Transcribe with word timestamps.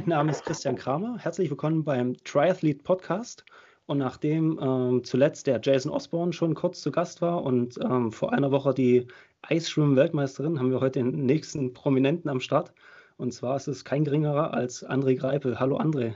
Mein 0.00 0.08
Name 0.08 0.30
ist 0.30 0.46
Christian 0.46 0.76
Kramer. 0.76 1.18
Herzlich 1.18 1.50
willkommen 1.50 1.84
beim 1.84 2.16
Triathlete 2.24 2.82
Podcast. 2.82 3.44
Und 3.84 3.98
nachdem 3.98 4.58
ähm, 4.58 5.04
zuletzt 5.04 5.46
der 5.46 5.60
Jason 5.62 5.92
Osborne 5.92 6.32
schon 6.32 6.54
kurz 6.54 6.80
zu 6.80 6.90
Gast 6.90 7.20
war 7.20 7.42
und 7.42 7.78
ähm, 7.84 8.10
vor 8.10 8.32
einer 8.32 8.50
Woche 8.50 8.72
die 8.72 9.08
Eisschwimmen-Weltmeisterin, 9.42 10.58
haben 10.58 10.70
wir 10.70 10.80
heute 10.80 11.00
den 11.00 11.26
nächsten 11.26 11.74
Prominenten 11.74 12.30
am 12.30 12.40
Start. 12.40 12.72
Und 13.18 13.34
zwar 13.34 13.56
ist 13.56 13.68
es 13.68 13.84
kein 13.84 14.04
geringerer 14.04 14.54
als 14.54 14.88
André 14.88 15.18
Greipel. 15.18 15.60
Hallo 15.60 15.78
André. 15.78 16.14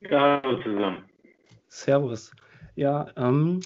Ja, 0.00 0.40
hallo 0.42 0.56
zusammen. 0.62 1.04
Servus. 1.68 2.32
Ja, 2.76 3.08
ähm, 3.18 3.60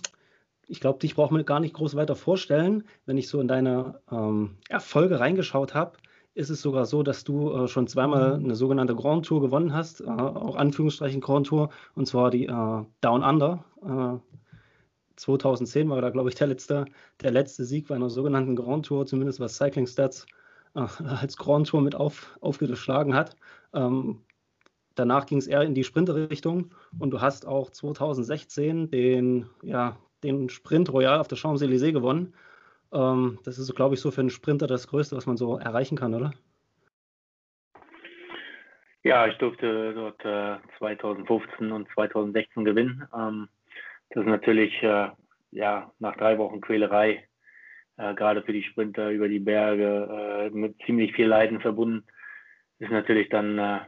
ich 0.67 0.81
glaube, 0.81 0.99
dich 0.99 1.15
braucht 1.15 1.31
man 1.31 1.45
gar 1.45 1.61
nicht 1.61 1.75
groß 1.75 1.95
weiter 1.95 2.17
vorstellen. 2.17 2.83
Wenn 3.07 3.17
ich 3.17 3.29
so 3.29 3.41
in 3.41 3.47
deine 3.47 4.01
ähm, 4.11 4.57
Erfolge 4.69 5.21
reingeschaut 5.21 5.75
habe, 5.75 5.99
ist 6.35 6.51
es 6.51 6.61
sogar 6.61 6.85
so, 6.85 7.03
dass 7.03 7.25
du 7.25 7.53
äh, 7.53 7.69
schon 7.69 7.87
zweimal 7.87 8.39
mhm. 8.39 8.45
eine 8.45 8.55
sogenannte 8.57 8.95
Grand 8.95 9.25
Tour 9.27 9.41
gewonnen 9.41 9.73
hast, 9.73 10.01
äh, 10.01 10.05
auch 10.07 10.57
Anführungsstrichen 10.57 11.21
Grand 11.21 11.47
Tour, 11.47 11.71
und 11.95 12.07
zwar 12.07 12.31
die 12.31 12.47
äh, 12.47 12.85
Down 13.01 13.23
Under. 13.23 13.65
2010 15.17 15.87
äh, 15.87 15.91
war 15.91 16.01
da, 16.01 16.11
glaube 16.11 16.29
ich, 16.29 16.35
der 16.35 16.49
letzte, 16.49 16.87
der 17.23 17.31
letzte 17.31 17.65
Sieg 17.65 17.89
bei 17.89 17.95
einer 17.95 18.11
sogenannten 18.11 18.57
Grand 18.57 18.87
Tour, 18.87 19.07
zumindest 19.07 19.41
was 19.41 19.57
Cycling 19.57 19.87
Stats 19.87 20.27
äh, 20.75 20.87
als 21.05 21.37
Grand 21.37 21.69
Tour 21.69 21.81
mit 21.81 21.95
auf, 21.95 22.37
aufgeschlagen 22.41 23.15
hat. 23.15 23.37
Ähm, 23.73 24.21
danach 24.97 25.27
ging 25.27 25.39
es 25.39 25.47
eher 25.47 25.63
in 25.63 25.75
die 25.75 25.85
Sprinterrichtung 25.85 26.71
und 26.99 27.11
du 27.11 27.21
hast 27.21 27.47
auch 27.47 27.71
2016 27.71 28.91
den, 28.91 29.47
ja, 29.63 29.97
den 30.23 30.49
Sprint 30.49 30.93
Royal 30.93 31.21
auf 31.21 31.29
der 31.29 31.39
Champs-Élysées 31.39 31.93
gewonnen. 31.93 32.35
Ähm, 32.95 33.39
das 33.45 33.59
ist, 33.59 33.75
glaube 33.75 33.95
ich, 33.95 34.01
so 34.01 34.11
für 34.11 34.21
einen 34.21 34.31
Sprinter 34.31 34.67
das 34.67 34.87
Größte, 34.89 35.17
was 35.17 35.27
man 35.27 35.37
so 35.37 35.59
erreichen 35.59 35.99
kann, 35.99 36.15
oder? 36.15 36.33
Ja, 39.03 39.27
ich 39.27 39.37
durfte 39.37 39.93
dort 39.93 40.25
äh, 40.25 40.57
2015 40.79 41.73
und 41.73 41.89
2016 41.95 42.65
gewinnen. 42.65 43.07
Ähm, 43.15 43.49
das 44.11 44.23
ist 44.23 44.29
natürlich 44.29 44.83
äh, 44.83 45.09
ja, 45.51 45.93
nach 45.99 46.17
drei 46.17 46.39
Wochen 46.39 46.61
Quälerei, 46.61 47.29
äh, 47.97 48.15
gerade 48.15 48.43
für 48.43 48.53
die 48.53 48.63
Sprinter 48.63 49.11
über 49.11 49.29
die 49.29 49.41
Berge, 49.41 50.51
äh, 50.51 50.57
mit 50.57 50.77
ziemlich 50.87 51.13
viel 51.15 51.27
Leiden 51.27 51.61
verbunden. 51.61 52.07
Ist 52.79 52.91
natürlich 52.91 53.29
dann 53.29 53.59
äh, 53.59 53.81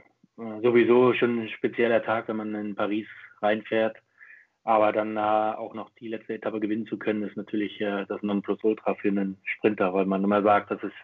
sowieso 0.62 1.14
schon 1.14 1.40
ein 1.40 1.48
spezieller 1.48 2.02
Tag, 2.02 2.28
wenn 2.28 2.36
man 2.36 2.54
in 2.54 2.74
Paris 2.74 3.06
reinfährt. 3.40 3.96
Aber 4.66 4.90
dann 4.90 5.16
äh, 5.16 5.20
auch 5.20 5.74
noch 5.74 5.90
die 6.00 6.08
letzte 6.08 6.34
Etappe 6.34 6.58
gewinnen 6.58 6.88
zu 6.88 6.98
können, 6.98 7.22
ist 7.22 7.36
natürlich 7.36 7.80
äh, 7.80 8.04
das 8.08 8.20
Nonplusultra 8.22 8.96
für 8.96 9.06
einen 9.06 9.38
Sprinter, 9.44 9.94
weil 9.94 10.06
man 10.06 10.24
immer 10.24 10.42
sagt, 10.42 10.72
das 10.72 10.82
ist 10.82 10.96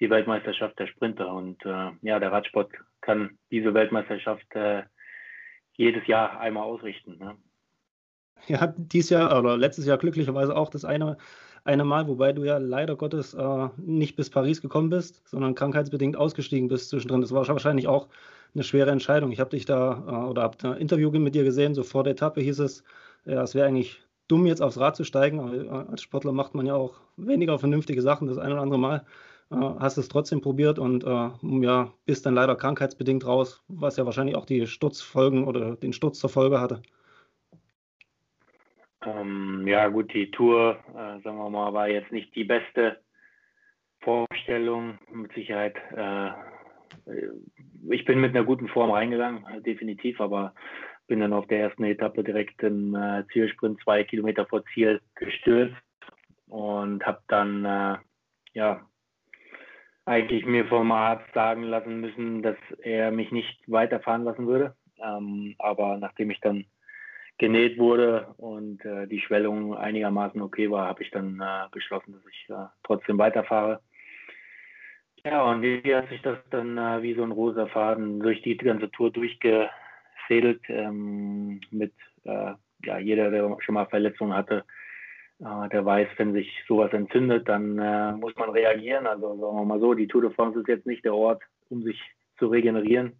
die 0.00 0.10
Weltmeisterschaft 0.10 0.78
der 0.78 0.86
Sprinter. 0.88 1.32
Und 1.32 1.64
äh, 1.64 1.92
ja, 2.02 2.18
der 2.18 2.30
Radsport 2.30 2.70
kann 3.00 3.38
diese 3.50 3.72
Weltmeisterschaft 3.72 4.54
äh, 4.54 4.82
jedes 5.72 6.06
Jahr 6.06 6.38
einmal 6.38 6.64
ausrichten. 6.64 7.16
Ne? 7.16 7.36
Ja, 8.48 8.74
dieses 8.76 9.08
Jahr 9.08 9.38
oder 9.38 9.56
letztes 9.56 9.86
Jahr 9.86 9.96
glücklicherweise 9.96 10.54
auch 10.54 10.68
das 10.68 10.84
eine, 10.84 11.16
eine 11.64 11.84
Mal, 11.84 12.06
wobei 12.08 12.32
du 12.32 12.44
ja 12.44 12.58
leider 12.58 12.96
Gottes 12.96 13.34
äh, 13.34 13.68
nicht 13.78 14.16
bis 14.16 14.30
Paris 14.30 14.60
gekommen 14.60 14.90
bist, 14.90 15.26
sondern 15.28 15.54
krankheitsbedingt 15.54 16.16
ausgestiegen 16.16 16.68
bist 16.68 16.90
zwischendrin. 16.90 17.22
Das 17.22 17.32
war 17.32 17.46
wahrscheinlich 17.48 17.88
auch 17.88 18.08
eine 18.54 18.64
schwere 18.64 18.90
Entscheidung. 18.90 19.32
Ich 19.32 19.40
habe 19.40 19.50
dich 19.50 19.64
da 19.64 20.04
äh, 20.06 20.30
oder 20.30 20.42
habe 20.42 20.56
ein 20.68 20.76
Interview 20.76 21.10
mit 21.10 21.34
dir 21.34 21.44
gesehen, 21.44 21.74
so 21.74 21.82
vor 21.82 22.04
der 22.04 22.12
Etappe 22.12 22.40
hieß 22.40 22.60
es, 22.60 22.84
ja, 23.24 23.42
es 23.42 23.54
wäre 23.54 23.66
eigentlich 23.66 24.00
dumm, 24.28 24.46
jetzt 24.46 24.62
aufs 24.62 24.78
Rad 24.78 24.96
zu 24.96 25.04
steigen. 25.04 25.40
Aber 25.40 25.54
äh, 25.54 25.90
als 25.90 26.02
Sportler 26.02 26.32
macht 26.32 26.54
man 26.54 26.66
ja 26.66 26.74
auch 26.74 26.94
weniger 27.16 27.58
vernünftige 27.58 28.02
Sachen 28.02 28.28
das 28.28 28.38
ein 28.38 28.52
oder 28.52 28.62
andere 28.62 28.78
Mal. 28.78 29.06
Äh, 29.50 29.56
hast 29.56 29.96
es 29.98 30.08
trotzdem 30.08 30.40
probiert 30.40 30.78
und 30.78 31.04
äh, 31.04 31.30
ja, 31.62 31.92
bist 32.06 32.26
dann 32.26 32.34
leider 32.34 32.56
krankheitsbedingt 32.56 33.26
raus, 33.26 33.62
was 33.68 33.96
ja 33.96 34.06
wahrscheinlich 34.06 34.36
auch 34.36 34.46
die 34.46 34.66
Sturzfolgen 34.66 35.44
oder 35.44 35.76
den 35.76 35.92
Sturz 35.92 36.18
zur 36.18 36.30
Folge 36.30 36.60
hatte. 36.60 36.82
Ähm, 39.06 39.66
ja, 39.66 39.88
gut, 39.88 40.12
die 40.12 40.30
Tour, 40.30 40.78
äh, 40.90 41.20
sagen 41.22 41.36
wir 41.36 41.50
mal, 41.50 41.72
war 41.72 41.88
jetzt 41.88 42.12
nicht 42.12 42.34
die 42.34 42.44
beste 42.44 43.00
Vorstellung. 44.00 44.98
Mit 45.12 45.32
Sicherheit 45.32 45.76
äh, 45.96 46.30
ich 47.90 48.04
bin 48.04 48.20
mit 48.20 48.34
einer 48.34 48.44
guten 48.44 48.68
Form 48.68 48.90
reingegangen, 48.90 49.44
definitiv, 49.62 50.20
aber 50.20 50.54
bin 51.06 51.20
dann 51.20 51.32
auf 51.32 51.46
der 51.48 51.60
ersten 51.60 51.84
Etappe 51.84 52.24
direkt 52.24 52.62
im 52.62 52.94
äh, 52.94 53.24
Zielsprint 53.32 53.80
zwei 53.82 54.04
Kilometer 54.04 54.46
vor 54.46 54.64
Ziel 54.72 55.00
gestürzt 55.14 55.76
und 56.48 57.04
habe 57.04 57.20
dann 57.28 57.64
äh, 57.64 57.96
ja 58.54 58.80
eigentlich 60.06 60.46
mir 60.46 60.66
vom 60.66 60.92
Arzt 60.92 61.32
sagen 61.34 61.64
lassen 61.64 62.00
müssen, 62.00 62.42
dass 62.42 62.56
er 62.82 63.10
mich 63.10 63.32
nicht 63.32 63.60
weiterfahren 63.66 64.24
lassen 64.24 64.46
würde. 64.46 64.76
Ähm, 65.02 65.54
aber 65.58 65.98
nachdem 65.98 66.30
ich 66.30 66.40
dann 66.40 66.64
genäht 67.38 67.78
wurde 67.78 68.34
und 68.36 68.84
äh, 68.84 69.06
die 69.06 69.20
Schwellung 69.20 69.76
einigermaßen 69.76 70.40
okay 70.40 70.70
war, 70.70 70.86
habe 70.86 71.02
ich 71.02 71.10
dann 71.10 71.40
äh, 71.40 71.68
beschlossen, 71.72 72.12
dass 72.12 72.22
ich 72.30 72.48
äh, 72.48 72.66
trotzdem 72.84 73.18
weiterfahre. 73.18 73.80
Ja, 75.24 75.42
und 75.50 75.62
wie 75.62 75.94
hat 75.94 76.08
sich 76.10 76.22
das 76.22 76.38
dann 76.50 76.78
äh, 76.78 77.02
wie 77.02 77.14
so 77.14 77.22
ein 77.22 77.32
rosa 77.32 77.66
Faden 77.66 78.20
durch 78.20 78.42
die 78.42 78.56
ganze 78.56 78.90
Tour 78.90 79.10
durchgefädelt 79.10 80.62
ähm, 80.68 81.60
mit 81.70 81.92
äh, 82.24 82.52
ja, 82.84 82.98
jeder, 82.98 83.30
der 83.30 83.56
schon 83.60 83.74
mal 83.74 83.86
Verletzungen 83.86 84.34
hatte, 84.34 84.64
äh, 85.40 85.68
der 85.70 85.84
weiß, 85.84 86.08
wenn 86.18 86.34
sich 86.34 86.52
sowas 86.68 86.92
entzündet, 86.92 87.48
dann 87.48 88.20
muss 88.20 88.36
man 88.36 88.50
reagieren. 88.50 89.06
Also 89.06 89.36
sagen 89.40 89.56
wir 89.56 89.64
mal 89.64 89.80
so, 89.80 89.94
die 89.94 90.06
Tour 90.06 90.22
de 90.22 90.30
France 90.30 90.60
ist 90.60 90.68
jetzt 90.68 90.86
nicht 90.86 91.04
der 91.04 91.14
Ort, 91.14 91.42
um 91.70 91.82
sich 91.82 92.00
zu 92.38 92.48
regenerieren. 92.48 93.18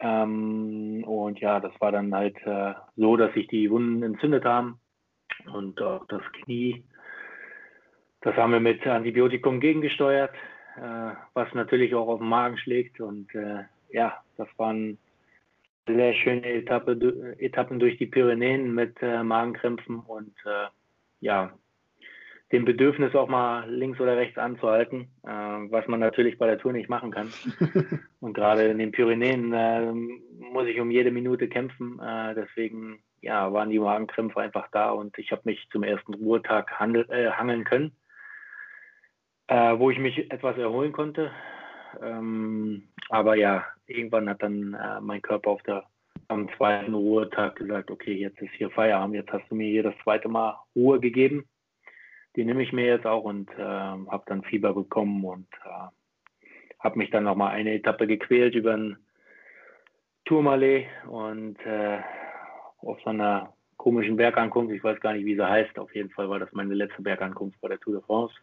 Ähm, 0.00 1.04
und 1.04 1.40
ja, 1.40 1.60
das 1.60 1.72
war 1.80 1.92
dann 1.92 2.14
halt 2.14 2.36
äh, 2.46 2.74
so, 2.96 3.16
dass 3.16 3.32
sich 3.34 3.46
die 3.48 3.70
Wunden 3.70 4.02
entzündet 4.02 4.44
haben 4.44 4.80
und 5.52 5.80
auch 5.82 6.06
das 6.06 6.22
Knie. 6.32 6.84
Das 8.22 8.34
haben 8.36 8.52
wir 8.52 8.60
mit 8.60 8.86
Antibiotikum 8.86 9.60
gegengesteuert 9.60 10.34
äh, 10.76 11.12
was 11.34 11.52
natürlich 11.54 11.94
auch 11.94 12.08
auf 12.08 12.20
den 12.20 12.28
Magen 12.28 12.58
schlägt. 12.58 13.00
Und 13.00 13.34
äh, 13.34 13.64
ja, 13.90 14.22
das 14.36 14.48
waren 14.56 14.98
sehr 15.86 16.14
schöne 16.14 16.46
Etappe, 16.46 16.92
Etappen 17.38 17.78
durch 17.78 17.98
die 17.98 18.06
Pyrenäen 18.06 18.74
mit 18.74 18.96
äh, 19.02 19.22
Magenkrämpfen 19.22 20.00
und 20.00 20.34
äh, 20.44 20.68
ja, 21.20 21.52
dem 22.52 22.64
Bedürfnis 22.64 23.14
auch 23.14 23.28
mal 23.28 23.70
links 23.70 24.00
oder 24.00 24.16
rechts 24.16 24.38
anzuhalten, 24.38 25.08
äh, 25.22 25.30
was 25.30 25.86
man 25.86 26.00
natürlich 26.00 26.38
bei 26.38 26.46
der 26.46 26.58
Tour 26.58 26.72
nicht 26.72 26.88
machen 26.88 27.10
kann. 27.10 27.32
und 28.20 28.34
gerade 28.34 28.64
in 28.64 28.78
den 28.78 28.92
Pyrenäen 28.92 29.52
äh, 29.52 29.92
muss 29.92 30.66
ich 30.66 30.80
um 30.80 30.90
jede 30.90 31.10
Minute 31.10 31.48
kämpfen. 31.48 32.00
Äh, 32.00 32.34
deswegen 32.34 33.02
ja, 33.20 33.52
waren 33.52 33.70
die 33.70 33.78
Magenkrämpfe 33.78 34.40
einfach 34.40 34.68
da 34.72 34.90
und 34.90 35.16
ich 35.18 35.30
habe 35.30 35.42
mich 35.44 35.68
zum 35.70 35.82
ersten 35.82 36.14
Ruhetag 36.14 36.72
handel, 36.80 37.06
äh, 37.10 37.30
hangeln 37.30 37.64
können 37.64 37.92
äh, 39.50 39.78
wo 39.78 39.90
ich 39.90 39.98
mich 39.98 40.30
etwas 40.30 40.56
erholen 40.56 40.92
konnte. 40.92 41.32
Ähm, 42.00 42.88
aber 43.08 43.34
ja, 43.34 43.66
irgendwann 43.86 44.28
hat 44.28 44.42
dann 44.42 44.74
äh, 44.74 45.00
mein 45.00 45.20
Körper 45.20 45.50
auf 45.50 45.62
der, 45.64 45.84
am 46.28 46.48
zweiten 46.56 46.94
Ruhetag 46.94 47.56
gesagt, 47.56 47.90
okay, 47.90 48.14
jetzt 48.14 48.40
ist 48.40 48.54
hier 48.56 48.70
Feierabend, 48.70 49.16
jetzt 49.16 49.32
hast 49.32 49.50
du 49.50 49.56
mir 49.56 49.68
hier 49.68 49.82
das 49.82 49.94
zweite 50.04 50.28
Mal 50.28 50.56
Ruhe 50.76 51.00
gegeben. 51.00 51.48
Die 52.36 52.44
nehme 52.44 52.62
ich 52.62 52.72
mir 52.72 52.86
jetzt 52.86 53.06
auch 53.06 53.24
und 53.24 53.50
äh, 53.58 53.62
habe 53.62 54.22
dann 54.26 54.42
Fieber 54.44 54.72
bekommen 54.72 55.24
und 55.24 55.48
äh, 55.64 56.48
habe 56.78 56.98
mich 56.98 57.10
dann 57.10 57.24
nochmal 57.24 57.52
eine 57.52 57.74
Etappe 57.74 58.06
gequält 58.06 58.54
über 58.54 58.74
ein 58.74 58.96
Tourmalet 60.24 60.86
und 61.08 61.58
äh, 61.66 61.98
auf 62.78 63.00
so 63.02 63.10
einer 63.10 63.52
komischen 63.76 64.16
Bergankunft, 64.16 64.72
ich 64.74 64.84
weiß 64.84 65.00
gar 65.00 65.14
nicht, 65.14 65.24
wie 65.24 65.34
sie 65.34 65.48
heißt, 65.48 65.78
auf 65.78 65.94
jeden 65.94 66.10
Fall 66.10 66.28
war 66.28 66.38
das 66.38 66.52
meine 66.52 66.74
letzte 66.74 67.02
Bergankunft 67.02 67.60
bei 67.60 67.68
der 67.68 67.80
Tour 67.80 67.94
de 67.94 68.02
France. 68.02 68.34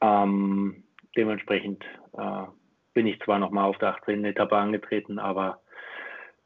Ähm, 0.00 0.82
dementsprechend 1.16 1.84
äh, 2.16 2.44
bin 2.92 3.06
ich 3.06 3.20
zwar 3.20 3.38
nochmal 3.38 3.64
auf 3.64 3.78
der 3.78 3.94
18. 3.94 4.24
Etappe 4.24 4.56
angetreten, 4.56 5.18
aber 5.18 5.60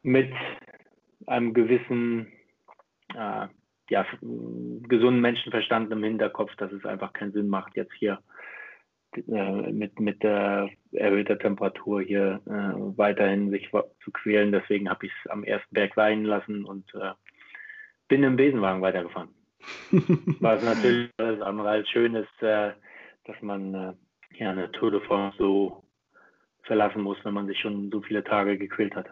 mit 0.03 0.31
einem 1.27 1.55
gewissen 1.55 2.33
äh, 3.15 3.47
ja, 3.91 4.07
gesunden 4.21 5.21
Menschenverstand 5.21 5.93
im 5.93 6.03
Hinterkopf, 6.03 6.55
dass 6.57 6.73
es 6.73 6.85
einfach 6.85 7.13
keinen 7.13 7.33
Sinn 7.33 7.49
macht, 7.49 7.77
jetzt 7.77 7.93
hier 7.95 8.21
äh, 9.17 9.73
mit, 9.73 10.01
mit 10.01 10.23
der 10.23 10.71
erhöhter 10.93 11.39
Temperatur 11.39 12.03
hier 12.03 12.41
äh, 12.47 12.97
weiterhin 12.97 13.51
sich 13.51 13.71
zu 13.71 14.11
quälen. 14.13 14.53
Deswegen 14.53 14.89
habe 14.89 15.07
ich 15.07 15.13
es 15.25 15.31
am 15.31 15.45
ersten 15.45 15.75
Berg 15.75 15.97
weihen 15.97 16.25
lassen 16.25 16.65
und 16.65 16.93
äh, 16.95 17.13
bin 18.09 18.23
im 18.23 18.37
Besenwagen 18.37 18.83
weitergefahren. 18.83 19.31
Was 20.41 20.63
natürlich 20.63 21.11
alles 21.19 21.41
andere 21.41 21.69
als 21.69 21.89
schön 21.89 22.15
ist, 22.15 22.43
äh, 22.43 22.73
dass 23.25 23.41
man 23.41 23.75
äh, 23.75 23.93
ja 24.39 24.51
eine 24.51 24.71
Tour 24.73 24.91
de 24.91 25.01
France 25.01 25.37
so 25.39 25.85
verlassen 26.63 27.03
muss, 27.03 27.19
wenn 27.25 27.35
man 27.35 27.47
sich 27.47 27.59
schon 27.59 27.91
so 27.91 28.01
viele 28.01 28.25
Tage 28.25 28.59
gequält 28.59 28.95
hat. 28.95 29.07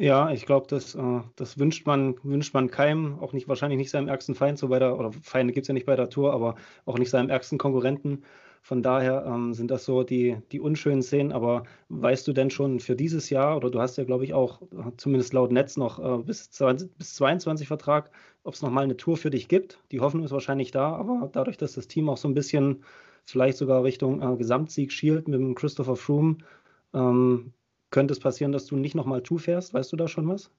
Ja, 0.00 0.30
ich 0.30 0.46
glaube, 0.46 0.66
das, 0.66 0.94
äh, 0.94 1.20
das 1.36 1.58
wünscht 1.58 1.86
man, 1.86 2.14
wünscht 2.22 2.54
man 2.54 2.70
keinem, 2.70 3.18
auch 3.18 3.34
nicht 3.34 3.48
wahrscheinlich 3.48 3.76
nicht 3.76 3.90
seinem 3.90 4.08
ärgsten 4.08 4.34
Feind, 4.34 4.58
so 4.58 4.68
bei 4.68 4.78
der, 4.78 4.98
oder 4.98 5.12
Feinde 5.12 5.52
gibt 5.52 5.64
es 5.64 5.68
ja 5.68 5.74
nicht 5.74 5.84
bei 5.84 5.94
der 5.94 6.08
Tour, 6.08 6.32
aber 6.32 6.54
auch 6.86 6.96
nicht 6.98 7.10
seinem 7.10 7.28
ärgsten 7.28 7.58
Konkurrenten. 7.58 8.24
Von 8.62 8.82
daher 8.82 9.26
ähm, 9.26 9.52
sind 9.52 9.70
das 9.70 9.84
so 9.84 10.02
die, 10.02 10.38
die 10.52 10.60
unschönen 10.60 11.02
Szenen. 11.02 11.32
Aber 11.32 11.64
weißt 11.90 12.26
du 12.26 12.32
denn 12.32 12.48
schon 12.50 12.80
für 12.80 12.96
dieses 12.96 13.28
Jahr, 13.28 13.56
oder 13.58 13.70
du 13.70 13.78
hast 13.78 13.98
ja, 13.98 14.04
glaube 14.04 14.24
ich, 14.24 14.32
auch 14.32 14.62
zumindest 14.96 15.34
laut 15.34 15.52
Netz 15.52 15.76
noch 15.76 15.98
äh, 15.98 16.22
bis, 16.22 16.50
20, 16.50 16.96
bis 16.96 17.14
22 17.16 17.68
Vertrag, 17.68 18.10
ob 18.42 18.54
es 18.54 18.62
nochmal 18.62 18.84
eine 18.84 18.96
Tour 18.96 19.18
für 19.18 19.30
dich 19.30 19.48
gibt? 19.48 19.82
Die 19.92 20.00
Hoffnung 20.00 20.24
ist 20.24 20.32
wahrscheinlich 20.32 20.70
da, 20.70 20.94
aber 20.94 21.28
dadurch, 21.32 21.58
dass 21.58 21.74
das 21.74 21.88
Team 21.88 22.08
auch 22.08 22.16
so 22.16 22.26
ein 22.28 22.34
bisschen 22.34 22.84
vielleicht 23.26 23.58
sogar 23.58 23.84
Richtung 23.84 24.22
äh, 24.22 24.36
Gesamtsieg 24.36 24.92
schielt 24.92 25.28
mit 25.28 25.40
dem 25.40 25.54
Christopher 25.54 25.96
Froome, 25.96 26.38
ähm, 26.94 27.52
könnte 27.90 28.12
es 28.12 28.20
passieren, 28.20 28.52
dass 28.52 28.66
du 28.66 28.76
nicht 28.76 28.94
nochmal 28.94 29.22
Tour 29.22 29.38
fährst? 29.38 29.74
Weißt 29.74 29.92
du 29.92 29.96
da 29.96 30.08
schon 30.08 30.28
was? 30.28 30.52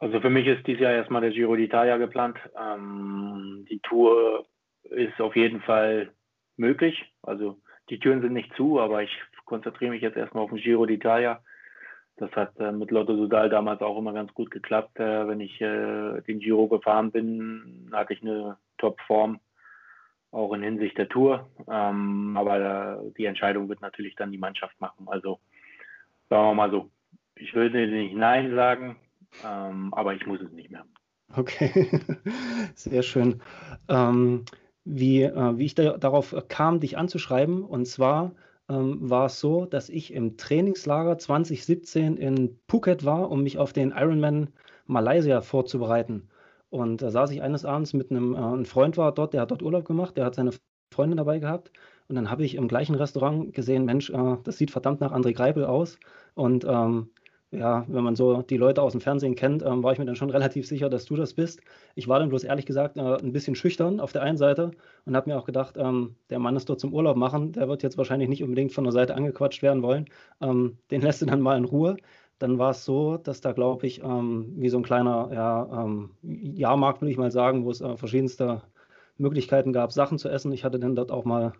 Also 0.00 0.20
für 0.20 0.30
mich 0.30 0.46
ist 0.46 0.66
dieses 0.66 0.82
Jahr 0.82 0.92
erstmal 0.92 1.22
der 1.22 1.30
Giro 1.30 1.54
d'Italia 1.54 1.98
geplant. 1.98 2.36
Ähm, 2.60 3.64
die 3.70 3.80
Tour 3.80 4.46
ist 4.82 5.20
auf 5.20 5.34
jeden 5.34 5.62
Fall 5.62 6.12
möglich. 6.56 7.12
Also 7.22 7.58
die 7.88 7.98
Türen 7.98 8.20
sind 8.20 8.32
nicht 8.32 8.54
zu, 8.54 8.80
aber 8.80 9.02
ich 9.02 9.10
konzentriere 9.44 9.92
mich 9.92 10.02
jetzt 10.02 10.16
erstmal 10.16 10.44
auf 10.44 10.50
den 10.50 10.58
Giro 10.58 10.84
d'Italia. 10.84 11.38
Das 12.16 12.30
hat 12.32 12.58
äh, 12.60 12.70
mit 12.70 12.90
Lotto 12.90 13.16
Sudal 13.16 13.50
damals 13.50 13.80
auch 13.82 13.98
immer 13.98 14.12
ganz 14.12 14.32
gut 14.34 14.50
geklappt. 14.50 15.00
Äh, 15.00 15.26
wenn 15.26 15.40
ich 15.40 15.60
äh, 15.60 16.20
den 16.22 16.38
Giro 16.38 16.68
gefahren 16.68 17.10
bin, 17.10 17.90
hatte 17.92 18.12
ich 18.12 18.22
eine 18.22 18.56
Top-Form, 18.78 19.40
auch 20.34 20.52
in 20.52 20.62
Hinsicht 20.62 20.98
der 20.98 21.08
Tour. 21.08 21.48
Ähm, 21.68 22.36
aber 22.36 23.02
die 23.16 23.24
Entscheidung 23.24 23.68
wird 23.68 23.80
natürlich 23.80 24.16
dann 24.16 24.32
die 24.32 24.38
Mannschaft 24.38 24.80
machen. 24.80 25.06
Also 25.08 25.38
sagen 26.28 26.48
wir 26.48 26.54
mal 26.54 26.70
so, 26.70 26.90
ich 27.36 27.54
würde 27.54 27.86
nicht 27.86 28.14
Nein 28.14 28.54
sagen, 28.54 28.96
ähm, 29.44 29.92
aber 29.94 30.14
ich 30.14 30.26
muss 30.26 30.40
es 30.40 30.52
nicht 30.52 30.70
mehr. 30.70 30.84
Okay, 31.36 31.88
sehr 32.74 33.02
schön. 33.02 33.40
Ähm, 33.88 34.44
wie, 34.84 35.22
äh, 35.22 35.58
wie 35.58 35.64
ich 35.64 35.74
da, 35.74 35.96
darauf 35.96 36.34
kam, 36.48 36.80
dich 36.80 36.96
anzuschreiben. 36.98 37.64
Und 37.64 37.86
zwar 37.86 38.34
ähm, 38.68 38.98
war 39.00 39.26
es 39.26 39.40
so, 39.40 39.66
dass 39.66 39.88
ich 39.88 40.12
im 40.12 40.36
Trainingslager 40.36 41.18
2017 41.18 42.16
in 42.16 42.58
Phuket 42.68 43.04
war, 43.04 43.30
um 43.30 43.42
mich 43.42 43.58
auf 43.58 43.72
den 43.72 43.90
Ironman 43.90 44.52
Malaysia 44.86 45.40
vorzubereiten. 45.40 46.28
Und 46.74 47.02
da 47.02 47.12
saß 47.12 47.30
ich 47.30 47.40
eines 47.40 47.64
Abends 47.64 47.92
mit 47.92 48.10
einem, 48.10 48.34
äh, 48.34 48.38
ein 48.38 48.66
Freund 48.66 48.96
war 48.96 49.12
dort, 49.12 49.32
der 49.32 49.42
hat 49.42 49.52
dort 49.52 49.62
Urlaub 49.62 49.84
gemacht, 49.84 50.16
der 50.16 50.24
hat 50.24 50.34
seine 50.34 50.50
Freundin 50.92 51.18
dabei 51.18 51.38
gehabt. 51.38 51.70
Und 52.08 52.16
dann 52.16 52.30
habe 52.30 52.44
ich 52.44 52.56
im 52.56 52.66
gleichen 52.66 52.96
Restaurant 52.96 53.52
gesehen, 53.54 53.84
Mensch, 53.84 54.10
äh, 54.10 54.36
das 54.42 54.58
sieht 54.58 54.72
verdammt 54.72 55.00
nach 55.00 55.12
André 55.12 55.32
Greipel 55.34 55.66
aus. 55.66 55.98
Und 56.34 56.64
ähm, 56.64 57.10
ja, 57.52 57.84
wenn 57.86 58.02
man 58.02 58.16
so 58.16 58.42
die 58.42 58.56
Leute 58.56 58.82
aus 58.82 58.90
dem 58.90 59.00
Fernsehen 59.00 59.36
kennt, 59.36 59.62
ähm, 59.62 59.84
war 59.84 59.92
ich 59.92 60.00
mir 60.00 60.04
dann 60.04 60.16
schon 60.16 60.30
relativ 60.36 60.66
sicher, 60.66 60.90
dass 60.90 61.04
du 61.04 61.14
das 61.14 61.34
bist. 61.34 61.60
Ich 61.94 62.08
war 62.08 62.18
dann 62.18 62.28
bloß 62.28 62.42
ehrlich 62.42 62.66
gesagt 62.66 62.96
äh, 62.96 63.18
ein 63.18 63.32
bisschen 63.32 63.54
schüchtern 63.54 64.00
auf 64.00 64.10
der 64.10 64.22
einen 64.22 64.36
Seite 64.36 64.72
und 65.04 65.14
habe 65.14 65.30
mir 65.30 65.38
auch 65.38 65.44
gedacht, 65.44 65.76
ähm, 65.78 66.16
der 66.30 66.40
Mann 66.40 66.56
ist 66.56 66.68
dort 66.68 66.80
zum 66.80 66.92
Urlaub 66.92 67.16
machen, 67.16 67.52
der 67.52 67.68
wird 67.68 67.84
jetzt 67.84 67.98
wahrscheinlich 67.98 68.28
nicht 68.28 68.42
unbedingt 68.42 68.72
von 68.72 68.82
der 68.82 68.92
Seite 68.92 69.14
angequatscht 69.14 69.62
werden 69.62 69.82
wollen. 69.82 70.06
Ähm, 70.40 70.78
den 70.90 71.02
lässt 71.02 71.22
du 71.22 71.26
dann 71.26 71.40
mal 71.40 71.56
in 71.56 71.64
Ruhe. 71.66 71.96
Dann 72.44 72.58
war 72.58 72.72
es 72.72 72.84
so, 72.84 73.16
dass 73.16 73.40
da, 73.40 73.52
glaube 73.52 73.86
ich, 73.86 74.02
ähm, 74.02 74.52
wie 74.56 74.68
so 74.68 74.76
ein 74.76 74.82
kleiner 74.82 75.30
ja, 75.32 75.82
ähm, 75.82 76.10
Jahrmarkt, 76.20 77.00
würde 77.00 77.10
ich 77.10 77.16
mal 77.16 77.30
sagen, 77.30 77.64
wo 77.64 77.70
es 77.70 77.80
äh, 77.80 77.96
verschiedenste 77.96 78.60
Möglichkeiten 79.16 79.72
gab, 79.72 79.92
Sachen 79.92 80.18
zu 80.18 80.28
essen. 80.28 80.52
Ich 80.52 80.62
hatte 80.62 80.78
dann 80.78 80.94
dort 80.94 81.10
auch 81.10 81.24
mal 81.24 81.54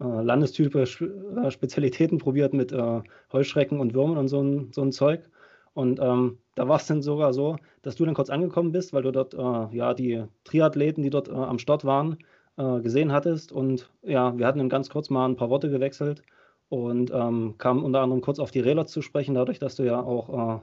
äh, 0.00 0.04
landestypische 0.04 1.06
äh, 1.44 1.50
Spezialitäten 1.50 2.18
probiert 2.18 2.54
mit 2.54 2.70
äh, 2.70 3.00
Heuschrecken 3.32 3.80
und 3.80 3.92
Würmern 3.92 4.18
und 4.18 4.28
so 4.28 4.40
ein, 4.40 4.70
so 4.72 4.82
ein 4.82 4.92
Zeug. 4.92 5.28
Und 5.74 5.98
ähm, 6.00 6.38
da 6.54 6.68
war 6.68 6.76
es 6.76 6.86
dann 6.86 7.02
sogar 7.02 7.32
so, 7.32 7.56
dass 7.82 7.96
du 7.96 8.04
dann 8.04 8.14
kurz 8.14 8.30
angekommen 8.30 8.70
bist, 8.70 8.92
weil 8.92 9.02
du 9.02 9.10
dort 9.10 9.34
äh, 9.34 9.76
ja 9.76 9.94
die 9.94 10.22
Triathleten, 10.44 11.02
die 11.02 11.10
dort 11.10 11.28
äh, 11.28 11.32
am 11.32 11.58
Start 11.58 11.84
waren, 11.84 12.18
äh, 12.56 12.78
gesehen 12.78 13.10
hattest. 13.10 13.50
Und 13.50 13.90
ja, 14.02 14.38
wir 14.38 14.46
hatten 14.46 14.60
dann 14.60 14.68
ganz 14.68 14.90
kurz 14.90 15.10
mal 15.10 15.28
ein 15.28 15.34
paar 15.34 15.50
Worte 15.50 15.70
gewechselt 15.70 16.22
und 16.70 17.10
ähm, 17.12 17.56
kamen 17.58 17.84
unter 17.84 18.00
anderem 18.00 18.22
kurz 18.22 18.38
auf 18.38 18.50
die 18.50 18.60
Räder 18.60 18.86
zu 18.86 19.02
sprechen, 19.02 19.34
dadurch, 19.34 19.58
dass 19.58 19.76
du 19.76 19.82
ja 19.82 20.00
auch 20.00 20.62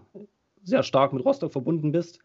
sehr 0.63 0.81
stark 0.83 1.13
mit 1.13 1.24
Rostock 1.24 1.51
verbunden 1.51 1.92
bist. 1.92 2.19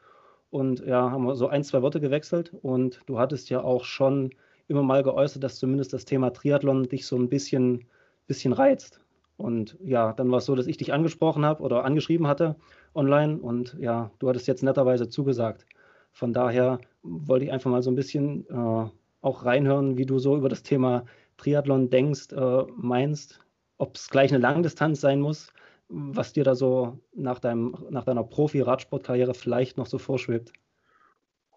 Und 0.51 0.81
ja, 0.87 1.11
haben 1.11 1.25
wir 1.25 1.35
so 1.35 1.49
ein, 1.49 1.65
zwei 1.65 1.83
Worte 1.83 2.01
gewechselt. 2.01 2.53
Und 2.63 3.01
du 3.07 3.19
hattest 3.19 3.51
ja 3.51 3.63
auch 3.63 3.85
schon 3.85 4.31
immer 4.69 4.83
mal 4.83 5.03
geäußert, 5.03 5.43
dass 5.43 5.59
zumindest 5.59 5.93
das 5.93 6.05
Thema 6.05 6.31
Triathlon 6.31 6.89
dich 6.89 7.07
so 7.07 7.17
ein 7.17 7.29
bisschen, 7.29 7.87
bisschen 8.27 8.53
reizt. 8.53 9.01
Und 9.37 9.77
ja, 9.83 10.13
dann 10.13 10.31
war 10.31 10.39
es 10.39 10.45
so, 10.45 10.55
dass 10.55 10.67
ich 10.67 10.77
dich 10.77 10.93
angesprochen 10.93 11.45
habe 11.45 11.63
oder 11.63 11.85
angeschrieben 11.85 12.27
hatte 12.27 12.57
online 12.95 13.39
und 13.39 13.77
ja, 13.81 14.11
du 14.19 14.29
hattest 14.29 14.47
jetzt 14.47 14.63
netterweise 14.63 15.09
zugesagt. 15.09 15.67
Von 16.13 16.33
daher 16.33 16.79
wollte 17.03 17.47
ich 17.47 17.53
einfach 17.53 17.71
mal 17.71 17.83
so 17.83 17.91
ein 17.91 17.97
bisschen 17.97 18.47
äh, 18.49 18.89
auch 19.23 19.45
reinhören, 19.45 19.97
wie 19.97 20.07
du 20.07 20.19
so 20.19 20.37
über 20.37 20.49
das 20.49 20.63
Thema 20.63 21.05
Triathlon 21.39 21.91
denkst, 21.91 22.33
äh, 22.33 22.65
meinst, 22.77 23.41
ob 23.83 23.97
es 23.97 24.09
gleich 24.09 24.31
eine 24.33 24.41
Langdistanz 24.41 25.01
sein 25.01 25.21
muss, 25.21 25.53
was 25.89 26.33
dir 26.33 26.45
da 26.45 26.55
so 26.55 27.01
nach, 27.15 27.41
deinem, 27.41 27.75
nach 27.91 28.05
deiner 28.05 28.23
Profi-Radsportkarriere 28.23 29.35
vielleicht 29.35 29.77
noch 29.77 29.87
so 29.87 29.99
vorschwebt. 29.99 30.53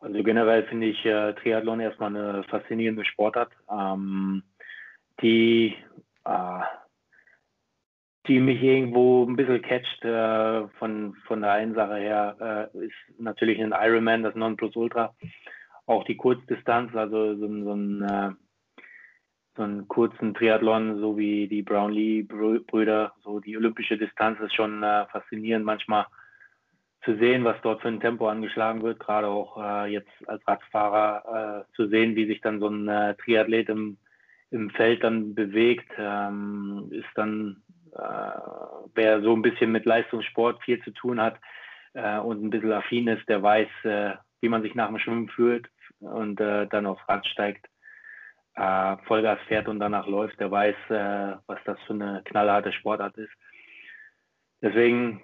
Also 0.02 0.24
generell 0.24 0.64
finde 0.64 0.88
ich 0.88 1.06
äh, 1.06 1.34
Triathlon 1.34 1.80
erstmal 1.80 2.16
eine 2.16 2.44
faszinierende 2.46 3.06
Sportart, 3.06 3.52
ähm, 3.72 4.42
die, 5.22 5.76
äh, 6.26 6.62
die 8.28 8.40
mich 8.40 8.62
irgendwo 8.62 9.24
ein 9.26 9.36
bisschen 9.36 9.62
catcht 9.62 10.04
äh, 10.04 10.68
von, 10.80 11.14
von 11.28 11.42
der 11.42 11.52
einen 11.52 11.76
Sache 11.76 11.98
her, 11.98 12.72
äh, 12.76 12.86
ist 12.88 13.20
natürlich 13.20 13.62
ein 13.62 13.72
Ironman, 13.72 14.24
das 14.24 14.34
Nonplusultra. 14.34 15.14
Auch 15.86 16.04
die 16.06 16.18
Kurzdistanz, 16.18 16.96
also 16.96 17.36
so, 17.36 17.48
so 17.48 17.74
ein 17.74 18.02
äh, 18.02 18.32
so 19.56 19.64
einen 19.64 19.88
kurzen 19.88 20.34
Triathlon, 20.34 21.00
so 21.00 21.18
wie 21.18 21.48
die 21.48 21.62
Brownlee-Brüder, 21.62 23.14
so 23.24 23.40
die 23.40 23.56
olympische 23.58 23.98
Distanz 23.98 24.40
ist 24.42 24.54
schon 24.54 24.84
äh, 24.84 25.06
faszinierend 25.08 25.66
manchmal 25.66 26.06
zu 27.06 27.16
sehen, 27.18 27.44
was 27.46 27.56
dort 27.62 27.82
für 27.82 27.88
ein 27.88 28.00
Tempo 28.00 28.28
angeschlagen 28.28 28.82
wird, 28.82 29.00
gerade 29.00 29.28
auch 29.28 29.58
äh, 29.64 29.92
jetzt 29.92 30.10
als 30.28 30.46
Radfahrer 30.48 31.66
äh, 31.68 31.76
zu 31.76 31.88
sehen, 31.88 32.16
wie 32.16 32.26
sich 32.26 32.42
dann 32.42 32.60
so 32.60 32.68
ein 32.68 32.88
äh, 32.88 33.16
Triathlet 33.16 33.70
im, 33.70 33.98
im 34.50 34.72
Feld 34.72 35.04
dann 35.04 35.36
bewegt, 35.36 35.90
ähm, 35.98 36.90
ist 36.92 37.08
dann, 37.14 37.62
äh, 37.94 38.40
wer 38.96 39.22
so 39.22 39.34
ein 39.36 39.44
bisschen 39.44 39.72
mit 39.72 39.86
Leistungssport 39.86 40.62
viel 40.64 40.82
zu 40.84 40.92
tun 40.92 41.22
hat 41.22 41.40
äh, 41.94 42.18
und 42.18 42.44
ein 42.44 42.50
bisschen 42.50 42.74
affin 42.74 43.08
ist, 43.08 43.30
der 43.30 43.42
weiß, 43.42 43.70
äh, 43.84 44.14
wie 44.42 44.50
man 44.50 44.64
sich 44.64 44.76
nach 44.76 44.88
dem 44.88 45.00
Schwimmen 45.00 45.30
fühlt 45.30 45.70
und 46.00 46.40
dann 46.40 46.86
aufs 46.86 47.08
Rad 47.08 47.26
steigt. 47.26 47.66
Vollgas 48.56 49.40
fährt 49.48 49.68
und 49.68 49.80
danach 49.80 50.08
läuft, 50.08 50.40
der 50.40 50.50
weiß, 50.50 50.76
was 51.46 51.60
das 51.66 51.78
für 51.88 51.94
eine 51.94 52.22
knallharte 52.24 52.72
Sportart 52.72 53.18
ist. 53.18 53.34
Deswegen 54.62 55.22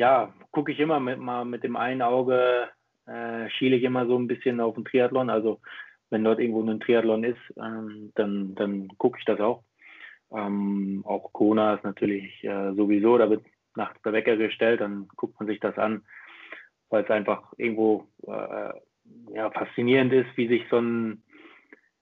ja, 0.00 0.32
gucke 0.50 0.72
ich 0.72 0.80
immer 0.80 0.98
mit, 0.98 1.18
mal 1.18 1.44
mit 1.44 1.62
dem 1.62 1.76
einen 1.76 2.00
Auge, 2.00 2.68
äh, 3.06 3.50
schiele 3.50 3.76
ich 3.76 3.82
immer 3.82 4.06
so 4.06 4.18
ein 4.18 4.28
bisschen 4.28 4.58
auf 4.60 4.74
den 4.74 4.86
Triathlon. 4.86 5.28
Also 5.28 5.60
wenn 6.08 6.24
dort 6.24 6.40
irgendwo 6.40 6.62
ein 6.62 6.80
Triathlon 6.80 7.22
ist, 7.22 7.40
ähm, 7.58 8.10
dann, 8.14 8.54
dann 8.54 8.88
gucke 8.96 9.18
ich 9.18 9.26
das 9.26 9.40
auch. 9.40 9.62
Ähm, 10.32 11.02
auch 11.04 11.32
Kona 11.34 11.74
ist 11.74 11.84
natürlich 11.84 12.42
äh, 12.44 12.72
sowieso, 12.72 13.18
da 13.18 13.28
wird 13.28 13.44
nachts 13.76 14.00
der 14.02 14.14
Wecker 14.14 14.36
gestellt, 14.36 14.80
dann 14.80 15.06
guckt 15.16 15.38
man 15.38 15.46
sich 15.46 15.60
das 15.60 15.76
an, 15.76 16.02
weil 16.88 17.04
es 17.04 17.10
einfach 17.10 17.52
irgendwo 17.58 18.06
äh, 18.26 18.72
ja, 19.34 19.50
faszinierend 19.50 20.14
ist, 20.14 20.34
wie 20.36 20.48
sich 20.48 20.64
so 20.70 20.78
ein 20.78 21.22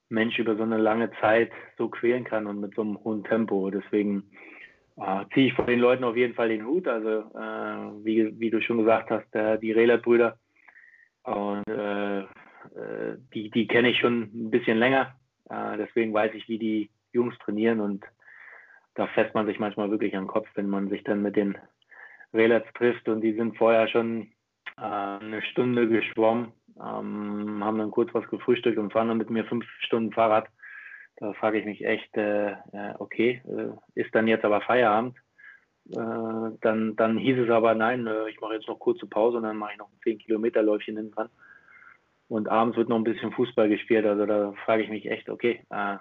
Mensch 0.08 0.38
über 0.38 0.56
so 0.56 0.62
eine 0.62 0.78
lange 0.78 1.10
Zeit 1.20 1.50
so 1.76 1.88
quälen 1.88 2.24
kann 2.24 2.46
und 2.46 2.60
mit 2.60 2.74
so 2.74 2.82
einem 2.82 3.02
hohen 3.04 3.24
Tempo. 3.24 3.70
Deswegen 3.70 4.24
äh, 4.96 5.24
ziehe 5.34 5.48
ich 5.48 5.54
von 5.54 5.66
den 5.66 5.80
Leuten 5.80 6.04
auf 6.04 6.16
jeden 6.16 6.34
Fall 6.34 6.48
den 6.48 6.66
Hut. 6.66 6.88
Also 6.88 7.30
äh, 7.36 8.04
wie, 8.04 8.38
wie 8.40 8.50
du 8.50 8.60
schon 8.60 8.78
gesagt 8.78 9.10
hast, 9.10 9.34
äh, 9.34 9.58
die 9.58 9.72
Rehler-Brüder, 9.72 10.38
äh, 11.26 12.20
äh, 12.20 12.24
die, 13.34 13.50
die 13.50 13.66
kenne 13.66 13.90
ich 13.90 13.98
schon 13.98 14.22
ein 14.22 14.50
bisschen 14.50 14.78
länger. 14.78 15.14
Äh, 15.50 15.76
deswegen 15.76 16.12
weiß 16.12 16.32
ich, 16.34 16.48
wie 16.48 16.58
die 16.58 16.90
Jungs 17.12 17.36
trainieren 17.38 17.80
und 17.80 18.04
da 18.94 19.06
fässt 19.08 19.34
man 19.34 19.46
sich 19.46 19.58
manchmal 19.58 19.90
wirklich 19.90 20.16
am 20.16 20.26
Kopf, 20.26 20.48
wenn 20.54 20.68
man 20.68 20.88
sich 20.88 21.04
dann 21.04 21.22
mit 21.22 21.36
den 21.36 21.56
Relats 22.34 22.66
trifft 22.74 23.08
und 23.08 23.20
die 23.20 23.32
sind 23.32 23.56
vorher 23.56 23.88
schon 23.88 24.32
eine 24.76 25.42
Stunde 25.42 25.88
geschwommen, 25.88 26.52
ähm, 26.80 27.62
haben 27.62 27.78
dann 27.78 27.90
kurz 27.90 28.12
was 28.14 28.28
gefrühstückt 28.28 28.78
und 28.78 28.92
fahren 28.92 29.08
dann 29.08 29.18
mit 29.18 29.30
mir 29.30 29.44
fünf 29.44 29.64
Stunden 29.80 30.12
Fahrrad 30.12 30.48
da 31.18 31.32
frage 31.32 31.58
ich 31.58 31.64
mich 31.64 31.84
echt, 31.84 32.16
äh, 32.16 32.54
okay, 32.98 33.42
äh, 33.44 34.00
ist 34.00 34.14
dann 34.14 34.28
jetzt 34.28 34.44
aber 34.44 34.60
Feierabend? 34.60 35.16
Äh, 35.90 36.56
dann, 36.60 36.94
dann 36.94 37.18
hieß 37.18 37.38
es 37.38 37.50
aber, 37.50 37.74
nein, 37.74 38.06
äh, 38.06 38.28
ich 38.28 38.40
mache 38.40 38.54
jetzt 38.54 38.68
noch 38.68 38.78
kurze 38.78 39.06
Pause 39.06 39.38
und 39.38 39.42
dann 39.42 39.56
mache 39.56 39.72
ich 39.72 39.78
noch 39.78 39.88
ein 39.88 39.98
10 40.04 40.18
Kilometer 40.18 40.62
Läufchen 40.62 40.96
hinten 40.96 41.12
dran. 41.12 41.28
Und 42.28 42.48
abends 42.48 42.76
wird 42.76 42.88
noch 42.88 42.96
ein 42.96 43.04
bisschen 43.04 43.32
Fußball 43.32 43.68
gespielt. 43.68 44.06
Also 44.06 44.26
da 44.26 44.52
frage 44.64 44.84
ich 44.84 44.90
mich 44.90 45.10
echt, 45.10 45.28
okay, 45.28 45.64
äh, 45.70 45.96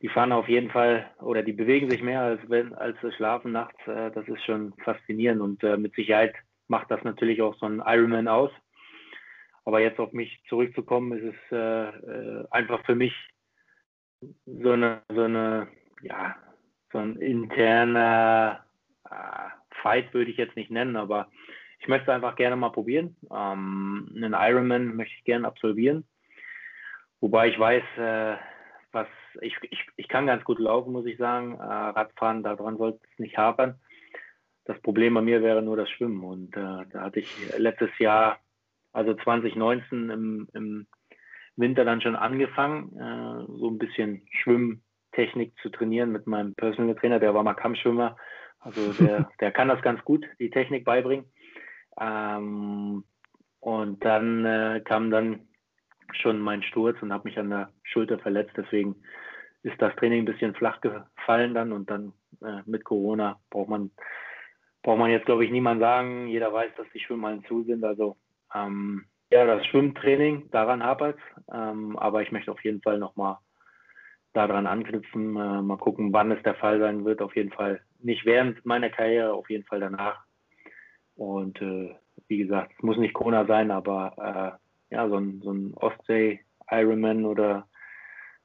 die 0.00 0.08
fahren 0.08 0.32
auf 0.32 0.48
jeden 0.48 0.70
Fall 0.70 1.10
oder 1.20 1.42
die 1.42 1.52
bewegen 1.52 1.90
sich 1.90 2.00
mehr 2.02 2.22
als 2.22 2.40
wenn 2.48 2.72
als 2.72 2.96
Schlafen 3.16 3.52
nachts. 3.52 3.86
Äh, 3.86 4.12
das 4.12 4.26
ist 4.28 4.42
schon 4.44 4.72
faszinierend 4.82 5.42
und 5.42 5.62
mit 5.78 5.94
Sicherheit 5.94 6.34
macht 6.68 6.90
das 6.90 7.04
natürlich 7.04 7.42
auch 7.42 7.54
so 7.56 7.66
ein 7.66 7.82
Ironman 7.84 8.28
aus. 8.28 8.50
Aber 9.64 9.80
jetzt 9.80 10.00
auf 10.00 10.12
mich 10.12 10.42
zurückzukommen, 10.48 11.12
ist 11.12 11.34
es 11.50 12.50
einfach 12.50 12.84
für 12.86 12.94
mich 12.94 13.14
so 14.46 14.72
eine, 14.72 15.02
so 15.08 15.22
eine, 15.22 15.68
ja, 16.02 16.36
so 16.92 16.98
ein 16.98 17.16
interner 17.16 18.64
äh, 19.08 19.48
Fight 19.82 20.12
würde 20.12 20.30
ich 20.30 20.36
jetzt 20.36 20.56
nicht 20.56 20.70
nennen, 20.70 20.96
aber 20.96 21.30
ich 21.78 21.88
möchte 21.88 22.12
einfach 22.12 22.36
gerne 22.36 22.56
mal 22.56 22.70
probieren. 22.70 23.16
Ähm, 23.32 24.10
einen 24.14 24.34
Ironman 24.34 24.96
möchte 24.96 25.14
ich 25.16 25.24
gerne 25.24 25.46
absolvieren. 25.46 26.06
Wobei 27.20 27.48
ich 27.48 27.58
weiß, 27.58 27.82
äh, 27.96 28.36
was 28.92 29.06
ich, 29.40 29.56
ich, 29.62 29.86
ich 29.96 30.08
kann 30.08 30.26
ganz 30.26 30.44
gut 30.44 30.58
laufen, 30.58 30.92
muss 30.92 31.06
ich 31.06 31.16
sagen. 31.16 31.54
Äh, 31.54 31.62
Radfahren, 31.62 32.42
daran 32.42 32.76
sollte 32.76 33.00
es 33.10 33.18
nicht 33.18 33.38
hapern. 33.38 33.80
Das 34.64 34.80
Problem 34.82 35.14
bei 35.14 35.22
mir 35.22 35.42
wäre 35.42 35.62
nur 35.62 35.76
das 35.76 35.88
Schwimmen. 35.90 36.22
Und 36.22 36.56
äh, 36.56 36.86
da 36.92 37.00
hatte 37.00 37.20
ich 37.20 37.28
letztes 37.56 37.90
Jahr, 37.98 38.38
also 38.92 39.14
2019 39.14 40.10
im, 40.10 40.48
im 40.52 40.86
Winter 41.56 41.84
dann 41.84 42.00
schon 42.00 42.16
angefangen, 42.16 42.96
äh, 42.96 43.46
so 43.58 43.68
ein 43.68 43.78
bisschen 43.78 44.26
Schwimmtechnik 44.30 45.54
zu 45.62 45.68
trainieren 45.68 46.12
mit 46.12 46.26
meinem 46.26 46.54
Personal 46.54 46.94
Trainer. 46.96 47.20
Der 47.20 47.34
war 47.34 47.42
mal 47.42 47.54
Kampfschwimmer. 47.54 48.16
Also 48.58 48.92
der, 49.04 49.30
der 49.40 49.52
kann 49.52 49.68
das 49.68 49.82
ganz 49.82 50.02
gut, 50.04 50.26
die 50.38 50.50
Technik 50.50 50.84
beibringen. 50.84 51.26
Ähm, 52.00 53.04
und 53.60 54.04
dann 54.04 54.44
äh, 54.44 54.80
kam 54.84 55.10
dann 55.10 55.48
schon 56.12 56.40
mein 56.40 56.62
Sturz 56.62 57.00
und 57.02 57.12
habe 57.12 57.28
mich 57.28 57.38
an 57.38 57.50
der 57.50 57.70
Schulter 57.82 58.18
verletzt. 58.18 58.54
Deswegen 58.56 58.96
ist 59.62 59.80
das 59.80 59.94
Training 59.96 60.22
ein 60.22 60.26
bisschen 60.26 60.54
flach 60.54 60.80
gefallen 60.80 61.54
dann 61.54 61.72
und 61.72 61.90
dann 61.90 62.12
äh, 62.42 62.62
mit 62.64 62.84
Corona 62.84 63.38
braucht 63.50 63.68
man 63.68 63.90
braucht 64.82 64.98
man 64.98 65.10
jetzt 65.10 65.26
glaube 65.26 65.44
ich 65.44 65.50
niemand 65.50 65.80
sagen. 65.80 66.28
Jeder 66.28 66.52
weiß, 66.52 66.72
dass 66.76 66.86
die 66.94 67.00
Schwimmhallen 67.00 67.44
zu 67.44 67.62
sind. 67.64 67.84
Also 67.84 68.16
ähm, 68.54 69.04
ja, 69.30 69.44
das 69.44 69.64
Schwimmtraining, 69.66 70.50
daran 70.50 70.82
hapert 70.82 71.18
ähm, 71.52 71.96
aber 71.98 72.22
ich 72.22 72.32
möchte 72.32 72.52
auf 72.52 72.62
jeden 72.64 72.82
Fall 72.82 72.98
nochmal 72.98 73.38
daran 74.32 74.66
anknüpfen, 74.66 75.36
äh, 75.36 75.62
mal 75.62 75.78
gucken, 75.78 76.12
wann 76.12 76.30
es 76.30 76.42
der 76.42 76.54
Fall 76.54 76.78
sein 76.78 77.04
wird. 77.04 77.20
Auf 77.20 77.34
jeden 77.34 77.50
Fall 77.50 77.80
nicht 77.98 78.24
während 78.24 78.64
meiner 78.64 78.90
Karriere, 78.90 79.32
auf 79.32 79.50
jeden 79.50 79.64
Fall 79.64 79.80
danach. 79.80 80.24
Und 81.16 81.60
äh, 81.60 81.94
wie 82.28 82.38
gesagt, 82.38 82.72
es 82.76 82.82
muss 82.82 82.96
nicht 82.96 83.14
Corona 83.14 83.44
sein, 83.46 83.70
aber 83.70 84.58
äh, 84.90 84.94
ja, 84.94 85.08
so 85.08 85.16
ein, 85.16 85.40
so 85.42 85.52
ein 85.52 85.74
Ostsee 85.74 86.40
Ironman 86.70 87.24
oder 87.24 87.68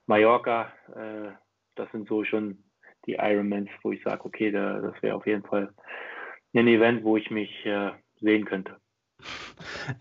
Mallorca, 0.07 0.73
äh, 0.95 1.31
das 1.75 1.91
sind 1.91 2.07
so 2.07 2.23
schon 2.23 2.63
die 3.05 3.13
Ironmans, 3.13 3.69
wo 3.83 3.91
ich 3.91 4.03
sage, 4.03 4.25
okay, 4.25 4.51
da, 4.51 4.79
das 4.79 5.01
wäre 5.03 5.15
auf 5.15 5.27
jeden 5.27 5.43
Fall 5.43 5.71
ein 6.53 6.67
Event, 6.67 7.03
wo 7.03 7.17
ich 7.17 7.29
mich 7.29 7.65
äh, 7.65 7.91
sehen 8.21 8.45
könnte. 8.45 8.77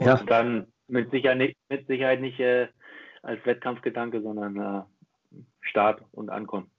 Ja. 0.01 0.19
Und 0.19 0.31
dann 0.31 0.67
mit 0.89 1.11
Sicherheit 1.11 1.39
nicht, 1.39 1.57
mit 1.69 1.87
Sicherheit 1.87 2.21
nicht 2.21 2.41
äh, 2.41 2.69
als 3.23 3.45
Wettkampfgedanke, 3.45 4.23
sondern 4.23 4.57
äh, 4.57 4.83
Start 5.61 6.03
und 6.13 6.31
Ankommen. 6.31 6.71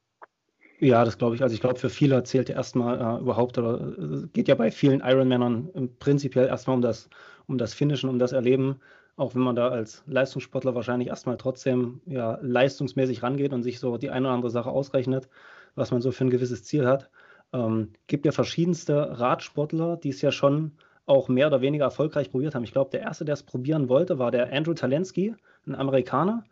Ja, 0.80 1.06
das 1.06 1.18
glaube 1.18 1.36
ich. 1.36 1.42
Also 1.42 1.56
ich 1.56 1.62
glaube, 1.62 1.80
für 1.80 1.90
viele 1.90 2.22
zählt 2.24 2.50
ja 2.50 2.56
erstmal 2.56 3.00
äh, 3.00 3.22
überhaupt, 3.22 3.58
oder 3.58 3.80
äh, 3.98 4.28
geht 4.34 4.48
ja 4.48 4.56
bei 4.56 4.72
vielen 4.72 5.02
Ironmännern 5.02 5.90
prinzipiell 6.00 6.48
erstmal 6.48 6.76
um 6.76 6.82
das, 6.82 7.10
um 7.48 7.58
das 7.58 7.74
Finishen, 7.74 8.10
um 8.10 8.20
das 8.20 8.34
Erleben, 8.34 8.82
auch 9.16 9.36
wenn 9.36 9.42
man 9.42 9.56
da 9.56 9.70
als 9.70 10.04
Leistungssportler 10.08 10.76
wahrscheinlich 10.76 11.08
erstmal 11.08 11.38
trotzdem 11.38 12.02
ja, 12.06 12.38
leistungsmäßig 12.42 13.24
rangeht 13.24 13.54
und 13.54 13.64
sich 13.64 13.80
so 13.80 13.98
die 13.98 14.10
eine 14.10 14.28
oder 14.28 14.36
andere 14.36 14.52
Sache 14.52 14.70
ausrechnet, 14.70 15.30
was 15.76 15.92
man 15.92 16.02
so 16.02 16.12
für 16.12 16.26
ein 16.26 16.30
gewisses 16.30 16.64
Ziel 16.66 16.86
hat. 16.86 17.10
Ähm, 17.54 17.94
gibt 18.08 18.26
ja 18.26 18.34
verschiedenste 18.34 19.20
Radsportler, 19.20 19.96
die 19.96 20.10
es 20.10 20.22
ja 20.22 20.32
schon 20.32 20.74
auch 21.06 21.28
mehr 21.28 21.48
oder 21.48 21.62
weniger 21.62 21.86
erfolgreich 21.86 22.32
probiert 22.32 22.56
haben. 22.56 22.64
Ich 22.64 22.72
glaube, 22.72 22.92
der 22.92 23.02
erste, 23.02 23.26
der 23.26 23.34
es 23.34 23.44
probieren 23.44 23.90
wollte, 23.90 24.20
war 24.20 24.32
der 24.32 24.52
Andrew 24.52 24.74
Talensky, 24.74 25.36
ein 25.68 25.76
Amerikaner 25.76 26.44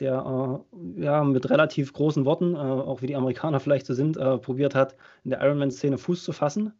der 0.00 0.64
äh, 0.66 1.02
ja 1.02 1.24
mit 1.24 1.48
relativ 1.50 1.92
großen 1.92 2.24
Worten, 2.24 2.54
äh, 2.54 2.58
auch 2.58 3.02
wie 3.02 3.06
die 3.06 3.16
Amerikaner 3.16 3.60
vielleicht 3.60 3.86
so 3.86 3.94
sind, 3.94 4.16
äh, 4.16 4.38
probiert 4.38 4.74
hat, 4.74 4.96
in 5.24 5.30
der 5.30 5.40
Ironman-Szene 5.42 5.98
Fuß 5.98 6.24
zu 6.24 6.32
fassen. 6.32 6.72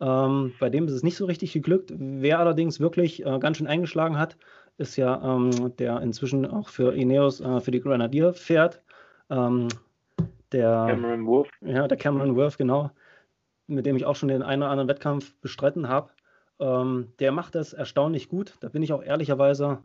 Ähm, 0.00 0.52
bei 0.60 0.70
dem 0.70 0.86
ist 0.86 0.92
es 0.92 1.02
nicht 1.02 1.16
so 1.16 1.26
richtig 1.26 1.52
geglückt. 1.52 1.92
Wer 1.96 2.38
allerdings 2.38 2.78
wirklich 2.78 3.24
äh, 3.26 3.38
ganz 3.38 3.56
schön 3.56 3.66
eingeschlagen 3.66 4.18
hat, 4.18 4.36
ist 4.76 4.96
ja 4.96 5.20
ähm, 5.22 5.76
der 5.76 6.00
inzwischen 6.02 6.46
auch 6.46 6.68
für 6.68 6.94
Ineos, 6.94 7.40
äh, 7.40 7.60
für 7.60 7.72
die 7.72 7.80
Grenadier 7.80 8.32
fährt. 8.32 8.80
Ähm, 9.28 9.68
der 10.52 10.86
Cameron 10.88 11.26
Wolf. 11.26 11.48
Ja, 11.60 11.88
der 11.88 11.98
Cameron 11.98 12.36
Wolf, 12.36 12.56
genau. 12.56 12.90
Mit 13.66 13.86
dem 13.86 13.96
ich 13.96 14.06
auch 14.06 14.16
schon 14.16 14.28
den 14.28 14.42
einen 14.42 14.62
oder 14.62 14.70
anderen 14.70 14.88
Wettkampf 14.88 15.34
bestritten 15.40 15.88
habe. 15.88 16.10
Ähm, 16.60 17.12
der 17.18 17.32
macht 17.32 17.54
das 17.54 17.72
erstaunlich 17.72 18.28
gut. 18.28 18.54
Da 18.60 18.68
bin 18.68 18.82
ich 18.82 18.92
auch 18.92 19.02
ehrlicherweise 19.02 19.82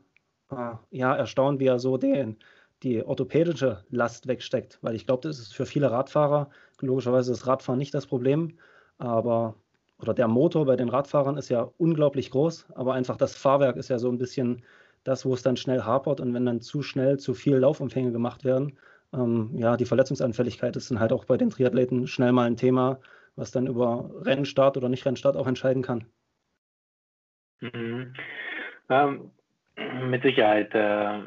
äh, 0.51 0.75
ja, 0.91 1.15
erstaunt, 1.15 1.59
wie 1.59 1.67
er 1.67 1.79
so 1.79 1.97
den, 1.97 2.37
die 2.83 3.03
orthopädische 3.03 3.83
Last 3.89 4.27
wegsteckt, 4.27 4.79
weil 4.81 4.95
ich 4.95 5.05
glaube, 5.05 5.27
das 5.27 5.39
ist 5.39 5.53
für 5.53 5.65
viele 5.65 5.91
Radfahrer 5.91 6.49
logischerweise 6.81 7.31
das 7.31 7.47
Radfahren 7.47 7.79
nicht 7.79 7.93
das 7.93 8.07
Problem, 8.07 8.57
aber 8.97 9.55
oder 9.99 10.13
der 10.13 10.27
Motor 10.27 10.65
bei 10.65 10.75
den 10.75 10.89
Radfahrern 10.89 11.37
ist 11.37 11.49
ja 11.49 11.71
unglaublich 11.77 12.29
groß, 12.31 12.67
aber 12.75 12.93
einfach 12.93 13.15
das 13.17 13.35
Fahrwerk 13.35 13.77
ist 13.77 13.89
ja 13.89 13.99
so 13.99 14.09
ein 14.09 14.17
bisschen 14.17 14.63
das, 15.03 15.25
wo 15.25 15.33
es 15.33 15.43
dann 15.43 15.57
schnell 15.57 15.83
hapert 15.83 16.19
und 16.19 16.33
wenn 16.33 16.45
dann 16.45 16.61
zu 16.61 16.81
schnell 16.81 17.19
zu 17.19 17.33
viel 17.33 17.57
Laufumfänge 17.57 18.11
gemacht 18.11 18.43
werden, 18.43 18.77
ähm, 19.13 19.51
ja, 19.55 19.77
die 19.77 19.85
Verletzungsanfälligkeit 19.85 20.75
ist 20.75 20.91
dann 20.91 20.99
halt 20.99 21.13
auch 21.13 21.25
bei 21.25 21.37
den 21.37 21.49
Triathleten 21.49 22.07
schnell 22.07 22.31
mal 22.33 22.47
ein 22.47 22.57
Thema, 22.57 22.99
was 23.35 23.51
dann 23.51 23.67
über 23.67 24.09
Rennstart 24.21 24.77
oder 24.77 24.89
nicht 24.89 25.05
Rennstart 25.05 25.37
auch 25.37 25.47
entscheiden 25.47 25.83
kann. 25.83 26.05
Mhm. 27.71 28.13
Ähm, 28.89 29.31
mit 30.09 30.23
Sicherheit. 30.23 30.73
Äh, 30.73 31.21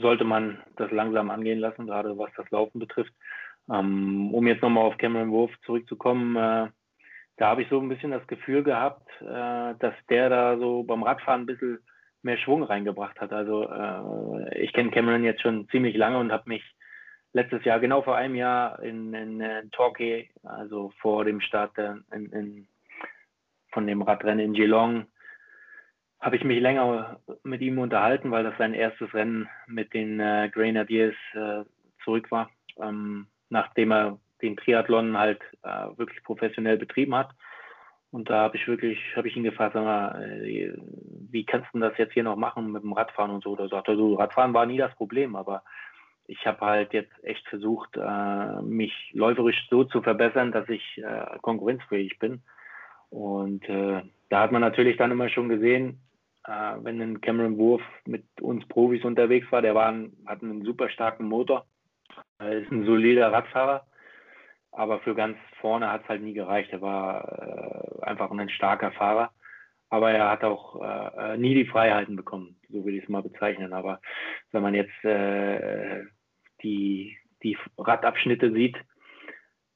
sollte 0.00 0.24
man 0.24 0.58
das 0.76 0.90
langsam 0.90 1.30
angehen 1.30 1.58
lassen, 1.58 1.86
gerade 1.86 2.16
was 2.16 2.30
das 2.36 2.50
Laufen 2.50 2.78
betrifft. 2.78 3.12
Ähm, 3.70 4.32
um 4.34 4.46
jetzt 4.46 4.62
nochmal 4.62 4.84
auf 4.84 4.98
Cameron 4.98 5.30
Wolf 5.30 5.52
zurückzukommen, 5.64 6.36
äh, 6.36 6.68
da 7.36 7.48
habe 7.48 7.62
ich 7.62 7.68
so 7.68 7.80
ein 7.80 7.88
bisschen 7.88 8.10
das 8.10 8.26
Gefühl 8.26 8.62
gehabt, 8.62 9.08
äh, 9.20 9.74
dass 9.78 9.94
der 10.08 10.28
da 10.28 10.58
so 10.58 10.82
beim 10.82 11.02
Radfahren 11.02 11.42
ein 11.42 11.46
bisschen 11.46 11.78
mehr 12.22 12.38
Schwung 12.38 12.62
reingebracht 12.62 13.20
hat. 13.20 13.32
Also 13.32 13.68
äh, 13.68 14.58
ich 14.62 14.72
kenne 14.72 14.90
Cameron 14.90 15.24
jetzt 15.24 15.42
schon 15.42 15.68
ziemlich 15.68 15.96
lange 15.96 16.18
und 16.18 16.32
habe 16.32 16.48
mich 16.48 16.62
letztes 17.32 17.64
Jahr, 17.64 17.80
genau 17.80 18.02
vor 18.02 18.16
einem 18.16 18.34
Jahr 18.34 18.80
in, 18.82 19.12
in, 19.14 19.40
in 19.40 19.70
Torquay, 19.72 20.30
also 20.44 20.92
vor 21.00 21.24
dem 21.24 21.40
Start 21.40 21.76
in, 21.78 22.26
in, 22.32 22.68
von 23.72 23.86
dem 23.86 24.02
Radrennen 24.02 24.44
in 24.44 24.52
Geelong, 24.54 25.06
habe 26.24 26.36
ich 26.36 26.44
mich 26.44 26.58
länger 26.58 27.20
mit 27.42 27.60
ihm 27.60 27.78
unterhalten, 27.78 28.30
weil 28.30 28.44
das 28.44 28.56
sein 28.56 28.72
erstes 28.72 29.12
Rennen 29.12 29.46
mit 29.66 29.92
den 29.92 30.18
äh, 30.20 30.48
Grenadiers 30.50 31.14
äh, 31.34 31.64
zurück 32.02 32.30
war, 32.30 32.48
ähm, 32.80 33.26
nachdem 33.50 33.92
er 33.92 34.18
den 34.40 34.56
Triathlon 34.56 35.18
halt 35.18 35.42
äh, 35.62 35.98
wirklich 35.98 36.24
professionell 36.24 36.78
betrieben 36.78 37.14
hat. 37.14 37.28
Und 38.10 38.30
da 38.30 38.40
habe 38.40 38.56
ich 38.56 38.66
wirklich, 38.66 38.98
habe 39.16 39.28
ich 39.28 39.36
ihn 39.36 39.42
gefragt, 39.42 39.74
mal, 39.74 40.42
äh, 40.42 40.72
wie 41.30 41.44
kannst 41.44 41.68
du 41.74 41.78
das 41.78 41.98
jetzt 41.98 42.14
hier 42.14 42.22
noch 42.22 42.36
machen 42.36 42.72
mit 42.72 42.82
dem 42.82 42.94
Radfahren 42.94 43.30
und 43.30 43.44
so? 43.44 43.54
Da 43.54 43.68
sagte 43.68 43.92
er 43.92 43.98
so, 43.98 44.14
Radfahren 44.14 44.54
war 44.54 44.64
nie 44.64 44.78
das 44.78 44.94
Problem, 44.94 45.36
aber 45.36 45.62
ich 46.26 46.46
habe 46.46 46.64
halt 46.64 46.94
jetzt 46.94 47.12
echt 47.22 47.46
versucht, 47.48 47.98
äh, 47.98 48.62
mich 48.62 49.10
läuferisch 49.12 49.66
so 49.68 49.84
zu 49.84 50.00
verbessern, 50.00 50.52
dass 50.52 50.70
ich 50.70 50.96
äh, 50.96 51.38
konkurrenzfähig 51.42 52.18
bin. 52.18 52.40
Und 53.10 53.68
da 53.68 54.40
hat 54.40 54.50
man 54.50 54.60
natürlich 54.60 54.96
dann 54.96 55.12
immer 55.12 55.28
schon 55.28 55.48
gesehen, 55.48 56.00
äh, 56.46 56.74
wenn 56.82 57.00
ein 57.00 57.20
Cameron 57.20 57.58
Wurf 57.58 57.82
mit 58.06 58.24
uns 58.40 58.66
Profis 58.68 59.04
unterwegs 59.04 59.50
war, 59.50 59.62
der 59.62 59.74
war 59.74 59.90
ein, 59.90 60.12
hat 60.26 60.42
einen 60.42 60.64
super 60.64 60.88
starken 60.90 61.26
Motor, 61.26 61.66
er 62.38 62.58
ist 62.58 62.70
ein 62.70 62.84
solider 62.84 63.32
Radfahrer, 63.32 63.86
aber 64.72 65.00
für 65.00 65.14
ganz 65.14 65.38
vorne 65.60 65.90
hat 65.90 66.02
es 66.02 66.08
halt 66.08 66.22
nie 66.22 66.34
gereicht. 66.34 66.72
Er 66.72 66.80
war 66.80 68.00
äh, 68.02 68.02
einfach 68.02 68.30
ein 68.30 68.48
starker 68.48 68.92
Fahrer, 68.92 69.30
aber 69.88 70.10
er 70.10 70.30
hat 70.30 70.44
auch 70.44 70.80
äh, 70.82 71.36
nie 71.38 71.54
die 71.54 71.66
Freiheiten 71.66 72.16
bekommen, 72.16 72.56
so 72.68 72.84
will 72.84 72.96
ich 72.96 73.04
es 73.04 73.08
mal 73.08 73.22
bezeichnen. 73.22 73.72
Aber 73.72 74.00
wenn 74.52 74.62
man 74.62 74.74
jetzt 74.74 75.04
äh, 75.04 76.02
die, 76.62 77.16
die 77.42 77.56
Radabschnitte 77.78 78.52
sieht, 78.52 78.76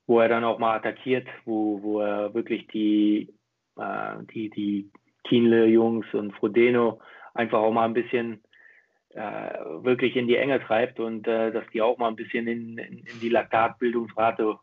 wo 0.06 0.20
er 0.20 0.28
dann 0.28 0.44
auch 0.44 0.58
mal 0.58 0.74
attackiert, 0.76 1.28
wo, 1.44 1.82
wo 1.82 2.00
er 2.00 2.34
wirklich 2.34 2.66
die, 2.68 3.34
äh, 3.76 4.14
die, 4.32 4.50
die 4.50 4.90
Kienle-Jungs 5.28 6.06
und 6.14 6.32
Frodeno 6.34 7.00
einfach 7.34 7.58
auch 7.60 7.72
mal 7.72 7.84
ein 7.84 7.94
bisschen 7.94 8.42
äh, 9.10 9.58
wirklich 9.82 10.16
in 10.16 10.26
die 10.26 10.36
Enge 10.36 10.60
treibt 10.60 11.00
und 11.00 11.26
äh, 11.26 11.50
dass 11.50 11.64
die 11.72 11.82
auch 11.82 11.98
mal 11.98 12.08
ein 12.08 12.16
bisschen 12.16 12.46
in, 12.46 12.78
in, 12.78 12.98
in 12.98 13.20
die 13.20 13.28
Laktatbildungsrate 13.30 14.58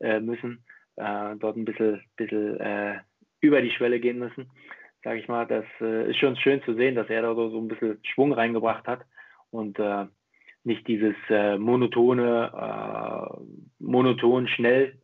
äh, 0.00 0.20
müssen, 0.20 0.64
äh, 0.96 1.36
dort 1.36 1.56
ein 1.56 1.64
bisschen, 1.64 2.02
bisschen 2.16 2.58
äh, 2.60 2.98
über 3.40 3.60
die 3.60 3.70
Schwelle 3.70 4.00
gehen 4.00 4.18
müssen, 4.18 4.50
sage 5.04 5.18
ich 5.20 5.28
mal. 5.28 5.46
Das 5.46 5.64
äh, 5.80 6.10
ist 6.10 6.18
schon 6.18 6.36
schön 6.36 6.62
zu 6.62 6.74
sehen, 6.74 6.94
dass 6.94 7.08
er 7.08 7.22
da 7.22 7.34
so, 7.34 7.58
ein 7.58 7.68
bisschen 7.68 7.98
Schwung 8.04 8.32
reingebracht 8.32 8.86
hat 8.86 9.02
und 9.50 9.78
nicht 10.62 10.86
dieses 10.86 11.16
monotone, 11.58 12.52
monoton 13.80 14.46
schnell 14.46 14.94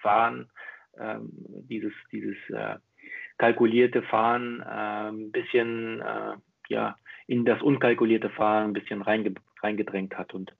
fahren, 0.00 0.50
ähm, 0.98 1.28
dieses, 1.68 1.92
dieses 2.10 2.36
kalkulierte 3.40 4.02
Fahren 4.02 4.60
äh, 4.60 5.08
ein 5.08 5.32
bisschen 5.32 6.02
äh, 6.02 6.36
ja, 6.68 6.94
in 7.26 7.46
das 7.46 7.62
unkalkulierte 7.62 8.28
Fahren 8.28 8.64
ein 8.64 8.72
bisschen 8.74 9.00
reinge 9.00 9.32
reingedrängt 9.62 10.16
hat. 10.18 10.34
Und 10.34 10.52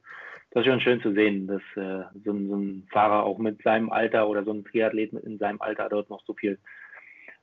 das 0.50 0.62
ist 0.62 0.70
schon 0.70 0.80
schön 0.80 1.02
zu 1.02 1.12
sehen, 1.12 1.46
dass 1.46 1.60
äh, 1.76 2.04
so, 2.24 2.32
ein, 2.32 2.48
so, 2.48 2.56
ein, 2.56 2.88
Fahrer 2.90 3.24
auch 3.24 3.36
mit 3.36 3.62
seinem 3.62 3.90
Alter 3.90 4.26
oder 4.26 4.44
so 4.44 4.52
ein 4.52 4.64
Triathlet 4.64 5.12
in 5.12 5.36
seinem 5.36 5.60
Alter 5.60 5.90
dort 5.90 6.08
noch 6.08 6.24
so 6.24 6.32
viel 6.32 6.58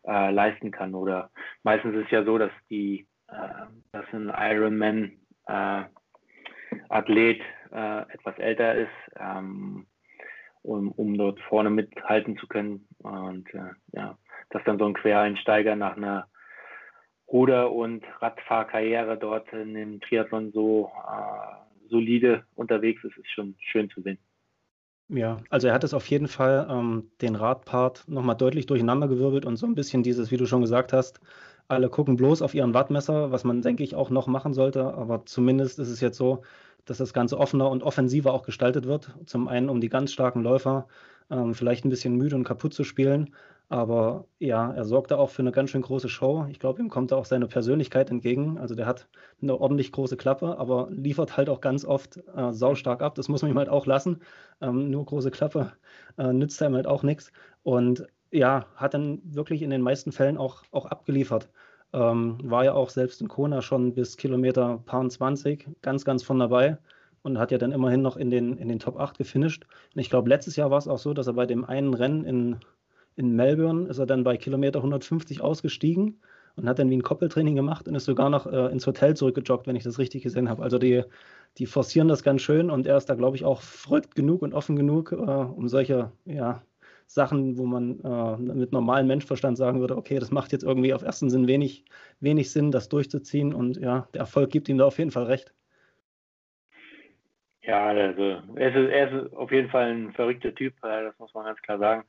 äh, 0.08 0.32
leisten 0.32 0.72
kann. 0.72 0.96
Oder 0.96 1.30
meistens 1.62 1.94
ist 1.96 2.06
es 2.06 2.12
ja 2.12 2.24
so, 2.24 2.40
dass 2.40 2.52
die, 2.72 3.06
äh, 3.28 3.68
dass 3.92 4.06
ein 4.14 4.34
Ironman 4.36 5.12
äh, 5.46 5.84
Athlet 6.90 7.42
etwas 7.70 8.40
älter 8.40 8.76
ist, 8.76 8.90
ähm, 9.20 9.86
um, 10.64 10.90
um 10.94 11.18
dort 11.18 11.40
vorne 11.42 11.70
mithalten 11.70 12.38
zu 12.38 12.48
können. 12.48 12.88
Und 13.00 13.54
äh, 13.54 13.72
ja, 13.92 14.18
dass 14.50 14.64
dann 14.66 14.80
so 14.80 14.86
ein 14.86 14.94
Quereinsteiger 14.94 15.76
nach 15.76 15.98
einer 15.98 16.28
Ruder- 17.28 17.72
und 17.72 18.04
Radfahrkarriere 18.22 19.18
dort 19.18 19.52
in 19.52 19.74
dem 19.74 20.00
Triathlon 20.02 20.52
so 20.52 20.92
äh, 21.08 21.90
solide 21.90 22.46
unterwegs 22.56 23.04
ist, 23.04 23.18
ist 23.18 23.32
schon 23.32 23.56
schön 23.60 23.90
zu 23.90 24.02
sehen. 24.02 24.18
Ja, 25.10 25.38
also 25.50 25.68
er 25.68 25.74
hat 25.74 25.86
es 25.86 25.94
auf 25.94 26.06
jeden 26.08 26.28
Fall 26.28 26.68
ähm, 26.70 27.12
den 27.22 27.36
Radpart 27.36 28.06
nochmal 28.08 28.36
deutlich 28.36 28.66
durcheinandergewirbelt 28.66 29.46
und 29.46 29.56
so 29.56 29.66
ein 29.66 29.76
bisschen 29.76 30.04
dieses, 30.04 30.32
wie 30.32 30.38
du 30.38 30.46
schon 30.46 30.62
gesagt 30.62 30.92
hast, 30.92 31.22
alle 31.70 31.90
gucken 31.90 32.16
bloß 32.18 32.42
auf 32.42 32.54
ihren 32.54 32.74
Wattmesser, 32.74 33.32
was 33.32 33.44
man, 33.44 33.62
denke 33.62 33.84
ich, 33.84 33.96
auch 33.96 34.10
noch 34.10 34.28
machen 34.28 34.54
sollte. 34.54 34.94
Aber 34.94 35.26
zumindest 35.26 35.80
ist 35.80 35.90
es 35.90 36.02
jetzt 36.02 36.18
so, 36.18 36.44
dass 36.86 36.98
das 36.98 37.14
Ganze 37.14 37.38
offener 37.38 37.70
und 37.70 37.84
offensiver 37.84 38.34
auch 38.34 38.44
gestaltet 38.44 38.86
wird. 38.86 39.16
Zum 39.26 39.48
einen, 39.48 39.70
um 39.70 39.82
die 39.82 39.90
ganz 39.90 40.12
starken 40.12 40.44
Läufer 40.44 40.88
ähm, 41.30 41.54
vielleicht 41.54 41.86
ein 41.86 41.90
bisschen 41.90 42.16
müde 42.16 42.36
und 42.36 42.46
kaputt 42.46 42.74
zu 42.74 42.84
spielen. 42.84 43.34
Aber 43.70 44.28
ja, 44.40 44.72
er 44.72 44.86
sorgt 44.86 45.12
da 45.12 45.18
auch 45.18 45.30
für 45.30 45.42
eine 45.42 45.52
ganz 45.52 45.72
schön 45.72 45.82
große 45.82 46.08
Show. 46.08 46.46
Ich 46.50 46.60
glaube, 46.60 46.82
ihm 46.82 46.90
kommt 46.90 47.12
da 47.12 47.18
auch 47.18 47.26
seine 47.26 47.48
Persönlichkeit 47.48 48.10
entgegen. 48.10 48.58
Also 48.58 48.76
der 48.76 48.86
hat 48.86 49.10
eine 49.42 49.60
ordentlich 49.60 49.92
große 49.92 50.16
Klappe, 50.16 50.58
aber 50.58 50.88
liefert 50.90 51.36
halt 51.36 51.50
auch 51.50 51.60
ganz 51.60 51.84
oft 51.84 52.18
äh, 52.18 52.54
saustark 52.54 53.02
ab. 53.02 53.16
Das 53.16 53.28
muss 53.28 53.42
man 53.42 53.52
ihm 53.52 53.58
halt 53.58 53.68
auch 53.68 53.86
lassen. 53.86 54.22
Ähm, 54.62 54.90
nur 54.90 55.06
große 55.06 55.32
Klappe 55.32 55.74
äh, 56.18 56.32
nützt 56.32 56.62
einem 56.62 56.76
halt 56.76 56.88
auch 56.88 57.04
nichts. 57.04 57.34
Und 57.64 58.08
ja, 58.32 58.66
hat 58.76 58.94
dann 58.94 59.22
wirklich 59.24 59.62
in 59.62 59.70
den 59.70 59.82
meisten 59.82 60.14
Fällen 60.14 60.38
auch, 60.38 60.64
auch 60.72 60.86
abgeliefert. 60.86 61.50
Ähm, 61.94 62.38
war 62.44 62.64
ja 62.64 62.74
auch 62.74 62.90
selbst 62.90 63.22
in 63.22 63.28
Kona 63.28 63.62
schon 63.62 63.94
bis 63.94 64.18
Kilometer 64.18 64.82
paar 64.86 65.08
20 65.08 65.82
ganz, 65.82 66.06
ganz 66.06 66.24
von 66.24 66.40
dabei 66.40 66.78
und 67.22 67.38
hat 67.38 67.52
ja 67.52 67.58
dann 67.58 67.72
immerhin 67.74 68.02
noch 68.02 68.18
in 68.18 68.30
den, 68.30 68.58
in 68.58 68.70
den 68.70 68.80
Top 68.80 68.98
8 69.00 69.18
gefinisht. 69.18 69.66
Und 69.94 70.00
ich 70.00 70.10
glaube, 70.10 70.30
letztes 70.30 70.56
Jahr 70.56 70.72
war 70.72 70.78
es 70.78 70.88
auch 70.88 71.00
so, 71.00 71.14
dass 71.14 71.28
er 71.28 71.34
bei 71.34 71.46
dem 71.46 71.66
einen 71.66 71.94
Rennen 71.94 72.24
in 72.26 72.60
in 73.18 73.36
Melbourne 73.36 73.90
ist 73.90 73.98
er 73.98 74.06
dann 74.06 74.24
bei 74.24 74.38
Kilometer 74.38 74.80
150 74.80 75.42
ausgestiegen 75.42 76.22
und 76.56 76.70
hat 76.70 76.80
dann 76.80 76.90
wie 76.90 76.98
ein 76.98 77.04
Koppeltraining 77.04 77.56
gemacht 77.56 77.88
und 77.88 77.96
ist 77.96 78.06
sogar 78.06 78.30
noch 78.30 78.46
äh, 78.46 78.72
ins 78.72 78.86
Hotel 78.88 79.16
zurückgejoggt, 79.16 79.68
wenn 79.68 79.76
ich 79.76 79.84
das 79.84 80.00
richtig 80.00 80.24
gesehen 80.24 80.50
habe. 80.50 80.64
Also 80.64 80.78
die, 80.78 81.04
die 81.58 81.66
forcieren 81.66 82.08
das 82.08 82.24
ganz 82.24 82.42
schön 82.42 82.70
und 82.70 82.86
er 82.86 82.96
ist 82.96 83.08
da, 83.08 83.16
glaube 83.16 83.36
ich, 83.36 83.44
auch 83.44 83.62
verrückt 83.62 84.16
genug 84.16 84.44
und 84.44 84.54
offen 84.54 84.76
genug, 84.76 85.12
äh, 85.12 85.16
um 85.16 85.68
solche 85.68 86.12
ja, 86.26 86.62
Sachen, 87.08 87.58
wo 87.58 87.66
man 87.66 88.00
äh, 88.02 88.38
mit 88.38 88.72
normalem 88.72 89.08
Menschverstand 89.08 89.58
sagen 89.58 89.80
würde, 89.80 89.98
okay, 89.98 90.20
das 90.20 90.30
macht 90.30 90.52
jetzt 90.52 90.64
irgendwie 90.64 90.94
auf 90.94 91.02
ersten 91.02 91.32
Sinn 91.32 91.48
wenig, 91.48 91.86
wenig 92.20 92.52
Sinn, 92.52 92.72
das 92.72 92.88
durchzuziehen 92.88 93.54
und 93.54 93.78
ja, 93.78 94.08
der 94.14 94.22
Erfolg 94.22 94.52
gibt 94.52 94.70
ihm 94.70 94.78
da 94.78 94.86
auf 94.86 95.00
jeden 95.00 95.12
Fall 95.12 95.24
recht. 95.24 95.54
Ja, 97.62 97.88
also 97.88 98.42
er 98.56 98.70
ist, 98.70 98.92
er 98.92 99.12
ist 99.12 99.34
auf 99.34 99.52
jeden 99.52 99.70
Fall 99.70 99.92
ein 99.92 100.14
verrückter 100.14 100.54
Typ, 100.54 100.74
äh, 100.84 101.04
das 101.04 101.18
muss 101.18 101.34
man 101.34 101.46
ganz 101.46 101.62
klar 101.62 101.80
sagen. 101.80 102.04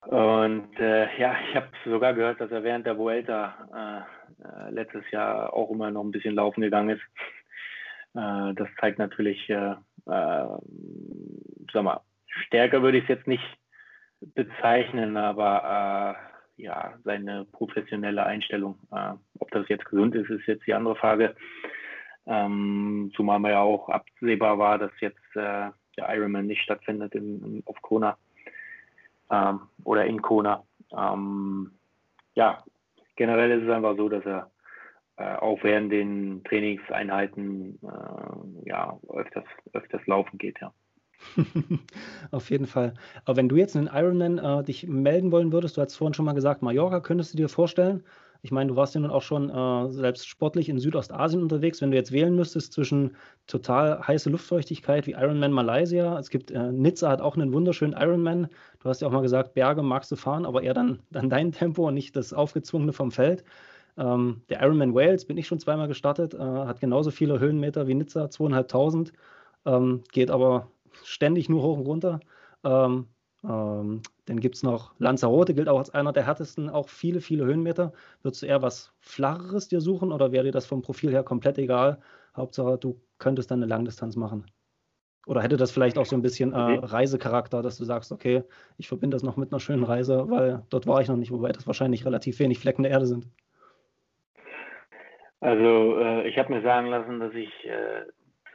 Und 0.00 0.78
äh, 0.80 1.18
ja, 1.18 1.36
ich 1.48 1.54
habe 1.54 1.68
sogar 1.84 2.14
gehört, 2.14 2.40
dass 2.40 2.50
er 2.50 2.64
während 2.64 2.86
der 2.86 2.98
Vuelta 2.98 4.04
äh, 4.08 4.22
äh, 4.42 4.70
letztes 4.70 5.08
Jahr 5.10 5.52
auch 5.54 5.70
immer 5.70 5.90
noch 5.90 6.02
ein 6.02 6.10
bisschen 6.10 6.34
laufen 6.34 6.60
gegangen 6.60 6.90
ist. 6.90 7.02
Äh, 8.14 8.54
das 8.54 8.68
zeigt 8.80 8.98
natürlich, 8.98 9.48
äh, 9.48 9.72
äh, 10.06 10.48
sag 11.72 11.82
mal, 11.82 12.00
stärker 12.26 12.82
würde 12.82 12.98
ich 12.98 13.04
es 13.04 13.08
jetzt 13.08 13.26
nicht 13.26 13.44
bezeichnen, 14.34 15.16
aber 15.16 16.16
ja, 16.56 16.94
seine 17.02 17.44
professionelle 17.46 18.24
Einstellung. 18.24 18.78
ob 18.90 19.50
das 19.50 19.68
jetzt 19.68 19.84
gesund 19.86 20.14
ist, 20.14 20.30
ist 20.30 20.46
jetzt 20.46 20.64
die 20.66 20.74
andere 20.74 20.94
Frage. 20.94 21.34
Ähm, 22.26 23.10
zumal 23.16 23.40
man 23.40 23.50
ja 23.50 23.60
auch 23.60 23.88
absehbar 23.88 24.58
war, 24.58 24.78
dass 24.78 24.92
jetzt 25.00 25.18
der 25.34 25.74
Ironman 25.96 26.46
nicht 26.46 26.62
stattfindet 26.62 27.14
in, 27.14 27.42
in, 27.42 27.62
auf 27.66 27.82
Kona 27.82 28.16
ähm, 29.32 29.60
oder 29.84 30.04
in 30.04 30.22
Kona. 30.22 30.62
Ähm, 30.96 31.72
ja, 32.34 32.62
generell 33.16 33.50
ist 33.58 33.64
es 33.64 33.70
einfach 33.70 33.96
so, 33.96 34.08
dass 34.08 34.24
er 34.24 34.50
äh, 35.16 35.36
auch 35.36 35.58
während 35.62 35.90
den 35.90 36.44
Trainingseinheiten 36.44 37.78
äh, 37.82 38.68
ja, 38.68 38.98
öfters, 39.08 39.44
öfters 39.72 40.06
laufen 40.06 40.38
geht, 40.38 40.60
ja. 40.60 40.72
Auf 42.30 42.50
jeden 42.50 42.66
Fall. 42.66 42.94
Aber 43.24 43.36
wenn 43.36 43.48
du 43.48 43.56
jetzt 43.56 43.76
einen 43.76 43.90
Ironman 43.92 44.38
äh, 44.38 44.64
dich 44.64 44.86
melden 44.86 45.30
wollen 45.30 45.52
würdest, 45.52 45.76
du 45.76 45.80
hast 45.80 45.96
vorhin 45.96 46.14
schon 46.14 46.24
mal 46.24 46.32
gesagt, 46.32 46.62
Mallorca, 46.62 47.00
könntest 47.00 47.32
du 47.32 47.36
dir 47.36 47.48
vorstellen? 47.48 48.04
Ich 48.44 48.50
meine, 48.50 48.70
du 48.70 48.76
warst 48.76 48.94
ja 48.96 49.00
nun 49.00 49.12
auch 49.12 49.22
schon 49.22 49.50
äh, 49.50 49.90
selbst 49.92 50.26
sportlich 50.26 50.68
in 50.68 50.80
Südostasien 50.80 51.42
unterwegs. 51.42 51.80
Wenn 51.80 51.92
du 51.92 51.96
jetzt 51.96 52.10
wählen 52.10 52.34
müsstest 52.34 52.72
zwischen 52.72 53.16
total 53.46 54.00
heiße 54.06 54.30
Luftfeuchtigkeit 54.30 55.06
wie 55.06 55.12
Ironman 55.12 55.52
Malaysia, 55.52 56.18
es 56.18 56.28
gibt, 56.28 56.50
äh, 56.50 56.72
Nizza 56.72 57.08
hat 57.08 57.20
auch 57.20 57.36
einen 57.36 57.52
wunderschönen 57.52 57.94
Ironman. 57.96 58.48
Du 58.80 58.88
hast 58.88 59.00
ja 59.00 59.06
auch 59.06 59.12
mal 59.12 59.22
gesagt, 59.22 59.54
Berge 59.54 59.82
magst 59.84 60.10
du 60.10 60.16
fahren, 60.16 60.44
aber 60.44 60.62
eher 60.64 60.74
dann, 60.74 60.98
dann 61.10 61.30
dein 61.30 61.52
Tempo 61.52 61.86
und 61.86 61.94
nicht 61.94 62.16
das 62.16 62.32
aufgezwungene 62.32 62.92
vom 62.92 63.12
Feld. 63.12 63.44
Ähm, 63.96 64.42
der 64.48 64.60
Ironman 64.60 64.94
Wales 64.94 65.24
bin 65.24 65.36
ich 65.38 65.46
schon 65.46 65.60
zweimal 65.60 65.86
gestartet, 65.86 66.34
äh, 66.34 66.38
hat 66.38 66.80
genauso 66.80 67.12
viele 67.12 67.38
Höhenmeter 67.38 67.86
wie 67.86 67.94
Nizza, 67.94 68.28
zweieinhalbtausend, 68.28 69.12
ähm, 69.66 70.02
geht 70.12 70.30
aber 70.32 70.68
ständig 71.04 71.48
nur 71.48 71.62
hoch 71.62 71.78
und 71.78 71.86
runter. 71.86 72.20
Ähm, 72.64 73.06
ähm, 73.44 74.02
dann 74.26 74.38
gibt 74.38 74.54
es 74.54 74.62
noch 74.62 74.94
Lanzarote, 74.98 75.54
gilt 75.54 75.68
auch 75.68 75.78
als 75.78 75.90
einer 75.90 76.12
der 76.12 76.26
härtesten, 76.26 76.70
auch 76.70 76.88
viele, 76.88 77.20
viele 77.20 77.44
Höhenmeter. 77.44 77.92
Würdest 78.22 78.42
du 78.42 78.46
eher 78.46 78.62
was 78.62 78.94
Flacheres 79.00 79.68
dir 79.68 79.80
suchen 79.80 80.12
oder 80.12 80.30
wäre 80.30 80.44
dir 80.44 80.52
das 80.52 80.66
vom 80.66 80.82
Profil 80.82 81.10
her 81.10 81.24
komplett 81.24 81.58
egal? 81.58 81.98
Hauptsache, 82.36 82.78
du 82.78 83.00
könntest 83.18 83.50
dann 83.50 83.58
eine 83.58 83.66
Langdistanz 83.66 84.16
machen. 84.16 84.46
Oder 85.26 85.42
hätte 85.42 85.56
das 85.56 85.70
vielleicht 85.70 85.98
auch 85.98 86.06
so 86.06 86.16
ein 86.16 86.22
bisschen 86.22 86.52
äh, 86.52 86.56
Reisecharakter, 86.56 87.62
dass 87.62 87.78
du 87.78 87.84
sagst, 87.84 88.10
okay, 88.10 88.42
ich 88.76 88.88
verbinde 88.88 89.14
das 89.14 89.22
noch 89.22 89.36
mit 89.36 89.52
einer 89.52 89.60
schönen 89.60 89.84
Reise, 89.84 90.28
weil 90.28 90.62
dort 90.70 90.86
war 90.86 91.00
ich 91.00 91.08
noch 91.08 91.16
nicht, 91.16 91.30
wobei 91.30 91.52
das 91.52 91.66
wahrscheinlich 91.66 92.04
relativ 92.04 92.38
wenig 92.40 92.58
Flecken 92.58 92.82
der 92.82 92.92
Erde 92.92 93.06
sind. 93.06 93.28
Also 95.40 95.98
äh, 95.98 96.28
ich 96.28 96.38
habe 96.38 96.52
mir 96.52 96.62
sagen 96.62 96.88
lassen, 96.88 97.20
dass 97.20 97.34
ich, 97.34 97.52
äh, 97.64 98.04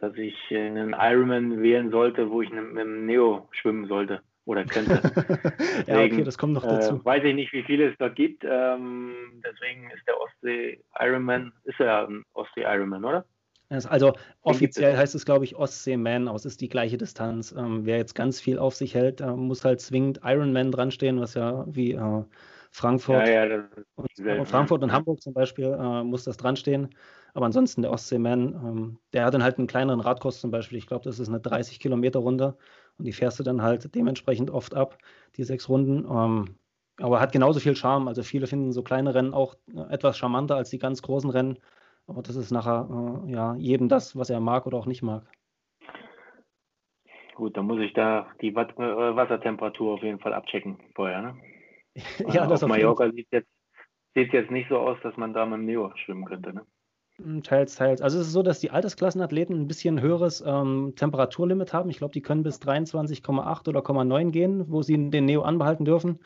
dass 0.02 0.16
ich 0.16 0.36
einen 0.52 0.94
Ironman 0.98 1.62
wählen 1.62 1.90
sollte, 1.90 2.30
wo 2.32 2.42
ich 2.42 2.50
mit 2.50 2.60
einem 2.60 3.06
Neo 3.06 3.48
schwimmen 3.52 3.88
sollte 3.88 4.22
oder 4.48 4.64
könnte. 4.64 5.02
deswegen, 5.60 5.92
ja, 5.92 6.04
okay, 6.04 6.24
das 6.24 6.38
kommt 6.38 6.54
noch 6.54 6.64
dazu. 6.64 6.96
Äh, 6.96 7.06
weiß 7.06 7.24
ich 7.26 7.36
nicht, 7.36 7.54
wie 7.54 7.64
viele 7.64 7.90
es 7.92 7.98
dort 8.00 8.16
gibt. 8.16 8.44
Ähm, 8.44 9.42
deswegen 9.46 9.92
ist 9.92 10.08
der 10.08 10.20
Ostsee 10.20 10.82
Ironman, 11.00 11.52
ist 11.66 11.80
er 11.80 12.08
ein 12.08 12.24
Ostsee 12.34 12.64
Ironman, 12.64 13.04
oder? 13.04 13.26
Also 13.70 14.14
offiziell 14.44 14.96
heißt 14.96 15.14
es, 15.14 15.26
glaube 15.26 15.44
ich, 15.44 15.58
Ostsee-Man, 15.58 16.30
aber 16.30 16.38
es 16.38 16.46
ist 16.46 16.62
die 16.62 16.70
gleiche 16.70 16.98
Distanz. 16.98 17.52
Ähm, 17.52 17.86
wer 17.86 17.98
jetzt 17.98 18.16
ganz 18.16 18.40
viel 18.40 18.60
auf 18.60 18.76
sich 18.76 18.96
hält, 18.96 19.20
äh, 19.20 19.36
muss 19.36 19.66
halt 19.66 19.82
zwingend 19.82 20.22
Ironman 20.24 20.72
dran 20.72 20.90
stehen, 20.90 21.20
was 21.20 21.34
ja 21.34 21.66
wie 21.68 21.92
äh, 21.92 22.24
Frankfurt, 22.72 23.28
ja, 23.28 23.46
ja, 23.46 23.64
und, 23.96 24.08
und, 24.20 24.48
Frankfurt 24.48 24.84
und 24.84 24.94
Hamburg 24.94 25.22
zum 25.22 25.34
Beispiel 25.34 25.66
äh, 25.66 26.04
muss 26.04 26.24
das 26.24 26.38
dran 26.38 26.56
stehen. 26.56 26.96
Aber 27.34 27.46
ansonsten 27.46 27.82
der 27.82 27.92
Ostsee-Man, 27.92 28.54
ähm, 28.54 29.00
der 29.12 29.26
hat 29.26 29.34
dann 29.34 29.44
halt 29.44 29.58
einen 29.58 29.68
kleineren 29.68 30.00
Radkurs 30.00 30.40
zum 30.40 30.50
Beispiel. 30.50 30.78
Ich 30.78 30.88
glaube, 30.88 31.04
das 31.04 31.20
ist 31.20 31.28
eine 31.28 31.42
30 31.42 31.82
Kilometer 31.82 32.20
Runde 32.20 32.58
und 32.98 33.06
die 33.06 33.14
fährst 33.14 33.40
du 33.40 33.44
dann 33.44 33.62
halt 33.62 33.94
dementsprechend 33.96 34.50
oft 34.50 34.74
ab, 34.74 34.98
die 35.36 35.44
sechs 35.44 35.70
Runden. 35.70 36.06
Ähm, 36.10 36.56
aber 37.00 37.20
hat 37.20 37.32
genauso 37.32 37.60
viel 37.60 37.76
Charme. 37.76 38.08
Also 38.08 38.24
viele 38.24 38.48
finden 38.48 38.72
so 38.72 38.82
kleine 38.82 39.14
Rennen 39.14 39.34
auch 39.34 39.56
äh, 39.76 39.94
etwas 39.94 40.18
charmanter 40.18 40.56
als 40.56 40.70
die 40.70 40.80
ganz 40.80 41.02
großen 41.02 41.30
Rennen. 41.30 41.60
Aber 42.08 42.22
das 42.22 42.36
ist 42.36 42.52
nachher 42.52 42.88
äh, 43.28 43.32
ja 43.32 43.56
jedem 43.56 43.90
das, 43.90 44.16
was 44.16 44.30
er 44.30 44.40
mag 44.40 44.66
oder 44.66 44.78
auch 44.78 44.86
nicht 44.86 45.04
mag. 45.04 45.30
Gut, 47.36 47.56
dann 47.56 47.68
muss 47.68 47.80
ich 47.80 47.94
da 47.94 48.28
die 48.42 48.56
Watt 48.56 48.72
äh, 48.80 49.16
Wassertemperatur 49.16 49.94
auf 49.94 50.02
jeden 50.02 50.20
Fall 50.20 50.34
abchecken 50.34 50.80
vorher. 50.96 51.22
Ne? 51.22 51.36
ja, 52.34 52.48
das 52.48 52.64
auf 52.64 52.70
Mallorca 52.70 53.12
sieht 53.12 53.28
jetzt, 53.32 53.50
sieht 54.16 54.34
jetzt 54.34 54.50
nicht 54.50 54.70
so 54.70 54.80
aus, 54.80 54.98
dass 55.04 55.16
man 55.18 55.34
da 55.34 55.46
mit 55.46 55.60
dem 55.60 55.66
Neo 55.66 55.92
schwimmen 55.98 56.26
könnte. 56.26 56.54
Ne? 56.54 56.66
Teils, 57.44 57.76
teils. 57.76 58.02
Also 58.02 58.20
es 58.20 58.28
ist 58.28 58.34
so, 58.34 58.44
dass 58.44 58.60
die 58.60 58.70
Altersklassenathleten 58.70 59.60
ein 59.60 59.68
bisschen 59.68 60.02
höheres 60.02 60.44
ähm, 60.46 60.94
Temperaturlimit 60.96 61.74
haben. 61.74 61.90
Ich 61.90 61.98
glaube, 61.98 62.14
die 62.14 62.22
können 62.22 62.44
bis 62.44 62.62
23,8 62.62 63.68
oder 63.68 63.80
0,9 63.80 64.32
gehen, 64.32 64.66
wo 64.70 64.84
sie 64.84 65.10
den 65.10 65.26
Neo 65.26 65.42
anbehalten 65.42 65.84
dürfen. 65.84 66.20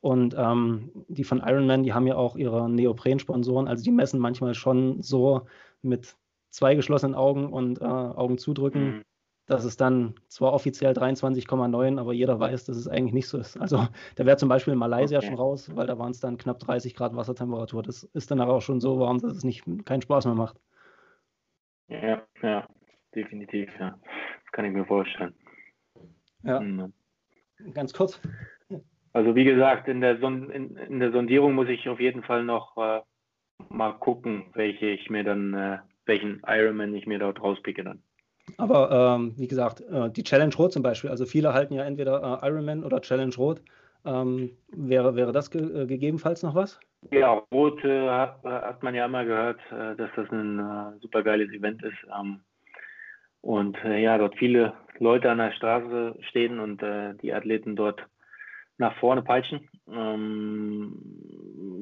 Und 0.00 0.34
ähm, 0.38 0.90
die 1.08 1.24
von 1.24 1.42
Ironman, 1.44 1.82
die 1.82 1.92
haben 1.92 2.06
ja 2.06 2.14
auch 2.14 2.36
ihre 2.36 2.70
Neopren-Sponsoren. 2.70 3.66
Also 3.66 3.82
die 3.82 3.90
messen 3.90 4.20
manchmal 4.20 4.54
schon 4.54 5.02
so 5.02 5.42
mit 5.82 6.16
zwei 6.50 6.74
geschlossenen 6.76 7.16
Augen 7.16 7.52
und 7.52 7.80
äh, 7.80 7.84
Augen 7.84 8.38
zudrücken, 8.38 8.98
mhm 8.98 9.04
dass 9.50 9.64
es 9.64 9.76
dann 9.76 10.14
zwar 10.28 10.52
offiziell 10.52 10.92
23,9, 10.92 11.98
aber 11.98 12.12
jeder 12.12 12.38
weiß, 12.38 12.66
dass 12.66 12.76
es 12.76 12.86
eigentlich 12.86 13.14
nicht 13.14 13.26
so 13.26 13.36
ist. 13.36 13.56
Also 13.60 13.88
da 14.14 14.24
wäre 14.24 14.36
zum 14.36 14.48
Beispiel 14.48 14.74
in 14.74 14.78
Malaysia 14.78 15.18
okay. 15.18 15.26
schon 15.26 15.34
raus, 15.34 15.74
weil 15.74 15.88
da 15.88 15.98
waren 15.98 16.12
es 16.12 16.20
dann 16.20 16.38
knapp 16.38 16.60
30 16.60 16.94
Grad 16.94 17.16
Wassertemperatur. 17.16 17.82
Das 17.82 18.04
ist 18.04 18.30
dann 18.30 18.40
auch 18.40 18.62
schon 18.62 18.80
so 18.80 19.00
warm, 19.00 19.18
dass 19.18 19.32
es 19.32 19.42
nicht 19.42 19.64
keinen 19.84 20.02
Spaß 20.02 20.26
mehr 20.26 20.36
macht. 20.36 20.60
Ja, 21.88 22.22
ja, 22.42 22.68
definitiv, 23.12 23.68
ja. 23.80 23.98
Das 24.44 24.52
kann 24.52 24.66
ich 24.66 24.72
mir 24.72 24.84
vorstellen. 24.84 25.34
Ja. 26.44 26.60
Mhm. 26.60 26.92
Ganz 27.74 27.92
kurz. 27.92 28.20
Also 29.12 29.34
wie 29.34 29.44
gesagt, 29.44 29.88
in 29.88 30.00
der, 30.00 30.20
Son 30.20 30.48
in, 30.50 30.76
in, 30.76 31.00
der 31.00 31.10
Sondierung 31.10 31.54
muss 31.54 31.68
ich 31.68 31.88
auf 31.88 31.98
jeden 31.98 32.22
Fall 32.22 32.44
noch 32.44 32.76
äh, 32.76 33.00
mal 33.68 33.94
gucken, 33.94 34.44
welche 34.54 34.86
ich 34.86 35.10
mir 35.10 35.24
dann, 35.24 35.54
äh, 35.54 35.78
welchen 36.06 36.40
Ironman 36.46 36.94
ich 36.94 37.08
mir 37.08 37.18
dort 37.18 37.42
rauspicke 37.42 37.82
dann. 37.82 38.04
Aber 38.56 39.16
ähm, 39.18 39.34
wie 39.36 39.48
gesagt, 39.48 39.80
äh, 39.80 40.10
die 40.10 40.22
Challenge 40.22 40.54
Rot 40.54 40.72
zum 40.72 40.82
Beispiel, 40.82 41.10
also 41.10 41.24
viele 41.26 41.52
halten 41.52 41.74
ja 41.74 41.84
entweder 41.84 42.40
äh, 42.42 42.46
Ironman 42.46 42.84
oder 42.84 43.00
Challenge 43.00 43.34
Rot. 43.36 43.62
Ähm, 44.04 44.50
wäre, 44.68 45.14
wäre 45.14 45.32
das 45.32 45.50
ge 45.50 45.82
äh, 45.82 45.86
gegebenenfalls 45.86 46.42
noch 46.42 46.54
was? 46.54 46.80
Ja, 47.10 47.42
Rot 47.52 47.84
äh, 47.84 48.08
hat, 48.08 48.42
hat, 48.44 48.82
man 48.82 48.94
ja 48.94 49.06
immer 49.06 49.24
gehört, 49.24 49.60
äh, 49.70 49.96
dass 49.96 50.10
das 50.16 50.30
ein 50.30 50.58
äh, 50.58 50.98
super 51.00 51.22
geiles 51.22 51.50
Event 51.52 51.82
ist. 51.82 51.98
Ähm, 52.18 52.40
und 53.42 53.78
ja, 53.84 54.18
dort 54.18 54.36
viele 54.36 54.74
Leute 54.98 55.30
an 55.30 55.38
der 55.38 55.52
Straße 55.52 56.14
stehen 56.28 56.60
und 56.60 56.82
die 57.22 57.32
Athleten 57.32 57.74
dort 57.74 58.04
nach 58.76 58.94
vorne 58.98 59.22
peitschen. 59.22 59.66
Ähm, 59.90 60.94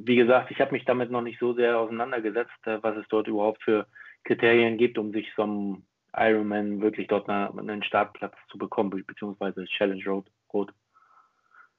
wie 0.04 0.14
gesagt, 0.14 0.52
ich 0.52 0.60
habe 0.60 0.70
mich 0.70 0.84
damit 0.84 1.10
noch 1.10 1.22
nicht 1.22 1.40
so 1.40 1.52
sehr 1.54 1.80
auseinandergesetzt, 1.80 2.52
was 2.64 2.96
es 2.96 3.08
dort 3.08 3.26
überhaupt 3.26 3.60
für 3.64 3.88
Kriterien 4.22 4.78
gibt, 4.78 4.98
um 4.98 5.10
sich 5.10 5.26
so 5.34 5.42
einem 5.42 5.82
Ironman 6.18 6.80
wirklich 6.80 7.08
dort 7.08 7.28
einen 7.28 7.82
Startplatz 7.82 8.34
zu 8.50 8.58
bekommen, 8.58 8.90
beziehungsweise 9.06 9.64
Challenge 9.66 10.04
Road. 10.06 10.26
Rot 10.52 10.72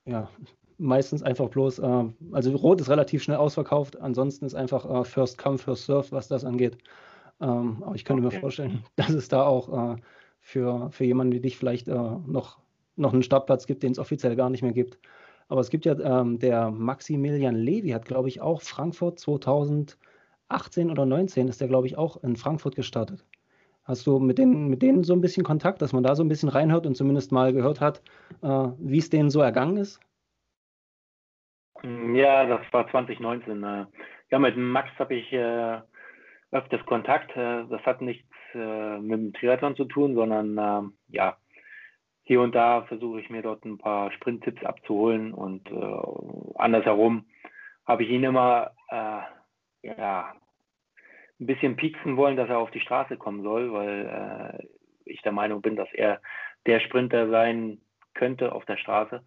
ja, 0.05 0.29
meistens 0.77 1.23
einfach 1.23 1.49
bloß, 1.49 1.79
äh, 1.79 2.03
also 2.31 2.55
Rot 2.55 2.81
ist 2.81 2.89
relativ 2.89 3.23
schnell 3.23 3.37
ausverkauft, 3.37 3.99
ansonsten 3.99 4.45
ist 4.45 4.55
einfach 4.55 4.89
äh, 4.89 5.03
First 5.03 5.37
Come, 5.37 5.57
First 5.57 5.85
Serve, 5.85 6.11
was 6.11 6.27
das 6.27 6.45
angeht. 6.45 6.77
Ähm, 7.41 7.83
aber 7.83 7.95
ich 7.95 8.05
könnte 8.05 8.25
okay. 8.25 8.35
mir 8.35 8.41
vorstellen, 8.41 8.83
dass 8.95 9.09
es 9.09 9.27
da 9.27 9.43
auch 9.45 9.93
äh, 9.93 10.01
für, 10.41 10.89
für 10.91 11.05
jemanden 11.05 11.33
wie 11.33 11.41
dich 11.41 11.57
vielleicht 11.57 11.87
äh, 11.87 11.93
noch, 11.93 12.59
noch 12.95 13.13
einen 13.13 13.23
Startplatz 13.23 13.67
gibt, 13.67 13.83
den 13.83 13.91
es 13.91 13.99
offiziell 13.99 14.35
gar 14.35 14.49
nicht 14.49 14.63
mehr 14.63 14.73
gibt. 14.73 14.97
Aber 15.47 15.61
es 15.61 15.69
gibt 15.69 15.85
ja, 15.85 15.99
ähm, 15.99 16.39
der 16.39 16.69
Maximilian 16.71 17.55
Levy 17.55 17.89
hat, 17.89 18.05
glaube 18.05 18.27
ich, 18.27 18.41
auch 18.41 18.61
Frankfurt 18.61 19.19
2018 19.19 19.97
oder 20.91 21.05
19 21.05 21.47
ist 21.47 21.59
der, 21.61 21.67
glaube 21.67 21.87
ich, 21.87 21.97
auch 21.97 22.23
in 22.23 22.35
Frankfurt 22.35 22.75
gestartet. 22.75 23.25
Hast 23.89 24.05
du 24.05 24.19
mit 24.19 24.37
denen, 24.37 24.67
mit 24.67 24.83
denen 24.83 25.03
so 25.03 25.13
ein 25.13 25.21
bisschen 25.21 25.43
Kontakt, 25.43 25.81
dass 25.81 25.93
man 25.93 26.03
da 26.03 26.13
so 26.13 26.23
ein 26.23 26.29
bisschen 26.29 26.49
reinhört 26.49 26.85
und 26.85 26.93
zumindest 26.93 27.31
mal 27.31 27.53
gehört 27.53 27.81
hat, 27.81 28.03
äh, 28.43 28.67
wie 28.77 28.99
es 28.99 29.09
denen 29.09 29.31
so 29.31 29.41
ergangen 29.41 29.77
ist? 29.77 29.99
Mm, 31.81 32.13
ja, 32.13 32.45
das 32.45 32.61
war 32.71 32.87
2019. 32.91 33.63
Äh. 33.63 33.85
Ja, 34.29 34.37
mit 34.37 34.55
Max 34.57 34.91
habe 34.99 35.15
ich 35.15 35.33
äh, 35.33 35.79
öfters 36.51 36.85
Kontakt. 36.85 37.35
Äh, 37.35 37.65
das 37.67 37.81
hat 37.81 38.01
nichts 38.01 38.29
äh, 38.53 38.99
mit 38.99 39.19
dem 39.19 39.33
Triathlon 39.33 39.75
zu 39.75 39.85
tun, 39.85 40.13
sondern 40.13 40.55
äh, 40.59 41.15
ja, 41.15 41.37
hier 42.21 42.41
und 42.41 42.53
da 42.53 42.83
versuche 42.83 43.21
ich 43.21 43.31
mir 43.31 43.41
dort 43.41 43.65
ein 43.65 43.79
paar 43.79 44.11
Sprinttipps 44.11 44.63
abzuholen 44.63 45.33
und 45.33 45.67
äh, 45.71 46.59
andersherum 46.59 47.25
habe 47.87 48.03
ich 48.03 48.11
ihn 48.11 48.23
immer 48.23 48.71
ja, 49.81 50.33
ein 51.39 51.45
bisschen 51.45 51.75
pieksen 51.75 52.17
wollen, 52.17 52.37
dass 52.37 52.49
er 52.49 52.59
auf 52.59 52.71
die 52.71 52.81
Straße 52.81 53.17
kommen 53.17 53.43
soll, 53.43 53.71
weil 53.71 54.59
äh, 54.59 54.67
ich 55.05 55.21
der 55.21 55.31
Meinung 55.31 55.61
bin, 55.61 55.75
dass 55.75 55.91
er 55.93 56.21
der 56.65 56.79
Sprinter 56.79 57.29
sein 57.29 57.79
könnte 58.13 58.51
auf 58.51 58.65
der 58.65 58.77
Straße, 58.77 59.23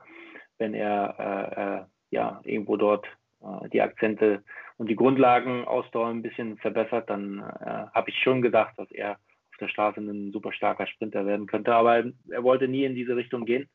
wenn 0.58 0.74
er 0.74 1.16
äh, 1.18 1.62
äh, 1.62 1.84
ja 2.10 2.40
irgendwo 2.44 2.76
dort 2.76 3.06
äh, 3.42 3.68
die 3.70 3.80
Akzente 3.80 4.42
und 4.76 4.88
die 4.88 4.96
Grundlagenausdauer 4.96 6.08
ein 6.08 6.22
bisschen 6.22 6.58
verbessert, 6.58 7.08
dann 7.08 7.40
äh, 7.40 7.86
habe 7.94 8.10
ich 8.10 8.18
schon 8.18 8.42
gedacht, 8.42 8.74
dass 8.76 8.90
er 8.90 9.12
auf 9.12 9.58
der 9.60 9.68
Straße 9.68 10.00
ein 10.00 10.32
super 10.32 10.52
starker 10.52 10.86
Sprinter 10.86 11.26
werden 11.26 11.46
könnte. 11.46 11.74
Aber 11.74 12.04
er 12.30 12.42
wollte 12.42 12.68
nie 12.68 12.84
in 12.84 12.94
diese 12.94 13.16
Richtung 13.16 13.44
gehen. 13.44 13.68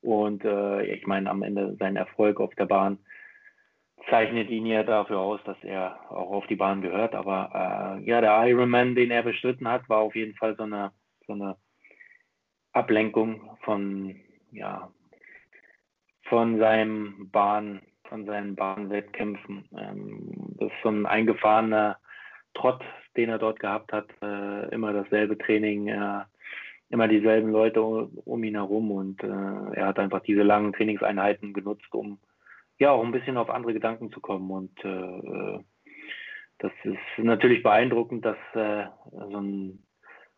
Und 0.00 0.44
äh, 0.44 0.82
ich 0.84 1.06
meine, 1.06 1.30
am 1.30 1.42
Ende 1.42 1.76
sein 1.78 1.96
Erfolg 1.96 2.40
auf 2.40 2.54
der 2.54 2.66
Bahn 2.66 2.98
zeichnet 4.08 4.48
ihn 4.50 4.66
ja 4.66 4.82
dafür 4.82 5.18
aus, 5.18 5.40
dass 5.44 5.56
er 5.62 6.00
auch 6.10 6.30
auf 6.30 6.46
die 6.46 6.56
Bahn 6.56 6.82
gehört. 6.82 7.14
Aber 7.14 7.98
äh, 8.00 8.08
ja, 8.08 8.20
der 8.20 8.46
Ironman, 8.48 8.94
den 8.94 9.10
er 9.10 9.22
bestritten 9.22 9.68
hat, 9.68 9.88
war 9.88 9.98
auf 9.98 10.14
jeden 10.14 10.34
Fall 10.34 10.56
so 10.56 10.62
eine, 10.62 10.92
so 11.26 11.32
eine 11.34 11.56
Ablenkung 12.72 13.58
von, 13.62 14.16
ja, 14.52 14.90
von 16.24 16.58
seinem 16.58 17.30
Bahn, 17.30 17.82
von 18.08 18.24
seinen 18.24 18.54
Bahnwettkämpfen. 18.56 19.68
Ähm, 19.76 20.54
das 20.58 20.68
ist 20.68 20.82
so 20.82 20.88
ein 20.88 21.06
eingefahrener 21.06 21.98
Trott, 22.54 22.82
den 23.16 23.28
er 23.28 23.38
dort 23.38 23.60
gehabt 23.60 23.92
hat. 23.92 24.08
Äh, 24.22 24.72
immer 24.74 24.92
dasselbe 24.92 25.36
Training, 25.36 25.88
äh, 25.88 26.20
immer 26.88 27.06
dieselben 27.06 27.50
Leute 27.50 27.82
um 27.82 28.44
ihn 28.44 28.56
herum 28.56 28.90
und 28.90 29.22
äh, 29.22 29.76
er 29.76 29.86
hat 29.86 29.98
einfach 29.98 30.20
diese 30.20 30.42
langen 30.42 30.72
Trainingseinheiten 30.72 31.52
genutzt, 31.52 31.92
um 31.94 32.18
ja 32.80 32.90
auch 32.90 33.04
ein 33.04 33.12
bisschen 33.12 33.36
auf 33.36 33.50
andere 33.50 33.72
Gedanken 33.72 34.10
zu 34.10 34.20
kommen. 34.20 34.50
Und 34.50 34.84
äh, 34.84 35.62
das 36.58 36.72
ist 36.82 36.98
natürlich 37.18 37.62
beeindruckend, 37.62 38.24
dass 38.24 38.38
äh, 38.54 38.86
so 39.12 39.40
ein 39.40 39.86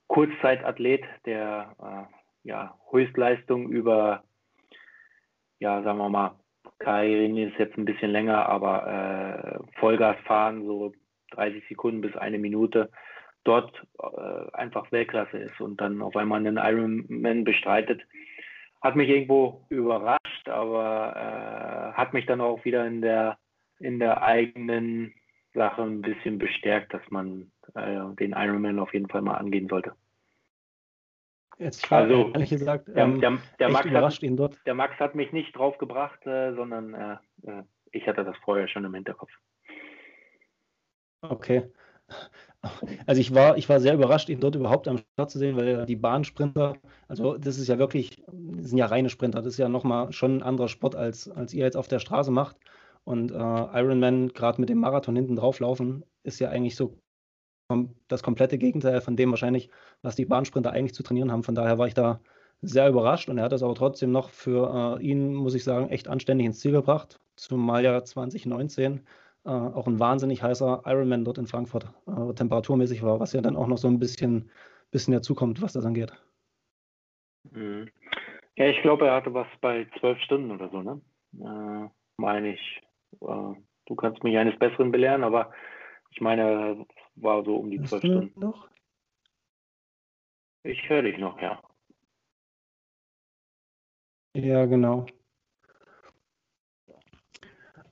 Kurzzeit-Athlet, 0.08 1.04
der 1.24 1.74
äh, 1.80 2.48
ja, 2.48 2.76
Höchstleistung 2.90 3.70
über, 3.70 4.24
ja, 5.58 5.82
sagen 5.82 5.98
wir 5.98 6.08
mal, 6.08 6.38
Kairin 6.78 7.36
ist 7.36 7.58
jetzt 7.58 7.78
ein 7.78 7.84
bisschen 7.84 8.10
länger, 8.10 8.46
aber 8.48 9.62
äh, 9.64 9.78
Vollgas 9.78 10.16
fahren, 10.26 10.64
so 10.66 10.92
30 11.30 11.62
Sekunden 11.68 12.00
bis 12.00 12.16
eine 12.16 12.38
Minute, 12.38 12.90
dort 13.44 13.72
äh, 14.00 14.50
einfach 14.52 14.90
Weltklasse 14.90 15.38
ist 15.38 15.60
und 15.60 15.80
dann 15.80 16.02
auf 16.02 16.16
einmal 16.16 16.40
einen 16.40 16.56
Ironman 16.56 17.44
bestreitet, 17.44 18.02
hat 18.80 18.96
mich 18.96 19.08
irgendwo 19.08 19.64
überrascht, 19.68 20.21
aber 20.48 21.14
äh, 21.16 21.96
hat 21.96 22.12
mich 22.12 22.26
dann 22.26 22.40
auch 22.40 22.64
wieder 22.64 22.86
in 22.86 23.00
der, 23.00 23.38
in 23.78 23.98
der 23.98 24.22
eigenen 24.22 25.14
Sache 25.54 25.82
ein 25.82 26.02
bisschen 26.02 26.38
bestärkt, 26.38 26.94
dass 26.94 27.02
man 27.10 27.50
äh, 27.74 28.00
den 28.18 28.32
Ironman 28.32 28.78
auf 28.78 28.92
jeden 28.94 29.08
Fall 29.08 29.22
mal 29.22 29.36
angehen 29.36 29.68
sollte. 29.68 29.92
Jetzt 31.58 31.90
war 31.90 32.02
also, 32.02 32.30
ehrlich 32.32 32.50
gesagt, 32.50 32.88
der, 32.88 33.04
ähm, 33.04 33.20
der, 33.20 33.38
der, 33.58 33.68
Max 33.68 33.88
hat, 33.90 34.22
ihn 34.22 34.36
dort. 34.36 34.58
der 34.66 34.74
Max 34.74 34.98
hat 34.98 35.14
mich 35.14 35.32
nicht 35.32 35.56
drauf 35.56 35.78
gebracht, 35.78 36.26
äh, 36.26 36.54
sondern 36.54 36.94
äh, 36.94 37.16
äh, 37.42 37.62
ich 37.92 38.06
hatte 38.06 38.24
das 38.24 38.36
vorher 38.38 38.68
schon 38.68 38.84
im 38.84 38.94
Hinterkopf. 38.94 39.30
Okay. 41.20 41.70
Also 43.06 43.20
ich 43.20 43.34
war, 43.34 43.56
ich 43.56 43.68
war 43.68 43.80
sehr 43.80 43.94
überrascht, 43.94 44.28
ihn 44.28 44.40
dort 44.40 44.54
überhaupt 44.54 44.86
am 44.86 44.98
Start 44.98 45.30
zu 45.30 45.38
sehen, 45.38 45.56
weil 45.56 45.84
die 45.86 45.96
Bahnsprinter, 45.96 46.76
also 47.08 47.36
das 47.36 47.58
ist 47.58 47.68
ja 47.68 47.78
wirklich, 47.78 48.22
das 48.28 48.68
sind 48.68 48.78
ja 48.78 48.86
reine 48.86 49.08
Sprinter, 49.08 49.42
das 49.42 49.54
ist 49.54 49.58
ja 49.58 49.68
nochmal 49.68 50.12
schon 50.12 50.36
ein 50.36 50.42
anderer 50.42 50.68
Sport, 50.68 50.94
als, 50.94 51.28
als 51.28 51.52
ihr 51.54 51.64
jetzt 51.64 51.76
auf 51.76 51.88
der 51.88 51.98
Straße 51.98 52.30
macht. 52.30 52.56
Und 53.04 53.32
äh, 53.32 53.34
Ironman, 53.34 54.28
gerade 54.28 54.60
mit 54.60 54.68
dem 54.68 54.78
Marathon 54.78 55.16
hinten 55.16 55.36
drauf 55.36 55.58
laufen, 55.58 56.04
ist 56.22 56.38
ja 56.38 56.50
eigentlich 56.50 56.76
so 56.76 56.96
das 58.08 58.22
komplette 58.22 58.58
Gegenteil 58.58 59.00
von 59.00 59.16
dem 59.16 59.30
wahrscheinlich, 59.30 59.70
was 60.02 60.14
die 60.14 60.26
Bahnsprinter 60.26 60.70
eigentlich 60.70 60.94
zu 60.94 61.02
trainieren 61.02 61.32
haben. 61.32 61.42
Von 61.42 61.54
daher 61.54 61.78
war 61.78 61.86
ich 61.86 61.94
da 61.94 62.20
sehr 62.60 62.88
überrascht 62.88 63.28
und 63.28 63.38
er 63.38 63.44
hat 63.44 63.52
das 63.52 63.62
aber 63.62 63.74
trotzdem 63.74 64.12
noch 64.12 64.30
für 64.30 64.98
äh, 65.00 65.02
ihn, 65.02 65.34
muss 65.34 65.54
ich 65.54 65.64
sagen, 65.64 65.88
echt 65.88 66.06
anständig 66.06 66.46
ins 66.46 66.60
Ziel 66.60 66.72
gebracht. 66.72 67.18
Zumal 67.36 67.82
ja 67.82 68.04
2019 68.04 69.00
äh, 69.44 69.50
auch 69.50 69.86
ein 69.86 69.98
wahnsinnig 69.98 70.42
heißer 70.42 70.82
Ironman 70.86 71.24
dort 71.24 71.38
in 71.38 71.46
Frankfurt 71.46 71.86
äh, 72.06 72.34
temperaturmäßig 72.34 73.02
war, 73.02 73.20
was 73.20 73.32
ja 73.32 73.40
dann 73.40 73.56
auch 73.56 73.66
noch 73.66 73.78
so 73.78 73.88
ein 73.88 73.98
bisschen, 73.98 74.50
bisschen 74.90 75.14
dazukommt, 75.14 75.62
was 75.62 75.72
das 75.72 75.84
angeht. 75.84 76.12
Mhm. 77.50 77.88
Ja, 78.56 78.66
ich 78.66 78.80
glaube, 78.82 79.06
er 79.06 79.14
hatte 79.14 79.34
was 79.34 79.48
bei 79.60 79.86
zwölf 79.98 80.18
Stunden 80.20 80.50
oder 80.50 80.68
so, 80.68 80.82
ne? 80.82 81.00
Äh, 81.40 81.88
meine 82.16 82.54
ich. 82.54 82.82
Äh, 83.20 83.54
du 83.86 83.94
kannst 83.96 84.22
mich 84.22 84.36
eines 84.36 84.58
Besseren 84.58 84.92
belehren, 84.92 85.24
aber 85.24 85.50
ich 86.10 86.20
meine, 86.20 86.86
war 87.16 87.44
so 87.44 87.56
um 87.56 87.70
die 87.70 87.82
zwölf 87.82 88.04
Stunden. 88.04 88.38
Noch? 88.38 88.68
Ich 90.64 90.88
höre 90.88 91.02
dich 91.02 91.18
noch, 91.18 91.40
ja. 91.40 91.60
Ja, 94.34 94.66
genau. 94.66 95.06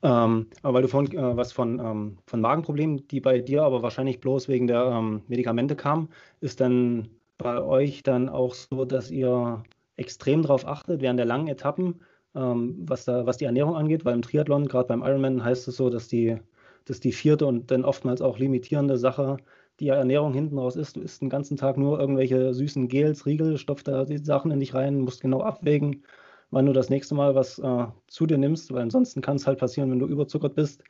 Ähm, 0.02 0.46
aber 0.62 0.74
weil 0.74 0.82
du 0.82 0.88
vorhin 0.88 1.12
äh, 1.16 1.36
was 1.36 1.52
von, 1.52 1.78
ähm, 1.78 2.18
von 2.26 2.40
Magenproblemen, 2.40 3.06
die 3.08 3.20
bei 3.20 3.38
dir 3.40 3.62
aber 3.64 3.82
wahrscheinlich 3.82 4.20
bloß 4.20 4.48
wegen 4.48 4.66
der 4.66 4.84
ähm, 4.84 5.22
Medikamente 5.28 5.76
kamen, 5.76 6.08
ist 6.40 6.60
dann 6.60 7.08
bei 7.36 7.60
euch 7.62 8.02
dann 8.02 8.28
auch 8.28 8.54
so, 8.54 8.84
dass 8.84 9.10
ihr 9.10 9.62
extrem 9.96 10.42
darauf 10.42 10.66
achtet 10.66 11.02
während 11.02 11.18
der 11.18 11.26
langen 11.26 11.48
Etappen, 11.48 12.00
ähm, 12.34 12.76
was, 12.86 13.04
da, 13.04 13.26
was 13.26 13.36
die 13.36 13.44
Ernährung 13.44 13.76
angeht, 13.76 14.04
weil 14.04 14.14
im 14.14 14.22
Triathlon, 14.22 14.68
gerade 14.68 14.88
beim 14.88 15.02
Ironman, 15.02 15.44
heißt 15.44 15.68
es 15.68 15.76
so, 15.76 15.90
dass 15.90 16.08
die, 16.08 16.38
dass 16.86 17.00
die 17.00 17.12
vierte 17.12 17.46
und 17.46 17.70
dann 17.70 17.84
oftmals 17.84 18.22
auch 18.22 18.38
limitierende 18.38 18.96
Sache 18.96 19.36
die 19.80 19.88
Ernährung 19.88 20.32
hinten 20.32 20.58
raus 20.58 20.76
ist. 20.76 20.96
Du 20.96 21.00
isst 21.00 21.22
den 21.22 21.30
ganzen 21.30 21.56
Tag 21.56 21.76
nur 21.76 21.98
irgendwelche 22.00 22.54
süßen 22.54 22.88
Gels, 22.88 23.26
Riegel, 23.26 23.58
stopft 23.58 23.88
da 23.88 24.04
die 24.04 24.18
Sachen 24.18 24.50
in 24.50 24.60
dich 24.60 24.74
rein, 24.74 25.00
musst 25.00 25.20
genau 25.20 25.40
abwägen, 25.42 26.04
wann 26.50 26.66
du 26.66 26.72
das 26.72 26.90
nächste 26.90 27.14
Mal 27.14 27.34
was 27.34 27.58
äh, 27.58 27.86
zu 28.08 28.26
dir 28.26 28.38
nimmst, 28.38 28.72
weil 28.72 28.82
ansonsten 28.82 29.20
kann 29.20 29.36
es 29.36 29.46
halt 29.46 29.58
passieren, 29.58 29.90
wenn 29.90 29.98
du 29.98 30.06
überzuckert 30.06 30.54
bist, 30.54 30.82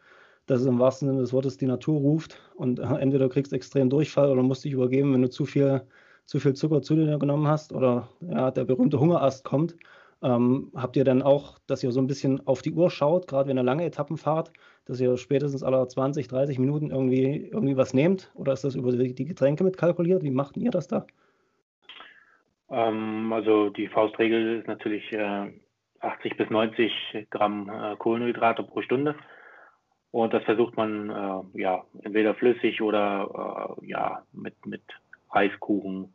dass 0.46 0.60
es 0.60 0.66
im 0.66 0.78
wahrsten 0.78 1.08
Sinne 1.08 1.20
des 1.20 1.32
Wortes 1.32 1.58
die 1.58 1.66
Natur 1.66 2.00
ruft 2.00 2.38
und 2.54 2.78
äh, 2.78 2.82
entweder 2.82 3.26
du 3.26 3.30
kriegst 3.30 3.52
extrem 3.52 3.90
Durchfall 3.90 4.30
oder 4.30 4.42
musst 4.42 4.64
dich 4.64 4.72
übergeben, 4.72 5.12
wenn 5.14 5.22
du 5.22 5.30
zu 5.30 5.44
viel, 5.46 5.82
zu 6.26 6.40
viel 6.40 6.54
Zucker 6.54 6.82
zu 6.82 6.94
dir 6.96 7.18
genommen 7.18 7.46
hast 7.48 7.72
oder 7.72 8.08
ja, 8.20 8.50
der 8.50 8.64
berühmte 8.64 9.00
Hungerast 9.00 9.44
kommt, 9.44 9.76
ähm, 10.22 10.70
habt 10.74 10.96
ihr 10.96 11.04
dann 11.04 11.22
auch, 11.22 11.58
dass 11.66 11.82
ihr 11.82 11.92
so 11.92 12.00
ein 12.00 12.06
bisschen 12.06 12.46
auf 12.46 12.62
die 12.62 12.72
Uhr 12.72 12.90
schaut, 12.90 13.26
gerade 13.26 13.48
wenn 13.48 13.58
ihr 13.58 13.62
lange 13.62 13.84
Etappen 13.84 14.16
fahrt, 14.16 14.52
dass 14.84 15.00
ihr 15.00 15.16
spätestens 15.16 15.62
alle 15.62 15.86
20, 15.86 16.28
30 16.28 16.58
Minuten 16.58 16.90
irgendwie, 16.90 17.48
irgendwie 17.52 17.76
was 17.76 17.94
nehmt? 17.94 18.30
Oder 18.34 18.52
ist 18.52 18.64
das 18.64 18.74
über 18.74 18.92
die 18.92 19.24
Getränke 19.24 19.64
mitkalkuliert? 19.64 20.22
Wie 20.22 20.30
macht 20.30 20.56
ihr 20.56 20.70
das 20.70 20.88
da? 20.88 21.06
Ähm, 22.70 23.32
also 23.32 23.70
die 23.70 23.88
Faustregel 23.88 24.60
ist 24.60 24.68
natürlich 24.68 25.12
äh, 25.12 25.52
80 26.00 26.36
bis 26.36 26.50
90 26.50 27.26
Gramm 27.30 27.68
äh, 27.68 27.96
Kohlenhydrate 27.96 28.62
pro 28.62 28.82
Stunde. 28.82 29.16
Und 30.12 30.32
das 30.34 30.42
versucht 30.44 30.76
man 30.76 31.10
äh, 31.10 31.60
ja 31.60 31.84
entweder 32.02 32.34
flüssig 32.34 32.82
oder 32.82 33.76
äh, 33.80 33.86
ja 33.86 34.22
mit, 34.32 34.54
mit 34.66 34.82
Reiskuchen 35.30 36.12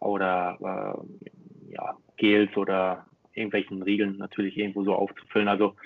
oder 0.00 0.58
äh, 0.60 1.72
ja, 1.72 1.96
Gels 2.16 2.54
oder 2.56 3.06
irgendwelchen 3.32 3.82
Riegeln 3.82 4.18
natürlich 4.18 4.56
irgendwo 4.56 4.84
so 4.84 4.94
aufzufüllen. 4.94 5.48
Also 5.48 5.76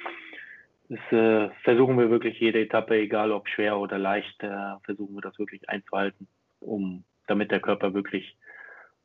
das 0.88 0.98
äh, 1.12 1.50
versuchen 1.62 1.98
wir 1.98 2.10
wirklich 2.10 2.40
jede 2.40 2.60
Etappe, 2.60 2.96
egal 2.96 3.30
ob 3.30 3.48
schwer 3.48 3.78
oder 3.78 3.98
leicht, 3.98 4.42
äh, 4.42 4.76
versuchen 4.84 5.14
wir 5.14 5.22
das 5.22 5.38
wirklich 5.38 5.68
einzuhalten, 5.68 6.26
um 6.60 7.04
damit 7.28 7.52
der 7.52 7.60
Körper 7.60 7.94
wirklich 7.94 8.36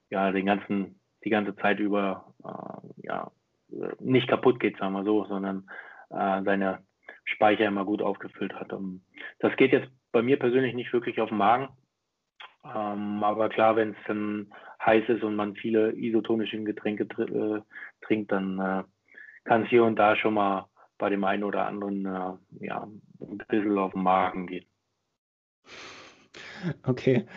ja 0.10 0.32
den 0.32 0.46
ganzen 0.46 1.00
die 1.24 1.30
ganze 1.30 1.56
Zeit 1.56 1.80
über 1.80 2.34
äh, 2.44 3.08
ja 3.08 3.32
nicht 4.00 4.28
kaputt 4.28 4.60
geht, 4.60 4.78
sagen 4.78 4.94
wir 4.94 5.04
so, 5.04 5.26
sondern 5.26 5.70
äh, 6.10 6.44
seine 6.44 6.84
Speicher 7.24 7.66
immer 7.66 7.86
gut 7.86 8.02
aufgefüllt 8.02 8.54
hat. 8.54 8.74
Und 8.74 9.04
das 9.40 9.56
geht 9.58 9.72
jetzt 9.72 9.90
bei 10.12 10.22
mir 10.22 10.38
persönlich 10.38 10.76
nicht 10.76 10.94
wirklich 10.94 11.20
auf 11.20 11.30
den 11.30 11.40
Magen. 11.40 11.70
Ähm, 12.64 13.24
aber 13.24 13.50
klar, 13.50 13.76
wenn 13.76 13.92
es 13.92 13.98
dann 14.08 14.54
heiß 14.84 15.10
ist 15.10 15.24
und 15.24 15.36
man 15.36 15.56
viele 15.56 15.94
isotonische 15.96 16.62
Getränke 16.64 17.08
tr 17.08 17.30
äh, 17.30 17.62
trinkt, 18.02 18.32
dann 18.32 18.60
äh, 18.60 18.84
kann 19.44 19.64
es 19.64 19.70
hier 19.70 19.84
und 19.84 19.98
da 19.98 20.16
schon 20.16 20.34
mal 20.34 20.68
bei 20.98 21.10
dem 21.10 21.24
einen 21.24 21.44
oder 21.44 21.68
anderen 21.68 22.06
äh, 22.06 22.66
ja, 22.66 22.88
ein 23.20 23.38
bisschen 23.50 23.78
auf 23.78 23.94
den 23.94 24.04
Magen 24.04 24.48
gehen. 24.48 24.66
Okay. 26.84 27.28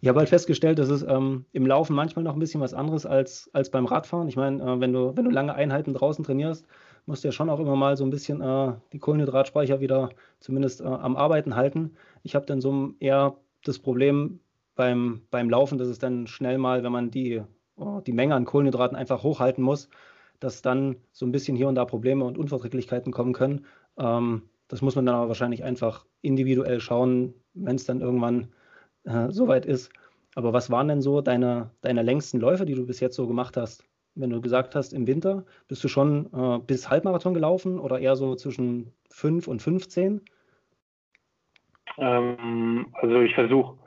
Ich 0.00 0.08
habe 0.08 0.18
halt 0.18 0.28
festgestellt, 0.28 0.78
dass 0.78 0.88
es 0.88 1.02
ähm, 1.02 1.44
im 1.52 1.66
Laufen 1.66 1.94
manchmal 1.94 2.24
noch 2.24 2.34
ein 2.34 2.38
bisschen 2.38 2.60
was 2.60 2.74
anderes 2.74 3.04
als, 3.06 3.50
als 3.52 3.70
beim 3.70 3.86
Radfahren. 3.86 4.28
Ich 4.28 4.36
meine, 4.36 4.62
äh, 4.62 4.80
wenn, 4.80 4.92
du, 4.92 5.16
wenn 5.16 5.24
du 5.24 5.30
lange 5.30 5.54
Einheiten 5.54 5.92
draußen 5.92 6.24
trainierst, 6.24 6.66
musst 7.06 7.24
du 7.24 7.28
ja 7.28 7.32
schon 7.32 7.50
auch 7.50 7.60
immer 7.60 7.76
mal 7.76 7.96
so 7.96 8.04
ein 8.04 8.10
bisschen 8.10 8.40
äh, 8.40 8.72
die 8.92 8.98
Kohlenhydratspeicher 8.98 9.80
wieder 9.80 10.10
zumindest 10.38 10.80
äh, 10.80 10.84
am 10.84 11.16
Arbeiten 11.16 11.54
halten. 11.54 11.96
Ich 12.22 12.34
habe 12.34 12.46
dann 12.46 12.60
so 12.60 12.92
eher 12.98 13.36
das 13.64 13.78
Problem, 13.78 14.40
beim, 14.80 15.20
beim 15.30 15.50
Laufen, 15.50 15.76
dass 15.76 15.88
es 15.88 15.98
dann 15.98 16.26
schnell 16.26 16.56
mal, 16.56 16.82
wenn 16.82 16.92
man 16.92 17.10
die, 17.10 17.42
oh, 17.76 18.00
die 18.00 18.12
Menge 18.12 18.34
an 18.34 18.46
Kohlenhydraten 18.46 18.96
einfach 18.96 19.22
hochhalten 19.22 19.62
muss, 19.62 19.90
dass 20.38 20.62
dann 20.62 20.96
so 21.12 21.26
ein 21.26 21.32
bisschen 21.32 21.54
hier 21.54 21.68
und 21.68 21.74
da 21.74 21.84
Probleme 21.84 22.24
und 22.24 22.38
Unverträglichkeiten 22.38 23.12
kommen 23.12 23.34
können. 23.34 23.66
Ähm, 23.98 24.48
das 24.68 24.80
muss 24.80 24.96
man 24.96 25.04
dann 25.04 25.16
aber 25.16 25.28
wahrscheinlich 25.28 25.64
einfach 25.64 26.06
individuell 26.22 26.80
schauen, 26.80 27.34
wenn 27.52 27.76
es 27.76 27.84
dann 27.84 28.00
irgendwann 28.00 28.54
äh, 29.04 29.30
soweit 29.30 29.66
ist. 29.66 29.92
Aber 30.34 30.52
was 30.52 30.70
waren 30.70 30.88
denn 30.88 31.02
so 31.02 31.20
deine, 31.20 31.70
deine 31.80 32.02
längsten 32.02 32.38
Läufe, 32.38 32.64
die 32.64 32.74
du 32.74 32.86
bis 32.86 33.00
jetzt 33.00 33.16
so 33.16 33.26
gemacht 33.26 33.56
hast? 33.56 33.84
Wenn 34.14 34.30
du 34.30 34.40
gesagt 34.40 34.74
hast, 34.74 34.92
im 34.92 35.06
Winter, 35.06 35.44
bist 35.68 35.82
du 35.82 35.88
schon 35.88 36.26
äh, 36.32 36.58
bis 36.58 36.90
Halbmarathon 36.90 37.34
gelaufen 37.34 37.78
oder 37.78 37.98
eher 37.98 38.16
so 38.16 38.34
zwischen 38.34 38.92
5 39.10 39.48
und 39.48 39.62
15? 39.62 40.20
Ähm, 41.98 42.86
also 42.94 43.20
ich 43.20 43.34
versuche 43.34 43.78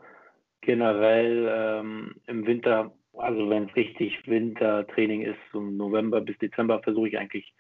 generell 0.62 1.48
ähm, 1.50 2.16
im 2.28 2.46
Winter, 2.46 2.94
also 3.14 3.50
wenn 3.50 3.68
es 3.68 3.76
richtig 3.76 4.28
Wintertraining 4.28 5.22
ist, 5.22 5.40
so 5.52 5.62
November 5.62 6.22
bis 6.22 6.38
Dezember, 6.38 6.82
versuche 6.82 7.10
ich 7.10 7.18
eigentlich 7.18 7.54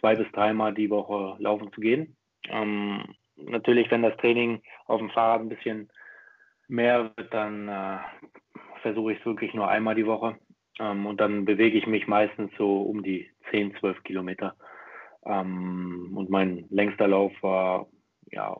zwei 0.00 0.14
bis 0.14 0.30
dreimal 0.32 0.72
die 0.74 0.90
Woche 0.90 1.36
laufen 1.42 1.72
zu 1.72 1.80
gehen. 1.80 2.16
Ähm, 2.48 3.14
natürlich, 3.36 3.90
wenn 3.90 4.02
das 4.02 4.16
Training 4.18 4.62
auf 4.86 5.00
dem 5.00 5.10
Fahrrad 5.10 5.40
ein 5.40 5.48
bisschen 5.48 5.90
mehr 6.68 7.12
wird, 7.16 7.32
dann 7.32 7.68
äh, 7.68 7.98
versuche 8.82 9.12
ich 9.12 9.18
es 9.20 9.26
wirklich 9.26 9.54
nur 9.54 9.68
einmal 9.68 9.94
die 9.94 10.06
Woche. 10.06 10.36
Ähm, 10.78 11.06
und 11.06 11.20
dann 11.20 11.44
bewege 11.44 11.78
ich 11.78 11.86
mich 11.86 12.06
meistens 12.06 12.50
so 12.58 12.82
um 12.82 13.02
die 13.02 13.30
10, 13.50 13.76
12 13.78 14.02
Kilometer. 14.02 14.56
Ähm, 15.24 16.12
und 16.14 16.30
mein 16.30 16.66
längster 16.70 17.08
Lauf 17.08 17.32
war 17.42 17.86
ja 18.30 18.56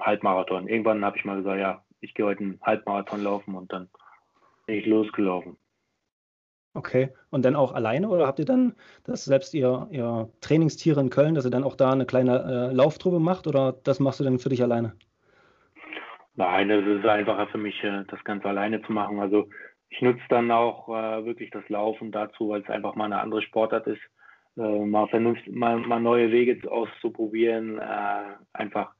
Halbmarathon. 0.00 0.68
Irgendwann 0.68 1.04
habe 1.04 1.16
ich 1.16 1.24
mal 1.24 1.38
gesagt, 1.38 1.60
ja, 1.60 1.84
ich 2.00 2.14
gehe 2.14 2.26
heute 2.26 2.40
einen 2.40 2.60
Halbmarathon 2.62 3.22
laufen 3.22 3.54
und 3.54 3.72
dann 3.72 3.88
bin 4.66 4.76
ich 4.76 4.86
losgelaufen. 4.86 5.56
Okay, 6.74 7.08
und 7.30 7.44
dann 7.44 7.56
auch 7.56 7.72
alleine 7.72 8.08
oder 8.08 8.26
habt 8.26 8.38
ihr 8.38 8.44
dann 8.44 8.74
das 9.02 9.24
selbst 9.24 9.54
ihr, 9.54 9.88
ihr 9.90 10.30
Trainingstiere 10.40 11.00
in 11.00 11.10
Köln, 11.10 11.34
dass 11.34 11.44
ihr 11.44 11.50
dann 11.50 11.64
auch 11.64 11.74
da 11.74 11.90
eine 11.90 12.06
kleine 12.06 12.70
äh, 12.70 12.74
Lauftruppe 12.74 13.18
macht 13.18 13.46
oder 13.46 13.72
das 13.72 13.98
machst 13.98 14.20
du 14.20 14.24
dann 14.24 14.38
für 14.38 14.50
dich 14.50 14.62
alleine? 14.62 14.94
Nein, 16.38 16.70
es 16.70 16.86
ist 16.86 17.04
einfacher 17.04 17.48
für 17.48 17.58
mich, 17.58 17.82
äh, 17.82 18.04
das 18.06 18.22
Ganze 18.22 18.48
alleine 18.48 18.80
zu 18.82 18.92
machen. 18.92 19.18
Also 19.18 19.48
ich 19.90 20.00
nutze 20.00 20.22
dann 20.28 20.52
auch 20.52 20.88
äh, 20.88 21.24
wirklich 21.24 21.50
das 21.50 21.68
Laufen 21.68 22.12
dazu, 22.12 22.50
weil 22.50 22.60
es 22.60 22.70
einfach 22.70 22.94
mal 22.94 23.06
eine 23.06 23.20
andere 23.20 23.42
Sportart 23.42 23.88
ist, 23.88 24.00
äh, 24.56 24.60
mal, 24.60 25.08
mal, 25.48 25.78
mal, 25.78 26.00
neue 26.00 26.30
Wege 26.30 26.70
auszuprobieren, 26.70 27.80
äh, 27.80 28.36
einfach 28.52 28.92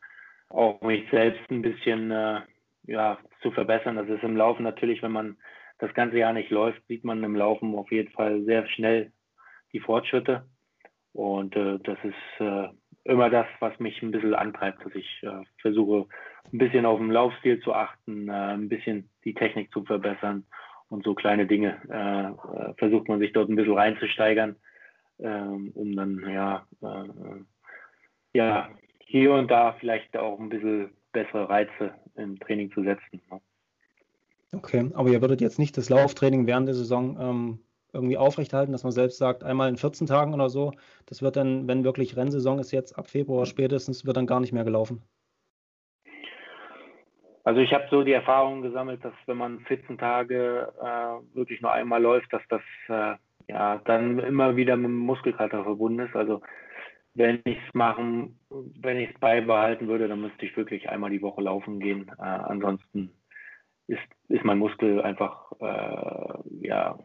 auch 0.49 0.81
mich 0.81 1.09
selbst 1.13 1.49
ein 1.49 1.63
bisschen 1.63 2.11
ja, 2.87 3.19
zu 3.43 3.53
verbessern. 3.53 3.95
Das 3.95 4.09
ist 4.09 4.25
im 4.25 4.37
Laufen 4.37 4.65
natürlich, 4.65 5.03
wenn 5.03 5.13
man 5.13 5.37
das 5.79 5.95
ganze 5.95 6.19
Jahr 6.19 6.33
nicht 6.33 6.51
läuft, 6.51 6.85
sieht 6.89 7.05
man 7.05 7.23
im 7.23 7.37
Laufen 7.37 7.77
auf 7.77 7.93
jeden 7.93 8.11
Fall 8.15 8.43
sehr 8.45 8.67
schnell 8.67 9.13
die 9.73 9.81
Fortschritte. 9.81 10.47
Und 11.13 11.55
das 11.55 11.99
ist 12.03 12.75
immer 13.05 13.29
das, 13.29 13.47
was 13.61 13.79
mich 13.79 14.01
ein 14.01 14.11
bisschen 14.11 14.35
antreibt, 14.35 14.87
dass 14.87 14.95
ich 14.95 15.23
versuche, 15.61 16.09
ein 16.53 16.59
bisschen 16.59 16.87
auf 16.87 16.99
den 16.99 17.11
Laufstil 17.11 17.61
zu 17.61 17.73
achten, 17.75 18.29
äh, 18.29 18.33
ein 18.33 18.69
bisschen 18.69 19.09
die 19.25 19.35
Technik 19.35 19.73
zu 19.73 19.85
verbessern 19.85 20.45
und 20.89 21.05
so 21.05 21.15
kleine 21.15 21.47
Dinge 21.47 21.81
äh, 21.91 22.71
äh, 22.71 22.75
versucht 22.79 23.09
man 23.09 23.19
sich 23.19 23.33
dort 23.33 23.49
ein 23.49 23.57
bisschen 23.57 23.75
reinzusteigern, 23.77 24.57
ähm, 25.19 25.71
um 25.75 25.95
dann 25.95 26.21
ja, 26.29 26.67
ja 28.33 28.69
hier 29.01 29.33
und 29.33 29.51
da 29.51 29.73
vielleicht 29.81 30.17
auch 30.17 30.39
ein 30.39 30.49
bisschen 30.49 30.91
bessere 31.13 31.49
Reize 31.49 31.95
im 32.17 32.39
Training 32.39 32.71
zu 32.73 32.83
setzen. 32.83 33.21
Ne? 33.31 33.41
Okay, 34.53 34.91
aber 34.95 35.11
ihr 35.11 35.21
würdet 35.21 35.41
jetzt 35.41 35.59
nicht 35.59 35.77
das 35.77 35.91
Lauftraining 35.91 36.47
während 36.47 36.69
der 36.69 36.75
Saison 36.75 37.19
ähm, 37.21 37.59
irgendwie 37.93 38.17
aufrechterhalten, 38.17 38.73
dass 38.73 38.83
man 38.83 38.93
selbst 38.93 39.19
sagt, 39.19 39.45
einmal 39.45 39.69
in 39.69 39.77
14 39.77 40.07
Tagen 40.07 40.35
oder 40.35 40.49
so, 40.49 40.73
das 41.07 41.23
wird 41.23 41.37
dann, 41.37 41.69
wenn 41.69 41.85
wirklich 41.85 42.17
Rennsaison 42.17 42.59
ist, 42.59 42.71
jetzt 42.71 42.99
ab 42.99 43.09
Februar 43.09 43.47
spätestens, 43.47 44.07
wird 44.07 44.17
dann 44.17 44.27
gar 44.27 44.41
nicht 44.41 44.53
mehr 44.53 44.65
gelaufen. 44.65 45.03
Also 47.49 47.63
ich 47.63 47.73
habe 47.73 47.87
so 47.91 48.03
die 48.03 48.13
Erfahrung 48.13 48.61
gesammelt, 48.61 49.03
dass 49.03 49.15
wenn 49.25 49.39
man 49.39 49.61
14 49.61 49.97
Tage 49.97 50.71
äh, 50.83 51.35
wirklich 51.35 51.63
nur 51.63 51.73
einmal 51.73 52.03
läuft, 52.03 52.31
dass 52.31 52.43
das 52.51 52.61
äh, 52.89 53.15
ja 53.51 53.79
dann 53.87 54.19
immer 54.19 54.57
wieder 54.57 54.77
mit 54.77 54.91
dem 54.91 54.99
Muskelkater 54.99 55.65
verbunden 55.65 56.01
ist. 56.01 56.15
Also 56.15 56.43
wenn 57.15 57.41
ich 57.45 57.57
es 57.67 57.73
machen, 57.73 58.39
wenn 58.51 58.99
ich 58.99 59.09
es 59.15 59.19
beibehalten 59.19 59.89
würde, 59.89 60.09
dann 60.09 60.21
müsste 60.21 60.45
ich 60.45 60.59
wirklich 60.59 60.91
einmal 60.91 61.09
die 61.09 61.23
Woche 61.23 61.41
laufen 61.41 61.81
gehen. 61.81 62.11
Äh, 62.19 62.23
ansonsten 62.23 63.13
ist, 63.87 64.03
ist 64.29 64.45
mein 64.45 64.59
Muskel 64.59 65.01
einfach 65.01 65.51
äh, 65.59 66.67
ja, 66.67 66.99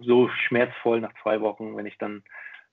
so 0.00 0.30
schmerzvoll 0.46 1.02
nach 1.02 1.12
zwei 1.22 1.42
Wochen, 1.42 1.76
wenn 1.76 1.84
ich 1.84 1.98
dann 1.98 2.22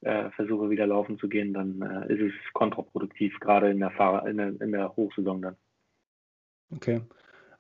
äh, 0.03 0.29
versuche 0.37 0.69
wieder 0.69 0.87
laufen 0.87 1.19
zu 1.19 1.27
gehen, 1.27 1.53
dann 1.53 1.81
äh, 1.81 2.13
ist 2.13 2.21
es 2.21 2.53
kontraproduktiv, 2.53 3.37
gerade 3.41 3.71
in 3.71 3.79
der, 3.79 3.91
Fahr 3.91 4.25
in 4.25 4.37
der, 4.37 4.61
in 4.61 4.71
der 4.71 4.95
Hochsaison 4.95 5.41
dann. 5.41 5.57
Okay. 6.75 7.01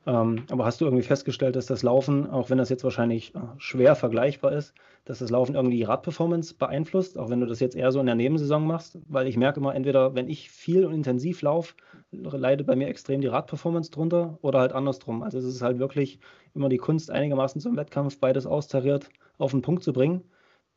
Ähm, 0.05 0.45
aber 0.51 0.65
hast 0.65 0.81
du 0.81 0.85
irgendwie 0.85 1.03
festgestellt, 1.03 1.55
dass 1.55 1.65
das 1.65 1.81
Laufen, 1.81 2.29
auch 2.29 2.49
wenn 2.49 2.57
das 2.57 2.69
jetzt 2.69 2.83
wahrscheinlich 2.83 3.33
äh, 3.35 3.39
schwer 3.57 3.95
vergleichbar 3.95 4.51
ist, 4.51 4.73
dass 5.05 5.19
das 5.19 5.29
Laufen 5.29 5.55
irgendwie 5.55 5.77
die 5.77 5.83
Radperformance 5.83 6.55
beeinflusst, 6.55 7.17
auch 7.17 7.29
wenn 7.29 7.39
du 7.39 7.45
das 7.45 7.61
jetzt 7.61 7.75
eher 7.75 7.91
so 7.91 8.01
in 8.01 8.05
der 8.05 8.15
Nebensaison 8.15 8.67
machst? 8.67 8.99
Weil 9.07 9.27
ich 9.27 9.37
merke 9.37 9.61
immer, 9.61 9.73
entweder 9.73 10.13
wenn 10.13 10.27
ich 10.27 10.49
viel 10.49 10.85
und 10.85 10.93
intensiv 10.93 11.41
laufe, 11.41 11.75
leidet 12.11 12.67
bei 12.67 12.75
mir 12.75 12.87
extrem 12.87 13.21
die 13.21 13.27
Radperformance 13.27 13.91
drunter 13.91 14.37
oder 14.41 14.59
halt 14.59 14.73
andersrum. 14.73 15.23
Also 15.23 15.37
es 15.37 15.45
ist 15.45 15.61
halt 15.61 15.79
wirklich 15.79 16.19
immer 16.53 16.67
die 16.67 16.77
Kunst, 16.77 17.09
einigermaßen 17.09 17.61
zum 17.61 17.77
Wettkampf 17.77 18.19
beides 18.19 18.45
austariert 18.45 19.09
auf 19.37 19.51
den 19.51 19.61
Punkt 19.61 19.83
zu 19.83 19.93
bringen. 19.93 20.21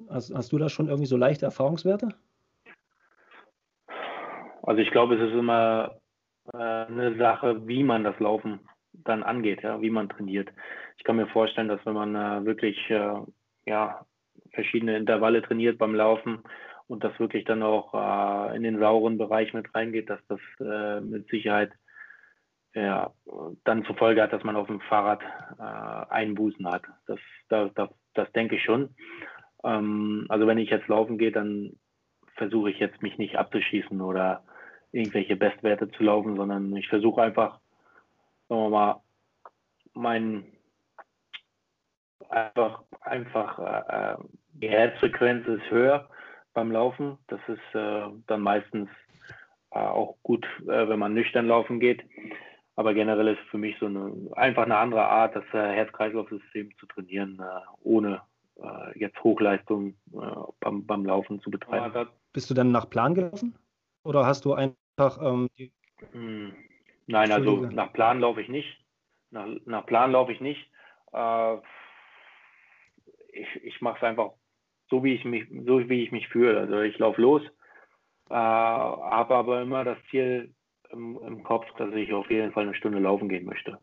Hast, 0.09 0.33
hast 0.33 0.53
du 0.53 0.59
da 0.59 0.68
schon 0.68 0.87
irgendwie 0.87 1.07
so 1.07 1.16
leichte 1.16 1.46
Erfahrungswerte? 1.46 2.11
Also 4.62 4.83
ich 4.83 4.90
glaube, 4.90 5.16
es 5.16 5.31
ist 5.31 5.37
immer 5.37 5.96
äh, 6.52 6.56
eine 6.56 7.16
Sache, 7.16 7.66
wie 7.66 7.82
man 7.82 8.04
das 8.04 8.18
Laufen 8.20 8.61
dann 8.92 9.22
angeht, 9.22 9.62
ja, 9.62 9.80
wie 9.80 9.90
man 9.90 10.09
trainiert. 10.09 10.48
Ich 10.96 11.04
kann 11.04 11.16
mir 11.16 11.26
vorstellen, 11.26 11.68
dass 11.68 11.85
wenn 11.85 11.94
man 11.94 12.14
äh, 12.14 12.44
wirklich 12.44 12.78
äh, 12.90 13.14
ja, 13.66 14.06
verschiedene 14.52 14.96
Intervalle 14.96 15.42
trainiert 15.42 15.78
beim 15.78 15.94
Laufen 15.94 16.42
und 16.87 17.04
das 17.04 17.18
wirklich 17.18 17.44
dann 17.44 17.62
auch 17.62 17.92
äh, 17.94 18.56
in 18.56 18.62
den 18.62 18.78
sauren 18.78 19.18
Bereich 19.18 19.52
mit 19.52 19.74
reingeht, 19.74 20.09
dass 20.09 20.20
das 20.28 20.40
äh, 20.61 21.00
mit 21.00 21.28
Sicherheit 21.28 21.72
ja, 22.74 23.11
dann 23.64 23.87
zur 23.87 23.96
Folge 23.96 24.22
hat, 24.22 24.35
dass 24.35 24.44
man 24.44 24.54
auf 24.54 24.66
dem 24.66 24.82
Fahrrad 24.82 25.22
Einbußen 25.59 26.70
hat. 26.70 26.82
Das, 27.06 27.18
das, 27.48 27.72
das, 27.72 27.88
das 28.12 28.30
denke 28.32 28.56
ich 28.56 28.64
schon. 28.64 28.94
Ähm, 29.64 30.26
also 30.28 30.46
wenn 30.46 30.59
ich 30.59 30.68
jetzt 30.68 30.88
laufen 30.88 31.16
gehe, 31.16 31.32
dann 31.32 31.72
versuche 32.37 32.70
ich 32.70 32.78
jetzt 32.78 33.02
mich 33.02 33.18
nicht 33.18 33.37
abzuschießen 33.37 34.00
oder 34.00 34.44
irgendwelche 34.96 35.37
Bestwerte 35.37 35.90
zu 35.90 36.02
laufen, 36.02 36.37
sondern 36.37 36.74
ich 36.76 36.88
versuche 36.88 37.22
einfach, 37.22 37.61
sagen 38.48 38.62
wir 38.62 38.70
mal, 38.70 39.02
mein 39.94 40.44
einfach 42.28 42.82
einfach 43.02 43.59
äh, 43.59 44.12
äh, 44.12 44.16
die 44.54 44.68
Herzfrequenz 44.68 45.46
ist 45.46 45.70
höher 45.70 46.09
beim 46.54 46.72
Laufen. 46.72 47.18
Das 47.28 47.40
ist 47.46 47.74
äh, 47.74 48.09
dann 48.26 48.40
meistens 48.40 48.88
äh, 49.70 49.78
auch 49.78 50.16
gut, 50.22 50.46
äh, 50.62 50.88
wenn 50.88 50.98
man 50.98 51.14
nüchtern 51.14 51.46
laufen 51.46 51.78
geht. 51.78 52.02
Aber 52.74 52.94
generell 52.94 53.28
ist 53.28 53.40
für 53.50 53.59
mich 53.59 53.76
so 53.78 53.87
eine 53.87 54.12
einfach 54.32 54.64
eine 54.64 54.76
andere 54.76 55.06
Art, 55.06 55.37
das 55.37 55.44
äh, 55.52 55.74
Herz-Kreislauf-System 55.74 56.76
zu 56.78 56.87
trainieren, 56.87 57.40
ohne 57.82 58.22
jetzt 58.94 59.22
Hochleistung 59.22 59.96
beim, 60.61 60.87
beim 60.87 61.04
Laufen 61.04 61.42
zu 61.42 61.50
betreiben. 61.50 62.09
Bist 62.32 62.48
du 62.48 62.54
dann 62.54 62.72
nach 62.72 62.88
Plan 62.88 63.14
gelaufen? 63.14 63.54
Oder 64.02 64.24
hast 64.24 64.46
du 64.46 64.54
einfach 64.96 65.20
ähm, 65.22 65.48
hm. 66.12 66.52
Nein, 67.06 67.30
also 67.30 67.66
nach 67.66 67.92
Plan 67.92 68.20
laufe 68.20 68.40
ich 68.40 68.48
nicht. 68.48 68.68
Nach, 69.30 69.46
nach 69.64 69.87
Plan 69.87 70.12
laufe 70.12 70.32
ich 70.32 70.40
nicht. 70.40 70.70
Äh, 71.12 71.56
ich 73.32 73.64
ich 73.64 73.80
mache 73.80 73.98
es 73.98 74.02
einfach 74.02 74.32
so, 74.88 75.04
wie 75.04 75.14
ich 75.14 75.24
mich, 75.24 75.46
so 75.64 75.88
wie 75.88 76.02
ich 76.02 76.12
mich 76.12 76.28
fühle. 76.28 76.59
Also 76.59 76.80
ich 76.80 76.98
laufe 76.98 77.20
los, 77.20 77.42
äh, 78.30 78.35
habe 78.35 79.35
aber 79.35 79.62
immer 79.62 79.85
das 79.85 79.98
Ziel 80.11 80.54
im, 80.90 81.18
im, 81.26 81.42
Kopf, 81.42 81.66
dass 81.78 81.92
ich 81.94 82.12
auf 82.12 82.30
jeden 82.30 82.52
Fall 82.52 82.64
eine 82.64 82.74
Stunde 82.74 82.98
laufen 82.98 83.28
gehen 83.28 83.44
möchte. 83.44 83.78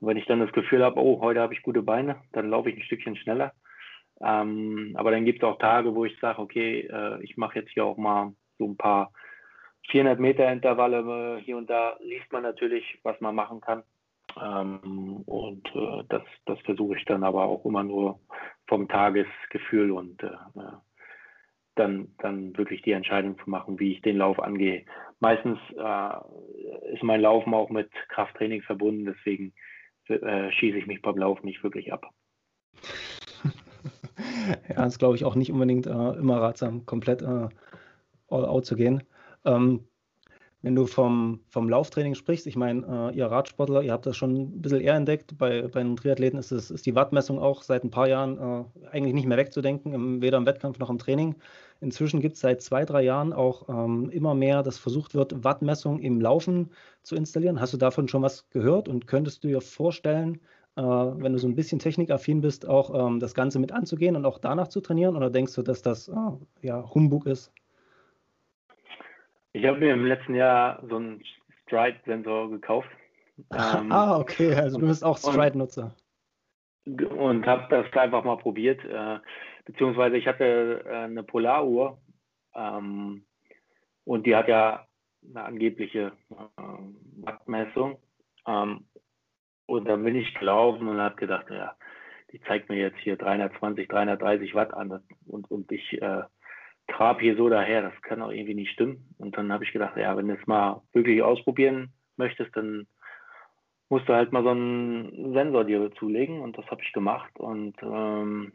Und 0.00 0.08
wenn 0.08 0.16
ich 0.16 0.26
dann 0.26 0.40
das 0.40 0.52
Gefühl 0.52 0.82
habe, 0.82 1.00
oh, 1.00 1.20
heute 1.20 1.40
habe 1.40 1.54
ich 1.54 1.62
gute 1.62 1.82
Beine, 1.82 2.22
dann 2.32 2.50
laufe 2.50 2.70
ich 2.70 2.76
ein 2.76 2.82
Stückchen 2.82 3.16
schneller. 3.16 3.52
Ähm, 4.20 4.94
aber 4.96 5.10
dann 5.10 5.24
gibt 5.24 5.42
es 5.42 5.48
auch 5.48 5.58
Tage, 5.58 5.94
wo 5.94 6.04
ich 6.04 6.18
sage, 6.20 6.40
okay, 6.40 6.80
äh, 6.80 7.22
ich 7.22 7.36
mache 7.36 7.58
jetzt 7.58 7.70
hier 7.70 7.84
auch 7.84 7.96
mal 7.96 8.34
so 8.58 8.66
ein 8.66 8.76
paar 8.76 9.12
400 9.88 10.18
Meter 10.20 10.52
Intervalle 10.52 11.38
äh, 11.38 11.42
hier 11.42 11.56
und 11.56 11.68
da 11.68 11.96
liest 12.00 12.30
man 12.32 12.42
natürlich, 12.42 12.98
was 13.02 13.20
man 13.20 13.34
machen 13.34 13.60
kann. 13.60 13.82
Ähm, 14.40 15.22
und 15.26 15.66
äh, 15.74 16.04
das, 16.08 16.22
das 16.46 16.58
versuche 16.60 16.96
ich 16.96 17.04
dann 17.04 17.24
aber 17.24 17.44
auch 17.44 17.64
immer 17.64 17.82
nur 17.82 18.20
vom 18.68 18.88
Tagesgefühl 18.88 19.90
und 19.90 20.22
äh, 20.22 20.30
dann, 21.74 22.14
dann 22.18 22.56
wirklich 22.56 22.82
die 22.82 22.92
Entscheidung 22.92 23.38
zu 23.42 23.50
machen, 23.50 23.80
wie 23.80 23.92
ich 23.92 24.02
den 24.02 24.18
Lauf 24.18 24.38
angehe. 24.38 24.84
Meistens 25.18 25.58
äh, 25.76 26.92
ist 26.92 27.02
mein 27.02 27.20
Laufen 27.20 27.54
auch 27.54 27.70
mit 27.70 27.90
Krafttraining 28.08 28.62
verbunden, 28.62 29.06
deswegen 29.06 29.52
äh, 30.06 30.52
schieße 30.52 30.78
ich 30.78 30.86
mich 30.86 31.02
beim 31.02 31.18
Laufen 31.18 31.46
nicht 31.46 31.62
wirklich 31.64 31.92
ab. 31.92 32.06
ja, 34.68 34.86
ist 34.86 34.98
glaube 34.98 35.16
ich 35.16 35.24
auch 35.24 35.34
nicht 35.34 35.50
unbedingt 35.50 35.86
äh, 35.86 36.12
immer 36.12 36.40
ratsam, 36.40 36.86
komplett 36.86 37.22
all 37.22 37.50
out 38.28 38.64
zu 38.64 38.76
gehen. 38.76 39.02
Ähm, 39.44 39.86
wenn 40.62 40.74
du 40.74 40.86
vom, 40.86 41.40
vom 41.48 41.70
Lauftraining 41.70 42.14
sprichst, 42.14 42.46
ich 42.46 42.56
meine, 42.56 43.10
äh, 43.12 43.16
ihr 43.16 43.26
Radsportler, 43.26 43.82
ihr 43.82 43.92
habt 43.92 44.04
das 44.04 44.16
schon 44.16 44.34
ein 44.36 44.62
bisschen 44.62 44.80
eher 44.80 44.94
entdeckt. 44.94 45.38
Bei, 45.38 45.66
bei 45.68 45.80
einem 45.80 45.96
Triathleten 45.96 46.38
ist, 46.38 46.52
es, 46.52 46.70
ist 46.70 46.84
die 46.84 46.94
Wattmessung 46.94 47.38
auch 47.38 47.62
seit 47.62 47.82
ein 47.82 47.90
paar 47.90 48.08
Jahren 48.08 48.36
äh, 48.38 48.88
eigentlich 48.90 49.14
nicht 49.14 49.26
mehr 49.26 49.38
wegzudenken, 49.38 49.94
im, 49.94 50.20
weder 50.20 50.36
im 50.36 50.44
Wettkampf 50.44 50.78
noch 50.78 50.90
im 50.90 50.98
Training. 50.98 51.36
Inzwischen 51.80 52.20
gibt 52.20 52.34
es 52.34 52.42
seit 52.42 52.60
zwei, 52.60 52.84
drei 52.84 53.02
Jahren 53.02 53.32
auch 53.32 53.68
ähm, 53.70 54.10
immer 54.10 54.34
mehr, 54.34 54.62
dass 54.62 54.76
versucht 54.78 55.14
wird, 55.14 55.44
Wattmessung 55.44 55.98
im 55.98 56.20
Laufen 56.20 56.70
zu 57.02 57.16
installieren. 57.16 57.58
Hast 57.58 57.72
du 57.72 57.78
davon 57.78 58.06
schon 58.08 58.22
was 58.22 58.50
gehört 58.50 58.86
und 58.86 59.06
könntest 59.06 59.42
du 59.42 59.48
dir 59.48 59.62
vorstellen, 59.62 60.40
äh, 60.76 60.82
wenn 60.82 61.32
du 61.32 61.38
so 61.38 61.48
ein 61.48 61.54
bisschen 61.54 61.78
technikaffin 61.78 62.42
bist, 62.42 62.68
auch 62.68 63.08
ähm, 63.08 63.18
das 63.18 63.32
Ganze 63.32 63.58
mit 63.60 63.72
anzugehen 63.72 64.14
und 64.14 64.26
auch 64.26 64.38
danach 64.38 64.68
zu 64.68 64.82
trainieren? 64.82 65.16
Oder 65.16 65.30
denkst 65.30 65.54
du, 65.54 65.62
dass 65.62 65.80
das 65.80 66.08
äh, 66.08 66.12
ja, 66.60 66.84
Humbug 66.94 67.24
ist? 67.24 67.50
Ich 69.52 69.64
habe 69.66 69.78
mir 69.78 69.92
im 69.92 70.06
letzten 70.06 70.34
Jahr 70.34 70.82
so 70.88 70.96
einen 70.96 71.22
Stride-Sensor 71.66 72.50
gekauft. 72.50 72.88
Ähm, 73.54 73.90
ah, 73.90 74.18
okay, 74.18 74.54
also 74.54 74.78
du 74.78 74.86
bist 74.86 75.02
auch 75.02 75.16
Stride-Nutzer. 75.16 75.96
Und, 76.84 77.02
und 77.04 77.46
habe 77.46 77.66
das 77.70 77.90
einfach 77.96 78.22
mal 78.22 78.36
probiert. 78.36 78.84
Äh, 78.84 79.18
beziehungsweise 79.64 80.18
ich 80.18 80.26
hatte 80.26 80.84
äh, 80.84 81.04
eine 81.04 81.22
Polaruhr 81.22 81.96
ähm, 82.54 83.24
und 84.04 84.26
die 84.26 84.36
hat 84.36 84.46
ja 84.46 84.86
eine 85.26 85.42
angebliche 85.42 86.12
äh, 86.30 86.62
Wattmessung. 87.22 87.98
Ähm, 88.46 88.84
und 89.64 89.86
dann 89.86 90.04
bin 90.04 90.16
ich 90.16 90.34
gelaufen 90.34 90.86
und 90.86 90.98
habe 90.98 91.16
gedacht, 91.16 91.46
ja, 91.48 91.76
die 92.32 92.40
zeigt 92.42 92.68
mir 92.68 92.76
jetzt 92.76 92.98
hier 92.98 93.16
320, 93.16 93.88
330 93.88 94.54
Watt 94.54 94.74
an. 94.74 95.02
Und, 95.26 95.50
und 95.50 95.72
ich 95.72 96.00
äh, 96.02 96.24
grab 96.90 97.20
hier 97.20 97.36
so 97.36 97.48
daher, 97.48 97.82
das 97.82 98.02
kann 98.02 98.22
auch 98.22 98.30
irgendwie 98.30 98.54
nicht 98.54 98.72
stimmen. 98.72 99.14
Und 99.18 99.36
dann 99.36 99.52
habe 99.52 99.64
ich 99.64 99.72
gedacht, 99.72 99.96
ja, 99.96 100.16
wenn 100.16 100.28
du 100.28 100.34
es 100.34 100.46
mal 100.46 100.82
wirklich 100.92 101.22
ausprobieren 101.22 101.92
möchtest, 102.16 102.54
dann 102.56 102.86
musst 103.88 104.08
du 104.08 104.14
halt 104.14 104.32
mal 104.32 104.42
so 104.42 104.50
einen 104.50 105.32
Sensor 105.32 105.64
dir 105.64 105.90
zulegen 105.98 106.40
und 106.40 106.56
das 106.56 106.66
habe 106.66 106.82
ich 106.82 106.92
gemacht. 106.92 107.38
Und 107.38 107.74
ähm, 107.82 108.52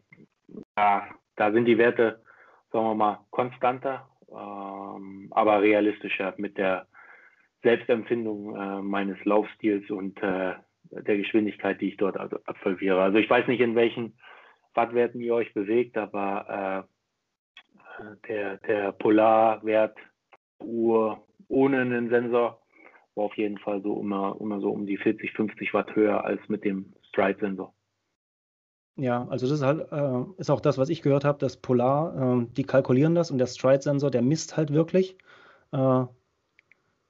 ja, 0.77 1.07
da 1.35 1.51
sind 1.51 1.65
die 1.65 1.77
Werte, 1.77 2.21
sagen 2.71 2.85
wir 2.85 2.95
mal, 2.95 3.19
konstanter, 3.31 4.07
ähm, 4.29 5.27
aber 5.31 5.61
realistischer 5.61 6.33
mit 6.37 6.57
der 6.57 6.87
Selbstempfindung 7.63 8.55
äh, 8.55 8.81
meines 8.81 9.23
Laufstils 9.25 9.89
und 9.89 10.21
äh, 10.21 10.53
der 10.91 11.17
Geschwindigkeit, 11.17 11.81
die 11.81 11.89
ich 11.89 11.97
dort 11.97 12.17
absolviere. 12.47 13.01
Also 13.01 13.17
ich 13.17 13.29
weiß 13.29 13.47
nicht, 13.47 13.59
in 13.59 13.75
welchen 13.75 14.17
Wattwerten 14.73 15.19
ihr 15.19 15.33
euch 15.33 15.53
bewegt, 15.53 15.97
aber 15.97 16.85
äh, 16.87 16.94
der, 18.27 18.57
der 18.57 18.91
Polarwert 18.93 19.97
Uhr 20.59 21.23
ohne 21.47 21.81
einen 21.81 22.09
Sensor 22.09 22.61
war 23.15 23.25
auf 23.25 23.37
jeden 23.37 23.57
Fall 23.57 23.81
so 23.81 23.99
immer, 23.99 24.35
immer 24.39 24.59
so 24.59 24.71
um 24.71 24.85
die 24.85 24.97
40, 24.97 25.31
50 25.33 25.73
Watt 25.73 25.95
höher 25.95 26.23
als 26.23 26.41
mit 26.47 26.63
dem 26.63 26.93
Stride-Sensor. 27.09 27.73
Ja, 28.97 29.27
also 29.27 29.45
das 29.45 29.59
ist 29.59 29.65
halt 29.65 29.91
äh, 29.91 30.23
ist 30.39 30.49
auch 30.49 30.61
das, 30.61 30.77
was 30.77 30.89
ich 30.89 31.01
gehört 31.01 31.25
habe, 31.25 31.37
dass 31.39 31.57
Polar, 31.57 32.41
äh, 32.41 32.45
die 32.55 32.63
kalkulieren 32.63 33.15
das 33.15 33.29
und 33.29 33.37
der 33.37 33.47
Stride-Sensor, 33.47 34.09
der 34.09 34.21
misst 34.21 34.55
halt 34.55 34.73
wirklich. 34.73 35.17
Äh, 35.71 36.05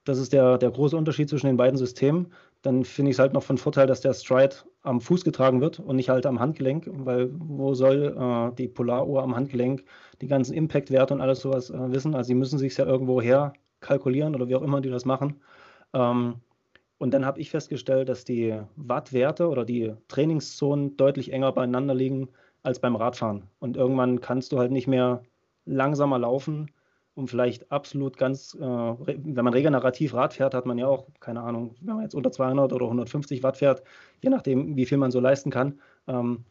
das 0.03 0.19
ist 0.19 0.33
der, 0.33 0.57
der 0.57 0.71
große 0.71 0.97
Unterschied 0.97 1.29
zwischen 1.29 1.47
den 1.47 1.57
beiden 1.57 1.77
Systemen. 1.77 2.33
Dann 2.65 2.83
finde 2.83 3.11
ich 3.11 3.15
es 3.15 3.19
halt 3.19 3.33
noch 3.33 3.43
von 3.43 3.59
Vorteil, 3.59 3.85
dass 3.85 4.01
der 4.01 4.13
Stride 4.13 4.55
am 4.81 4.99
Fuß 4.99 5.23
getragen 5.23 5.61
wird 5.61 5.79
und 5.79 5.97
nicht 5.97 6.09
halt 6.09 6.25
am 6.25 6.39
Handgelenk, 6.39 6.89
weil 6.91 7.29
wo 7.31 7.75
soll 7.75 8.17
äh, 8.17 8.55
die 8.55 8.67
Polaruhr 8.67 9.21
am 9.21 9.35
Handgelenk 9.35 9.83
die 10.21 10.27
ganzen 10.27 10.53
Impact-Werte 10.55 11.13
und 11.13 11.21
alles 11.21 11.41
sowas 11.41 11.69
äh, 11.69 11.91
wissen? 11.91 12.15
Also 12.15 12.29
sie 12.29 12.33
müssen 12.33 12.57
sich 12.57 12.75
ja 12.75 12.85
irgendwo 12.85 13.21
her 13.21 13.53
kalkulieren 13.81 14.33
oder 14.33 14.47
wie 14.47 14.55
auch 14.55 14.63
immer 14.63 14.81
die 14.81 14.89
das 14.89 15.05
machen. 15.05 15.41
Ähm, 15.93 16.41
und 16.97 17.13
dann 17.13 17.23
habe 17.25 17.39
ich 17.39 17.51
festgestellt, 17.51 18.09
dass 18.09 18.25
die 18.25 18.59
Wattwerte 18.75 19.47
oder 19.47 19.63
die 19.63 19.93
Trainingszonen 20.07 20.97
deutlich 20.97 21.31
enger 21.33 21.51
beieinander 21.51 21.93
liegen 21.93 22.29
als 22.63 22.79
beim 22.79 22.95
Radfahren. 22.95 23.43
Und 23.59 23.77
irgendwann 23.77 24.21
kannst 24.21 24.51
du 24.51 24.57
halt 24.57 24.71
nicht 24.71 24.87
mehr 24.87 25.21
langsamer 25.65 26.17
laufen, 26.17 26.71
um 27.15 27.27
vielleicht 27.27 27.71
absolut 27.71 28.17
ganz, 28.17 28.53
äh, 28.55 28.61
wenn 28.61 29.43
man 29.43 29.53
regenerativ 29.53 30.13
Rad 30.13 30.33
fährt, 30.33 30.53
hat 30.53 30.65
man 30.65 30.77
ja 30.77 30.87
auch, 30.87 31.07
keine 31.21 31.41
Ahnung, 31.41 31.75
wenn 31.81 31.95
man 31.95 32.03
jetzt 32.03 32.13
unter 32.13 32.31
200 32.31 32.73
oder 32.73 32.85
150 32.85 33.41
Watt 33.41 33.57
fährt, 33.57 33.83
je 34.21 34.29
nachdem, 34.29 34.75
wie 34.75 34.85
viel 34.85 34.97
man 34.97 35.11
so 35.11 35.19
leisten 35.19 35.49
kann. 35.49 35.79
Ähm, 36.07 36.45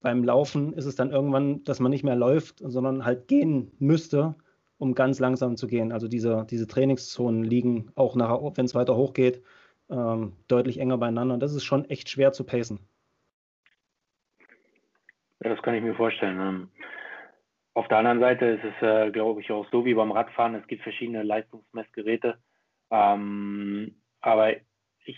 beim 0.00 0.24
Laufen 0.24 0.72
ist 0.74 0.86
es 0.86 0.96
dann 0.96 1.10
irgendwann, 1.10 1.64
dass 1.64 1.80
man 1.80 1.90
nicht 1.90 2.04
mehr 2.04 2.16
läuft, 2.16 2.58
sondern 2.58 3.04
halt 3.04 3.28
gehen 3.28 3.70
müsste, 3.78 4.34
um 4.78 4.94
ganz 4.94 5.18
langsam 5.20 5.56
zu 5.56 5.66
gehen. 5.66 5.92
Also 5.92 6.08
diese, 6.08 6.46
diese 6.50 6.66
Trainingszonen 6.66 7.44
liegen 7.44 7.90
auch 7.94 8.14
nachher, 8.16 8.52
wenn 8.56 8.64
es 8.64 8.74
weiter 8.74 8.96
hochgeht, 8.96 9.42
ähm, 9.90 10.32
deutlich 10.48 10.78
enger 10.78 10.98
beieinander. 10.98 11.34
Und 11.34 11.40
das 11.40 11.54
ist 11.54 11.64
schon 11.64 11.84
echt 11.86 12.08
schwer 12.08 12.32
zu 12.32 12.44
pacen. 12.44 12.80
Ja, 15.42 15.50
das 15.50 15.62
kann 15.62 15.74
ich 15.74 15.82
mir 15.82 15.94
vorstellen. 15.94 16.68
Auf 17.78 17.86
der 17.86 17.98
anderen 17.98 18.18
Seite 18.18 18.44
ist 18.44 18.64
es, 18.64 18.82
äh, 18.82 19.12
glaube 19.12 19.40
ich, 19.40 19.52
auch 19.52 19.64
so 19.70 19.84
wie 19.84 19.94
beim 19.94 20.10
Radfahren. 20.10 20.56
Es 20.56 20.66
gibt 20.66 20.82
verschiedene 20.82 21.22
Leistungsmessgeräte. 21.22 22.36
Ähm, 22.90 24.02
aber 24.20 24.56
ich 25.04 25.16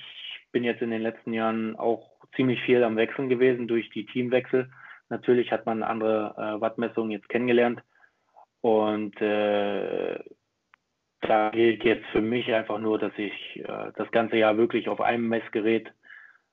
bin 0.52 0.62
jetzt 0.62 0.82
in 0.82 0.90
den 0.90 1.00
letzten 1.00 1.32
Jahren 1.32 1.74
auch 1.76 2.10
ziemlich 2.36 2.60
viel 2.64 2.84
am 2.84 2.96
Wechseln 2.96 3.30
gewesen 3.30 3.66
durch 3.66 3.88
die 3.88 4.04
Teamwechsel. 4.04 4.70
Natürlich 5.08 5.50
hat 5.52 5.64
man 5.64 5.82
andere 5.82 6.34
äh, 6.36 6.60
Wattmessungen 6.60 7.12
jetzt 7.12 7.30
kennengelernt. 7.30 7.82
Und 8.60 9.18
äh, 9.22 10.22
da 11.22 11.48
gilt 11.52 11.82
jetzt 11.82 12.04
für 12.08 12.20
mich 12.20 12.52
einfach 12.52 12.78
nur, 12.78 12.98
dass 12.98 13.16
ich 13.16 13.56
äh, 13.56 13.90
das 13.96 14.10
ganze 14.10 14.36
Jahr 14.36 14.58
wirklich 14.58 14.90
auf 14.90 15.00
einem 15.00 15.26
Messgerät 15.28 15.90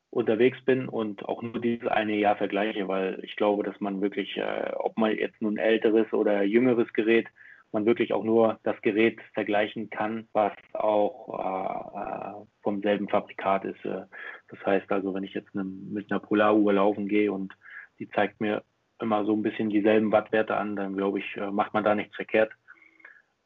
unterwegs 0.10 0.64
bin 0.66 0.88
und 0.88 1.26
auch 1.26 1.42
nur 1.42 1.60
dieses 1.60 1.88
eine 1.88 2.16
Jahr 2.16 2.38
vergleiche, 2.38 2.88
weil 2.88 3.20
ich 3.24 3.36
glaube, 3.36 3.64
dass 3.64 3.80
man 3.80 4.02
wirklich, 4.02 4.38
äh, 4.38 4.72
ob 4.76 4.98
man 4.98 5.16
jetzt 5.16 5.42
nun 5.42 5.58
älteres 5.58 6.12
oder 6.14 6.44
jüngeres 6.44 6.92
Gerät 6.94 7.28
man 7.74 7.86
wirklich 7.86 8.14
auch 8.14 8.24
nur 8.24 8.60
das 8.64 8.82
Gerät 8.82 9.20
vergleichen 9.34 9.90
kann, 9.90 10.30
was 10.32 10.54
auch 10.72 11.38
äh, 11.38 12.46
vom 12.64 12.82
selben 12.82 13.10
Fabrikat 13.10 13.66
ist. 13.66 13.84
Das 13.84 14.66
heißt 14.66 14.90
also, 14.90 15.14
wenn 15.14 15.26
ich 15.26 15.34
jetzt 15.34 15.54
eine, 15.54 15.66
mit 15.66 16.10
einer 16.10 16.22
Polaruhr 16.22 16.72
laufen 16.72 17.10
gehe 17.10 17.30
und 17.30 17.54
die 18.00 18.10
zeigt 18.10 18.40
mir 18.40 18.64
immer 19.02 19.26
so 19.26 19.36
ein 19.36 19.44
bisschen 19.44 19.70
dieselben 19.70 20.14
Wattwerte 20.14 20.56
an, 20.56 20.78
dann 20.78 20.96
glaube 20.96 21.20
ich, 21.20 21.26
macht 21.52 21.74
man 21.74 21.84
da 21.84 21.94
nichts 21.94 22.16
verkehrt. 22.16 22.54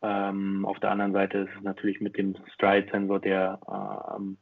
Ähm, 0.03 0.65
auf 0.65 0.79
der 0.79 0.91
anderen 0.91 1.13
Seite 1.13 1.39
ist 1.39 1.55
es 1.57 1.63
natürlich 1.63 2.01
mit 2.01 2.17
dem 2.17 2.35
Stride-Sensor, 2.53 3.19
der 3.19 3.59
ähm, 4.17 4.37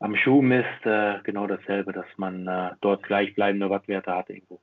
am 0.00 0.16
Schuh 0.16 0.42
misst, 0.42 0.84
äh, 0.84 1.18
genau 1.22 1.46
dasselbe, 1.46 1.92
dass 1.92 2.06
man 2.16 2.46
äh, 2.46 2.70
dort 2.80 3.02
gleichbleibende 3.04 3.70
Wattwerte 3.70 4.12
hat 4.12 4.30
irgendwo. 4.30 4.60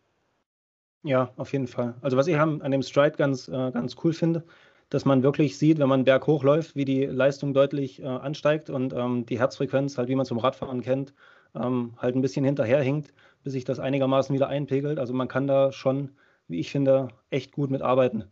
Ja, 1.04 1.32
auf 1.38 1.54
jeden 1.54 1.68
Fall. 1.68 1.96
Also 2.02 2.18
was 2.18 2.28
ich 2.28 2.38
an 2.38 2.72
dem 2.72 2.82
Stride 2.82 3.16
ganz, 3.18 3.48
äh, 3.48 3.72
ganz 3.72 3.96
cool 4.04 4.14
finde, 4.14 4.44
dass 4.90 5.06
man 5.06 5.24
wirklich 5.24 5.58
sieht, 5.58 5.80
wenn 5.80 5.90
man 5.90 6.06
berghoch 6.06 6.44
läuft, 6.44 6.76
wie 6.76 6.86
die 6.86 7.06
Leistung 7.06 7.54
deutlich 7.54 8.02
äh, 8.02 8.06
ansteigt 8.06 8.70
und 8.70 8.94
ähm, 8.94 9.26
die 9.26 9.40
Herzfrequenz, 9.40 9.98
halt 9.98 10.10
wie 10.10 10.16
man 10.16 10.26
zum 10.26 10.40
Radfahren 10.40 10.82
kennt, 10.82 11.14
ähm, 11.56 11.94
halt 11.98 12.16
ein 12.16 12.22
bisschen 12.22 12.44
hinterherhinkt, 12.44 13.14
bis 13.44 13.54
sich 13.54 13.64
das 13.64 13.80
einigermaßen 13.80 14.34
wieder 14.34 14.48
einpegelt. 14.48 14.98
Also 14.98 15.14
man 15.14 15.28
kann 15.28 15.46
da 15.48 15.72
schon, 15.72 16.12
wie 16.48 16.60
ich 16.60 16.72
finde, 16.72 17.10
echt 17.30 17.52
gut 17.52 17.70
mitarbeiten. 17.70 18.26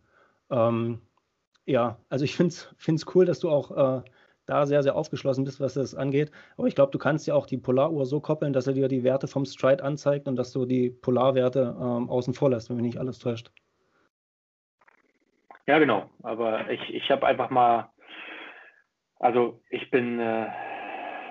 Ähm, 0.49 1.01
ja, 1.66 1.97
also 2.10 2.26
ich 2.26 2.36
finde 2.36 2.53
es 2.53 3.06
cool, 3.16 3.26
dass 3.26 3.39
du 3.39 3.49
auch 3.49 3.99
äh, 3.99 4.01
da 4.46 4.66
sehr, 4.66 4.84
sehr 4.84 4.96
aufgeschlossen 4.96 5.43
bist, 5.43 5.60
was 5.60 5.74
das 5.74 5.96
angeht. 5.96 6.32
Aber 6.58 6.68
ich 6.68 6.76
glaube, 6.76 6.91
du 6.91 6.98
kannst 6.98 7.28
ja 7.28 7.34
auch 7.34 7.46
die 7.46 7.58
Polaruhr 7.58 8.06
so 8.06 8.20
koppeln, 8.20 8.54
dass 8.54 8.68
er 8.68 8.74
dir 8.74 8.88
die 8.88 9.04
Werte 9.04 9.28
vom 9.28 9.46
Stride 9.46 9.84
anzeigt 9.84 10.28
und 10.28 10.36
dass 10.36 10.52
du 10.52 10.66
die 10.66 10.89
Polarwerte 10.89 11.76
ähm, 11.80 12.10
außen 12.10 12.34
vor 12.34 12.50
lässt, 12.50 12.70
wenn 12.70 12.78
mich 12.78 12.86
nicht 12.86 13.00
alles 13.00 13.20
täuscht. 13.20 13.52
Ja, 15.68 15.80
genau. 15.80 16.10
Aber 16.22 16.70
ich, 16.70 16.93
ich 16.93 17.10
habe 17.10 17.26
einfach 17.26 17.50
mal, 17.50 17.89
also 19.20 19.62
ich 19.70 19.89
bin 19.89 20.20
äh, 20.20 20.48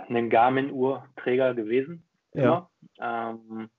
ein 0.09 0.31
Garmin-Uhrträger 0.31 1.55
gewesen. 1.55 2.05
Ja. 2.35 2.69
Ähm, 3.01 3.71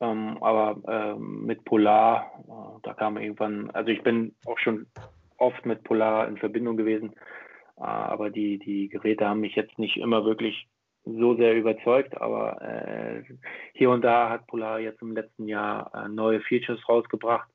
ähm, 0.00 0.42
aber 0.42 0.76
ähm, 0.88 1.46
mit 1.46 1.64
Polar, 1.64 2.32
äh, 2.48 2.80
da 2.82 2.94
kam 2.94 3.16
irgendwann, 3.16 3.70
also 3.70 3.90
ich 3.90 4.02
bin 4.02 4.34
auch 4.44 4.58
schon 4.58 4.86
oft 5.38 5.64
mit 5.64 5.84
Polar 5.84 6.28
in 6.28 6.36
Verbindung 6.36 6.76
gewesen. 6.76 7.14
Äh, 7.78 7.82
aber 7.82 8.30
die, 8.30 8.58
die 8.58 8.88
Geräte 8.88 9.28
haben 9.28 9.40
mich 9.40 9.54
jetzt 9.54 9.78
nicht 9.78 9.96
immer 9.96 10.24
wirklich 10.24 10.68
so 11.04 11.36
sehr 11.36 11.54
überzeugt, 11.54 12.20
aber 12.20 12.60
äh, 12.62 13.22
hier 13.74 13.90
und 13.90 14.02
da 14.02 14.28
hat 14.28 14.46
Polar 14.48 14.80
jetzt 14.80 15.00
im 15.02 15.12
letzten 15.12 15.46
Jahr 15.46 15.92
äh, 15.94 16.08
neue 16.08 16.40
Features 16.40 16.88
rausgebracht, 16.88 17.48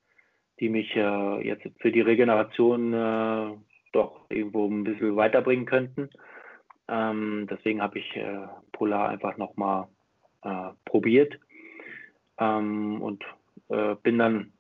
die 0.60 0.70
mich 0.70 0.96
äh, 0.96 1.46
jetzt 1.46 1.68
für 1.82 1.92
die 1.92 2.02
Regeneration 2.02 2.94
äh, 2.94 3.58
doch 3.92 4.22
irgendwo 4.30 4.68
ein 4.68 4.86
bisschen 4.86 5.18
weiterbringen 5.18 5.66
könnten. 5.66 6.10
Ähm, 6.88 7.48
deswegen 7.50 7.82
habe 7.82 8.00
ich 8.00 8.16
äh, 8.16 8.48
Polar 8.72 9.10
einfach 9.10 9.36
nochmal 9.36 9.88
äh, 10.44 10.70
probiert 10.86 11.38
ähm, 12.40 13.02
und 13.02 13.24
bin 14.04 14.18
dann 14.18 14.52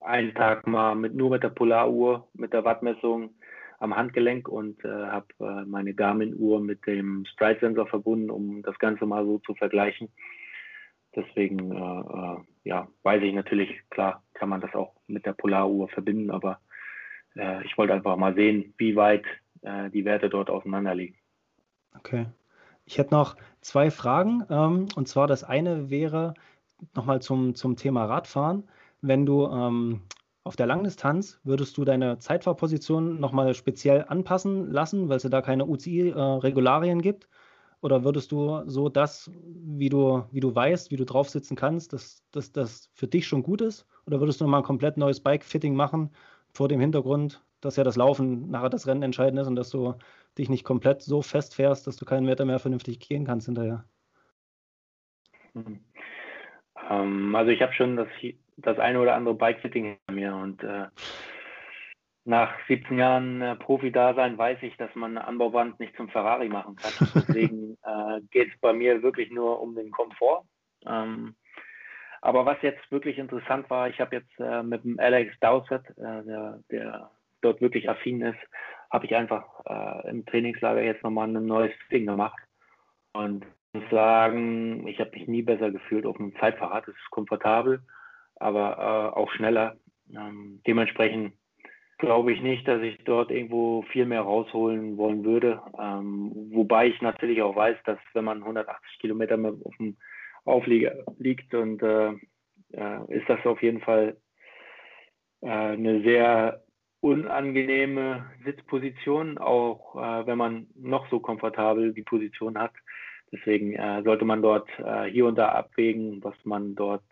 einen 0.00 0.32
Tag 0.32 0.64
mal 0.68 0.94
mit, 0.94 1.12
nur 1.12 1.30
mit 1.30 1.42
der 1.42 1.48
Polaruhr, 1.48 2.28
mit 2.34 2.52
der 2.52 2.64
Wattmessung 2.64 3.34
am 3.78 3.96
Handgelenk 3.96 4.48
und 4.48 4.84
äh, 4.84 4.88
habe 4.88 5.26
äh, 5.40 5.64
meine 5.64 5.94
Garmin-Uhr 5.94 6.60
mit 6.60 6.86
dem 6.86 7.24
Stride-Sensor 7.26 7.86
verbunden, 7.86 8.30
um 8.30 8.62
das 8.62 8.78
Ganze 8.78 9.06
mal 9.06 9.24
so 9.24 9.38
zu 9.38 9.54
vergleichen. 9.54 10.08
Deswegen, 11.14 11.72
äh, 11.72 12.00
äh, 12.00 12.36
ja, 12.64 12.88
weiß 13.02 13.22
ich 13.22 13.34
natürlich, 13.34 13.70
klar, 13.90 14.22
kann 14.34 14.48
man 14.48 14.60
das 14.60 14.74
auch 14.74 14.94
mit 15.06 15.26
der 15.26 15.32
Polaruhr 15.32 15.88
verbinden, 15.88 16.30
aber 16.30 16.60
äh, 17.36 17.64
ich 17.64 17.76
wollte 17.78 17.94
einfach 17.94 18.16
mal 18.16 18.34
sehen, 18.34 18.74
wie 18.78 18.96
weit 18.96 19.24
äh, 19.62 19.90
die 19.90 20.04
Werte 20.04 20.28
dort 20.28 20.50
auseinander 20.50 20.94
liegen. 20.94 21.16
Okay. 21.96 22.26
Ich 22.86 22.98
hätte 22.98 23.14
noch 23.14 23.36
zwei 23.60 23.90
Fragen. 23.90 24.44
Ähm, 24.50 24.88
und 24.96 25.08
zwar 25.08 25.26
das 25.26 25.44
eine 25.44 25.90
wäre 25.90 26.34
nochmal 26.94 27.22
zum, 27.22 27.54
zum 27.54 27.76
Thema 27.76 28.04
Radfahren. 28.04 28.68
Wenn 29.00 29.26
du 29.26 29.46
ähm, 29.46 30.02
auf 30.44 30.56
der 30.56 30.66
Langdistanz 30.66 31.40
würdest 31.42 31.76
du 31.78 31.84
deine 31.84 32.18
Zeitfahrposition 32.18 33.18
nochmal 33.18 33.54
speziell 33.54 34.04
anpassen 34.06 34.70
lassen, 34.70 35.08
weil 35.08 35.16
es 35.16 35.22
ja 35.22 35.30
da 35.30 35.40
keine 35.40 35.66
UCI-Regularien 35.66 37.00
äh, 37.00 37.02
gibt? 37.02 37.28
Oder 37.80 38.04
würdest 38.04 38.30
du 38.30 38.62
so 38.66 38.88
das, 38.88 39.30
wie 39.34 39.88
du, 39.88 40.24
wie 40.32 40.40
du 40.40 40.54
weißt, 40.54 40.90
wie 40.90 40.96
du 40.96 41.04
drauf 41.04 41.28
sitzen 41.28 41.56
kannst, 41.56 41.92
dass 41.92 42.52
das 42.52 42.90
für 42.94 43.06
dich 43.06 43.26
schon 43.26 43.42
gut 43.42 43.60
ist? 43.60 43.86
Oder 44.06 44.20
würdest 44.20 44.40
du 44.40 44.44
nochmal 44.44 44.60
ein 44.60 44.64
komplett 44.64 44.96
neues 44.96 45.20
Bike-Fitting 45.20 45.74
machen 45.74 46.10
vor 46.52 46.68
dem 46.68 46.80
Hintergrund, 46.80 47.42
dass 47.60 47.76
ja 47.76 47.84
das 47.84 47.96
Laufen 47.96 48.50
nachher 48.50 48.70
das 48.70 48.86
Rennen 48.86 49.02
entscheidend 49.02 49.40
ist 49.40 49.48
und 49.48 49.56
dass 49.56 49.70
du 49.70 49.94
dich 50.38 50.48
nicht 50.50 50.64
komplett 50.64 51.02
so 51.02 51.22
festfährst, 51.22 51.86
dass 51.86 51.96
du 51.96 52.04
keinen 52.04 52.26
Meter 52.26 52.44
mehr 52.44 52.58
vernünftig 52.58 53.00
gehen 53.00 53.24
kannst 53.24 53.46
hinterher? 53.46 53.84
Mhm. 55.54 55.80
Ähm, 56.90 57.34
also 57.34 57.50
ich 57.50 57.62
habe 57.62 57.72
schon 57.72 57.96
das 57.96 58.08
das 58.56 58.78
eine 58.78 59.00
oder 59.00 59.14
andere 59.14 59.34
Bike-Fitting 59.34 59.84
hinter 59.84 60.12
mir 60.12 60.34
und 60.34 60.62
äh, 60.62 60.86
nach 62.24 62.54
17 62.68 62.98
Jahren 62.98 63.42
äh, 63.42 63.56
Profi-Dasein 63.56 64.38
weiß 64.38 64.58
ich, 64.62 64.76
dass 64.76 64.94
man 64.94 65.16
eine 65.16 65.26
Anbauband 65.26 65.78
nicht 65.78 65.94
zum 65.96 66.08
Ferrari 66.08 66.48
machen 66.48 66.76
kann. 66.76 66.92
Deswegen 67.14 67.76
äh, 67.84 68.20
geht 68.30 68.52
es 68.52 68.60
bei 68.60 68.72
mir 68.72 69.02
wirklich 69.02 69.30
nur 69.30 69.60
um 69.60 69.74
den 69.74 69.90
Komfort. 69.90 70.44
Ähm, 70.86 71.34
aber 72.22 72.46
was 72.46 72.56
jetzt 72.62 72.90
wirklich 72.90 73.18
interessant 73.18 73.68
war, 73.68 73.88
ich 73.90 74.00
habe 74.00 74.16
jetzt 74.16 74.40
äh, 74.40 74.62
mit 74.62 74.84
dem 74.84 74.98
Alex 74.98 75.38
Dowsett, 75.40 75.86
äh, 75.98 76.24
der, 76.24 76.60
der, 76.70 77.10
dort 77.42 77.60
wirklich 77.60 77.90
affin 77.90 78.22
ist, 78.22 78.38
habe 78.90 79.04
ich 79.04 79.14
einfach 79.14 79.44
äh, 79.66 80.08
im 80.08 80.24
Trainingslager 80.24 80.82
jetzt 80.82 81.02
nochmal 81.02 81.28
ein 81.28 81.44
neues 81.44 81.74
Ding 81.92 82.06
gemacht. 82.06 82.40
Und 83.12 83.44
ich 83.74 83.82
muss 83.82 83.90
sagen, 83.90 84.86
ich 84.86 84.98
habe 84.98 85.10
mich 85.10 85.28
nie 85.28 85.42
besser 85.42 85.70
gefühlt 85.70 86.06
auf 86.06 86.18
einem 86.18 86.34
Zeitfahrrad. 86.36 86.88
Es 86.88 86.94
ist 86.94 87.10
komfortabel 87.10 87.82
aber 88.36 89.12
äh, 89.14 89.18
auch 89.18 89.30
schneller. 89.32 89.76
Ähm, 90.10 90.60
dementsprechend 90.66 91.34
glaube 91.98 92.32
ich 92.32 92.42
nicht, 92.42 92.66
dass 92.68 92.82
ich 92.82 92.98
dort 93.04 93.30
irgendwo 93.30 93.82
viel 93.92 94.04
mehr 94.04 94.22
rausholen 94.22 94.96
wollen 94.96 95.24
würde. 95.24 95.62
Ähm, 95.78 96.32
wobei 96.52 96.88
ich 96.88 97.00
natürlich 97.00 97.40
auch 97.42 97.56
weiß, 97.56 97.76
dass 97.84 97.98
wenn 98.12 98.24
man 98.24 98.42
180 98.42 98.98
Kilometer 98.98 99.38
auf 99.64 99.76
dem 99.78 99.96
Auflieger 100.44 101.04
liegt 101.18 101.54
und 101.54 101.82
äh, 101.82 102.10
äh, 102.72 103.16
ist 103.16 103.28
das 103.28 103.44
auf 103.46 103.62
jeden 103.62 103.80
Fall 103.80 104.16
äh, 105.40 105.48
eine 105.48 106.02
sehr 106.02 106.62
unangenehme 107.00 108.30
Sitzposition, 108.44 109.38
auch 109.38 109.94
äh, 109.96 110.26
wenn 110.26 110.38
man 110.38 110.66
noch 110.74 111.08
so 111.10 111.20
komfortabel 111.20 111.92
die 111.92 112.02
Position 112.02 112.58
hat. 112.58 112.72
Deswegen 113.32 113.74
äh, 113.74 114.02
sollte 114.02 114.24
man 114.24 114.42
dort 114.42 114.68
äh, 114.78 115.04
hier 115.04 115.26
und 115.26 115.36
da 115.36 115.50
abwägen, 115.50 116.22
was 116.22 116.34
man 116.44 116.74
dort 116.74 117.04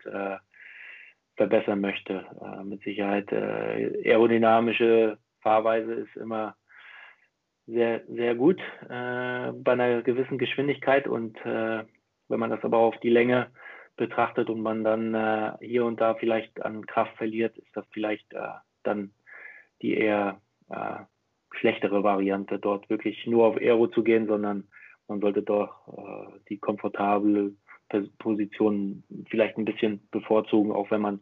verbessern 1.35 1.81
möchte. 1.81 2.25
Äh, 2.41 2.63
mit 2.63 2.81
Sicherheit 2.83 3.31
äh, 3.31 4.09
aerodynamische 4.09 5.17
Fahrweise 5.41 5.93
ist 5.93 6.15
immer 6.15 6.55
sehr, 7.65 8.01
sehr 8.07 8.35
gut 8.35 8.59
äh, 8.89 9.51
bei 9.51 9.71
einer 9.71 10.01
gewissen 10.01 10.37
Geschwindigkeit 10.37 11.07
und 11.07 11.37
äh, 11.45 11.83
wenn 12.27 12.39
man 12.39 12.49
das 12.49 12.63
aber 12.63 12.77
auf 12.77 12.97
die 12.99 13.09
Länge 13.09 13.51
betrachtet 13.95 14.49
und 14.49 14.61
man 14.61 14.83
dann 14.83 15.13
äh, 15.13 15.53
hier 15.61 15.85
und 15.85 16.01
da 16.01 16.15
vielleicht 16.15 16.61
an 16.61 16.85
Kraft 16.85 17.15
verliert, 17.17 17.57
ist 17.57 17.75
das 17.75 17.85
vielleicht 17.91 18.31
äh, 18.33 18.47
dann 18.83 19.13
die 19.81 19.95
eher 19.95 20.39
schlechtere 21.51 22.03
Variante, 22.03 22.57
dort 22.57 22.89
wirklich 22.89 23.27
nur 23.27 23.45
auf 23.45 23.57
Aero 23.57 23.87
zu 23.87 24.01
gehen, 24.01 24.27
sondern 24.27 24.69
man 25.07 25.19
sollte 25.19 25.43
doch 25.43 26.39
die 26.47 26.57
komfortable 26.57 27.53
Positionen 28.19 29.03
vielleicht 29.29 29.57
ein 29.57 29.65
bisschen 29.65 30.01
bevorzugen, 30.11 30.71
auch 30.71 30.91
wenn 30.91 31.01
man 31.01 31.19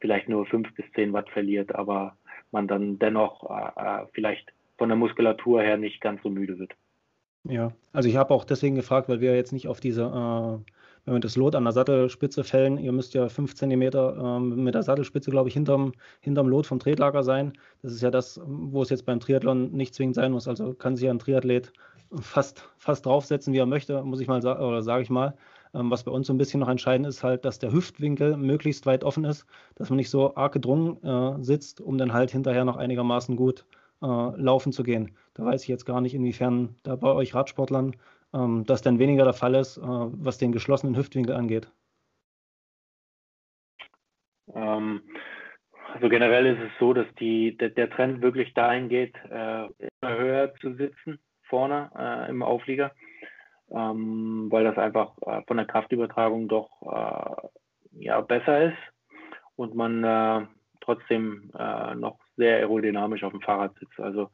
vielleicht 0.00 0.28
nur 0.28 0.46
fünf 0.46 0.74
bis 0.74 0.84
zehn 0.94 1.12
Watt 1.12 1.28
verliert, 1.30 1.74
aber 1.74 2.16
man 2.50 2.68
dann 2.68 2.98
dennoch 2.98 3.48
äh, 3.50 4.02
äh, 4.02 4.06
vielleicht 4.12 4.52
von 4.78 4.88
der 4.88 4.96
Muskulatur 4.96 5.62
her 5.62 5.76
nicht 5.76 6.00
ganz 6.00 6.22
so 6.22 6.30
müde 6.30 6.58
wird. 6.58 6.72
Ja, 7.44 7.72
also 7.92 8.08
ich 8.08 8.16
habe 8.16 8.34
auch 8.34 8.44
deswegen 8.44 8.74
gefragt, 8.74 9.08
weil 9.08 9.20
wir 9.20 9.34
jetzt 9.34 9.52
nicht 9.52 9.66
auf 9.66 9.80
diese, 9.80 10.02
äh, 10.02 10.72
wenn 11.04 11.14
wir 11.14 11.20
das 11.20 11.36
Lot 11.36 11.54
an 11.54 11.64
der 11.64 11.72
Sattelspitze 11.72 12.44
fällen, 12.44 12.76
ihr 12.76 12.92
müsst 12.92 13.14
ja 13.14 13.28
fünf 13.28 13.54
Zentimeter 13.54 14.16
äh, 14.16 14.40
mit 14.40 14.74
der 14.74 14.82
Sattelspitze, 14.82 15.30
glaube 15.30 15.48
ich, 15.48 15.54
hinterm, 15.54 15.92
hinterm 16.20 16.48
Lot 16.48 16.66
vom 16.66 16.78
Tretlager 16.78 17.22
sein. 17.22 17.54
Das 17.82 17.92
ist 17.92 18.02
ja 18.02 18.10
das, 18.10 18.40
wo 18.44 18.82
es 18.82 18.90
jetzt 18.90 19.06
beim 19.06 19.20
Triathlon 19.20 19.72
nicht 19.72 19.94
zwingend 19.94 20.16
sein 20.16 20.32
muss. 20.32 20.48
Also 20.48 20.74
kann 20.74 20.96
sich 20.96 21.08
ein 21.08 21.18
Triathlet 21.18 21.72
fast, 22.20 22.68
fast 22.76 23.06
draufsetzen, 23.06 23.54
wie 23.54 23.58
er 23.58 23.66
möchte, 23.66 24.02
muss 24.02 24.20
ich 24.20 24.28
mal 24.28 24.42
sagen, 24.42 24.62
oder 24.62 24.82
sage 24.82 25.02
ich 25.02 25.10
mal. 25.10 25.34
Ähm, 25.74 25.90
was 25.90 26.04
bei 26.04 26.10
uns 26.10 26.26
so 26.26 26.32
ein 26.32 26.38
bisschen 26.38 26.60
noch 26.60 26.68
entscheidend 26.68 27.06
ist, 27.06 27.22
halt, 27.22 27.44
dass 27.44 27.58
der 27.58 27.72
Hüftwinkel 27.72 28.36
möglichst 28.36 28.86
weit 28.86 29.04
offen 29.04 29.24
ist, 29.24 29.46
dass 29.76 29.90
man 29.90 29.96
nicht 29.96 30.10
so 30.10 30.34
arg 30.36 30.52
gedrungen 30.52 31.02
äh, 31.04 31.42
sitzt, 31.42 31.80
um 31.80 31.98
dann 31.98 32.12
halt 32.12 32.30
hinterher 32.30 32.64
noch 32.64 32.76
einigermaßen 32.76 33.36
gut 33.36 33.66
äh, 34.02 34.06
laufen 34.06 34.72
zu 34.72 34.82
gehen. 34.82 35.16
Da 35.34 35.44
weiß 35.44 35.62
ich 35.62 35.68
jetzt 35.68 35.86
gar 35.86 36.00
nicht, 36.00 36.14
inwiefern 36.14 36.76
da 36.82 36.96
bei 36.96 37.12
euch 37.12 37.34
Radsportlern 37.34 37.96
ähm, 38.32 38.64
das 38.66 38.82
dann 38.82 38.98
weniger 38.98 39.24
der 39.24 39.32
Fall 39.34 39.54
ist, 39.54 39.78
äh, 39.78 39.82
was 39.82 40.38
den 40.38 40.52
geschlossenen 40.52 40.96
Hüftwinkel 40.96 41.34
angeht. 41.34 41.70
Ähm, 44.54 45.02
Also 45.94 46.08
generell 46.08 46.46
ist 46.46 46.60
es 46.60 46.70
so, 46.78 46.92
dass 46.92 47.06
die, 47.18 47.56
der, 47.56 47.70
der 47.70 47.90
Trend 47.90 48.22
wirklich 48.22 48.54
dahin 48.54 48.88
geht, 48.88 49.14
äh, 49.30 49.66
immer 49.78 50.16
höher 50.16 50.54
zu 50.60 50.74
sitzen 50.74 51.18
vorne 51.48 51.90
äh, 51.98 52.30
im 52.30 52.42
Auflieger, 52.42 52.92
ähm, 53.72 54.48
weil 54.50 54.64
das 54.64 54.78
einfach 54.78 55.12
äh, 55.22 55.42
von 55.46 55.56
der 55.56 55.66
Kraftübertragung 55.66 56.48
doch 56.48 56.70
äh, 56.82 58.04
ja, 58.04 58.20
besser 58.20 58.64
ist 58.64 58.78
und 59.56 59.74
man 59.74 60.04
äh, 60.04 60.46
trotzdem 60.80 61.50
äh, 61.58 61.94
noch 61.94 62.18
sehr 62.36 62.56
aerodynamisch 62.56 63.22
auf 63.22 63.32
dem 63.32 63.42
Fahrrad 63.42 63.74
sitzt. 63.78 64.00
Also 64.00 64.30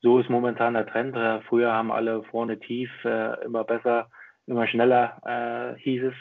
so 0.00 0.18
ist 0.18 0.30
momentan 0.30 0.74
der 0.74 0.86
Trend. 0.86 1.16
früher 1.48 1.72
haben 1.72 1.92
alle 1.92 2.24
vorne 2.24 2.58
tief, 2.58 2.90
immer 3.04 3.62
besser, 3.62 4.08
immer 4.46 4.66
schneller, 4.66 5.76
hieß 5.78 6.02
es 6.02 6.14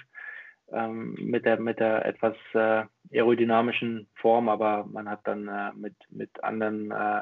ähm, 0.72 1.16
mit, 1.20 1.45
der, 1.45 1.59
mit 1.59 1.80
der 1.80 2.05
etwas 2.05 2.36
äh, 2.53 2.84
aerodynamischen 3.14 4.07
Form, 4.16 4.49
aber 4.49 4.86
man 4.86 5.09
hat 5.09 5.22
dann 5.26 5.47
äh, 5.47 5.72
mit, 5.76 5.95
mit 6.09 6.43
anderen 6.43 6.91
äh, 6.91 7.22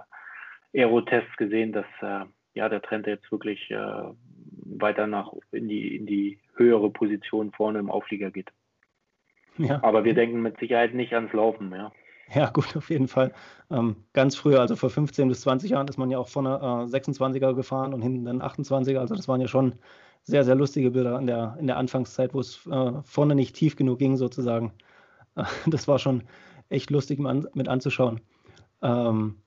Aerotests 0.74 1.36
gesehen, 1.38 1.72
dass 1.72 1.86
äh, 2.02 2.26
ja, 2.54 2.70
der 2.70 2.82
Trend 2.82 3.08
jetzt 3.08 3.32
wirklich 3.32 3.70
äh, 3.72 4.04
weiter 4.78 5.08
nach 5.08 5.32
in 5.52 5.68
die, 5.68 5.96
in 5.96 6.06
die 6.06 6.40
höhere 6.56 6.90
Position 6.90 7.52
vorne 7.52 7.80
im 7.80 7.90
Auflieger 7.90 8.32
geht. 8.32 8.52
Ja. 9.58 9.84
Aber 9.84 10.04
wir 10.04 10.14
denken 10.14 10.42
mit 10.42 10.60
Sicherheit 10.60 10.94
nicht 10.94 11.14
ans 11.14 11.34
Laufen, 11.34 11.72
ja. 11.72 11.92
Ja, 12.34 12.50
gut, 12.52 12.78
auf 12.78 12.90
jeden 12.90 13.08
Fall. 13.08 13.34
Ähm, 13.72 13.96
ganz 14.14 14.36
früher, 14.36 14.60
also 14.60 14.76
vor 14.76 14.90
15 14.90 15.28
bis 15.28 15.42
20 15.42 15.72
Jahren, 15.72 15.88
ist 15.88 15.98
man 15.98 16.12
ja 16.12 16.20
auch 16.20 16.28
vorne 16.28 16.58
äh, 16.58 16.96
26er 16.96 17.56
gefahren 17.56 17.94
und 17.94 18.04
hinten 18.04 18.26
dann 18.26 18.42
28er. 18.42 19.00
Also 19.00 19.16
das 19.16 19.28
waren 19.28 19.42
ja 19.42 19.48
schon 19.48 19.74
sehr, 20.24 20.44
sehr 20.44 20.56
lustige 20.56 20.92
Bilder 20.92 21.18
in 21.18 21.26
der, 21.26 21.58
in 21.60 21.68
der 21.68 21.78
Anfangszeit, 21.78 22.34
wo 22.34 22.40
es 22.40 22.66
äh, 22.68 22.92
vorne 23.04 23.34
nicht 23.34 23.56
tief 23.56 23.76
genug 23.76 24.00
ging, 24.00 24.16
sozusagen. 24.16 24.74
Äh, 25.36 25.44
das 25.68 25.88
war 25.88 25.98
schon 25.98 26.24
echt 26.70 26.92
lustig 26.92 27.20
mit 27.20 27.68
anzuschauen. 27.68 28.22
Ähm, 28.84 29.38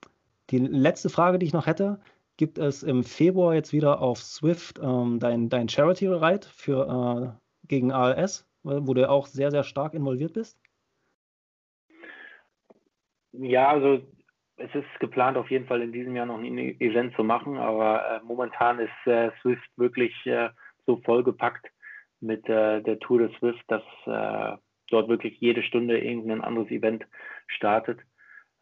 die 0.49 0.59
letzte 0.59 1.09
Frage, 1.09 1.39
die 1.39 1.45
ich 1.45 1.53
noch 1.53 1.67
hätte, 1.67 1.99
gibt 2.37 2.57
es 2.57 2.83
im 2.83 3.03
Februar 3.03 3.53
jetzt 3.53 3.73
wieder 3.73 4.01
auf 4.01 4.19
Swift 4.19 4.79
ähm, 4.81 5.19
dein, 5.19 5.49
dein 5.49 5.69
Charity-Ride 5.69 6.47
für 6.47 7.37
äh, 7.37 7.67
gegen 7.67 7.91
ALS, 7.91 8.47
wo 8.63 8.93
du 8.93 9.09
auch 9.09 9.27
sehr, 9.27 9.51
sehr 9.51 9.63
stark 9.63 9.93
involviert 9.93 10.33
bist? 10.33 10.59
Ja, 13.33 13.69
also 13.69 14.01
es 14.57 14.73
ist 14.75 14.99
geplant, 14.99 15.37
auf 15.37 15.49
jeden 15.49 15.65
Fall 15.65 15.81
in 15.81 15.91
diesem 15.91 16.15
Jahr 16.15 16.25
noch 16.25 16.37
ein 16.37 16.57
Event 16.79 17.15
zu 17.15 17.23
machen, 17.23 17.57
aber 17.57 18.05
äh, 18.05 18.19
momentan 18.23 18.79
ist 18.79 19.07
äh, 19.07 19.31
Swift 19.41 19.67
wirklich 19.77 20.13
äh, 20.25 20.49
so 20.85 20.97
vollgepackt 20.97 21.67
mit 22.19 22.47
äh, 22.47 22.81
der 22.81 22.99
Tour 22.99 23.19
de 23.19 23.37
Swift, 23.37 23.63
dass 23.67 23.83
äh, 24.05 24.57
dort 24.89 25.09
wirklich 25.09 25.39
jede 25.39 25.63
Stunde 25.63 25.99
irgendein 25.99 26.41
anderes 26.41 26.69
Event 26.69 27.05
startet. 27.47 27.99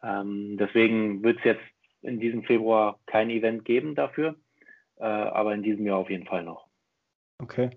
Ähm, 0.01 0.57
deswegen 0.57 1.21
wird 1.23 1.39
es 1.39 1.43
jetzt 1.43 1.63
in 2.01 2.19
diesem 2.19 2.43
Februar 2.43 2.99
kein 3.05 3.29
Event 3.29 3.65
geben 3.65 3.95
dafür, 3.95 4.35
äh, 4.97 5.03
aber 5.03 5.53
in 5.53 5.63
diesem 5.63 5.85
Jahr 5.85 5.97
auf 5.97 6.09
jeden 6.09 6.25
Fall 6.25 6.43
noch. 6.43 6.67
Okay. 7.39 7.69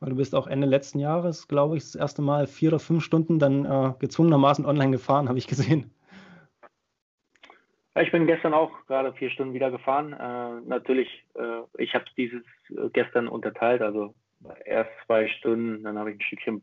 Weil 0.00 0.10
du 0.10 0.16
bist 0.16 0.34
auch 0.34 0.46
Ende 0.46 0.66
letzten 0.66 0.98
Jahres, 0.98 1.46
glaube 1.46 1.76
ich, 1.76 1.82
das 1.82 1.94
erste 1.94 2.22
Mal 2.22 2.46
vier 2.46 2.70
oder 2.70 2.78
fünf 2.78 3.04
Stunden 3.04 3.38
dann 3.38 3.66
äh, 3.66 3.92
gezwungenermaßen 3.98 4.64
online 4.64 4.92
gefahren, 4.92 5.28
habe 5.28 5.38
ich 5.38 5.46
gesehen. 5.46 5.92
Ich 7.96 8.12
bin 8.12 8.26
gestern 8.26 8.54
auch 8.54 8.86
gerade 8.86 9.12
vier 9.12 9.30
Stunden 9.30 9.52
wieder 9.52 9.70
gefahren. 9.70 10.12
Äh, 10.12 10.66
natürlich, 10.66 11.26
äh, 11.34 11.62
ich 11.76 11.92
habe 11.94 12.04
dieses 12.16 12.42
äh, 12.70 12.88
gestern 12.92 13.28
unterteilt, 13.28 13.82
also 13.82 14.14
erst 14.64 14.90
zwei 15.04 15.28
Stunden, 15.28 15.82
dann 15.82 15.98
habe 15.98 16.10
ich 16.10 16.16
ein 16.16 16.22
Stückchen 16.22 16.62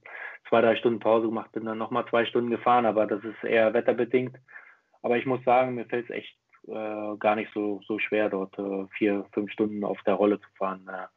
zwei, 0.50 0.62
drei 0.62 0.76
Stunden 0.78 1.00
Pause 1.00 1.28
gemacht, 1.28 1.52
bin 1.52 1.66
dann 1.66 1.78
nochmal 1.78 2.08
zwei 2.10 2.26
Stunden 2.26 2.50
gefahren, 2.50 2.86
aber 2.86 3.06
das 3.06 3.24
ist 3.24 3.44
eher 3.44 3.74
wetterbedingt. 3.74 4.36
Aber 5.04 5.18
ich 5.18 5.26
muss 5.26 5.44
sagen, 5.44 5.76
mir 5.76 5.86
fällt 5.86 6.06
es 6.06 6.16
echt 6.16 6.36
äh, 6.68 7.18
gar 7.18 7.36
nicht 7.36 7.52
so, 7.54 7.82
so 7.88 8.00
schwer, 8.00 8.30
dort 8.30 8.58
äh, 8.60 8.88
vier, 8.98 9.26
fünf 9.34 9.52
Stunden 9.52 9.84
auf 9.84 10.02
der 10.04 10.16
Rolle 10.16 10.40
zu 10.40 10.48
fahren. 10.58 10.88
Äh, 10.88 11.08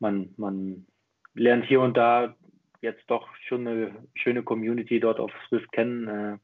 man, 0.00 0.34
man 0.36 0.86
lernt 1.34 1.64
hier 1.64 1.80
und 1.80 1.96
da 1.96 2.34
jetzt 2.80 3.04
doch 3.08 3.28
schon 3.46 3.66
eine 3.66 3.94
schöne 4.14 4.42
Community 4.42 4.98
dort 4.98 5.20
auf 5.20 5.30
Swift 5.48 5.70
kennen 5.72 6.40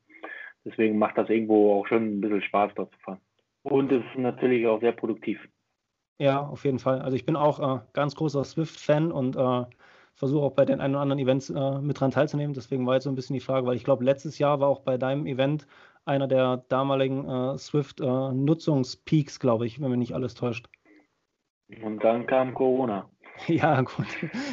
Deswegen 0.68 0.98
macht 0.98 1.16
das 1.16 1.28
irgendwo 1.30 1.80
auch 1.80 1.86
schon 1.86 2.18
ein 2.18 2.20
bisschen 2.20 2.42
Spaß, 2.42 2.72
dort 2.74 2.92
zu 2.92 2.98
fahren. 3.00 3.20
Und 3.62 3.90
es 3.92 4.04
ist 4.04 4.18
natürlich 4.18 4.66
auch 4.66 4.80
sehr 4.80 4.92
produktiv. 4.92 5.40
Ja, 6.18 6.40
auf 6.40 6.64
jeden 6.64 6.78
Fall. 6.78 7.00
Also 7.00 7.16
ich 7.16 7.24
bin 7.24 7.36
auch 7.36 7.60
äh, 7.60 7.80
ganz 7.92 8.14
großer 8.16 8.44
Swift-Fan 8.44 9.12
und 9.12 9.36
äh, 9.36 9.64
versuche 10.18 10.44
auch 10.44 10.52
bei 10.52 10.64
den 10.64 10.80
ein 10.80 10.90
oder 10.90 11.00
anderen 11.00 11.22
Events 11.22 11.48
äh, 11.48 11.80
mit 11.80 12.00
dran 12.00 12.10
teilzunehmen. 12.10 12.52
Deswegen 12.52 12.86
war 12.86 12.94
jetzt 12.94 13.04
so 13.04 13.10
ein 13.10 13.14
bisschen 13.14 13.34
die 13.34 13.40
Frage, 13.40 13.66
weil 13.66 13.76
ich 13.76 13.84
glaube, 13.84 14.04
letztes 14.04 14.38
Jahr 14.38 14.58
war 14.58 14.68
auch 14.68 14.80
bei 14.80 14.98
deinem 14.98 15.26
Event 15.26 15.68
einer 16.04 16.26
der 16.26 16.64
damaligen 16.68 17.28
äh, 17.28 17.56
Swift-Nutzungspeaks, 17.56 19.38
glaube 19.38 19.66
ich, 19.66 19.80
wenn 19.80 19.90
mich 19.90 19.98
nicht 19.98 20.14
alles 20.14 20.34
täuscht. 20.34 20.68
Und 21.82 22.02
dann 22.02 22.26
kam 22.26 22.54
Corona. 22.54 23.08
Ja, 23.46 23.82
gut, 23.82 24.06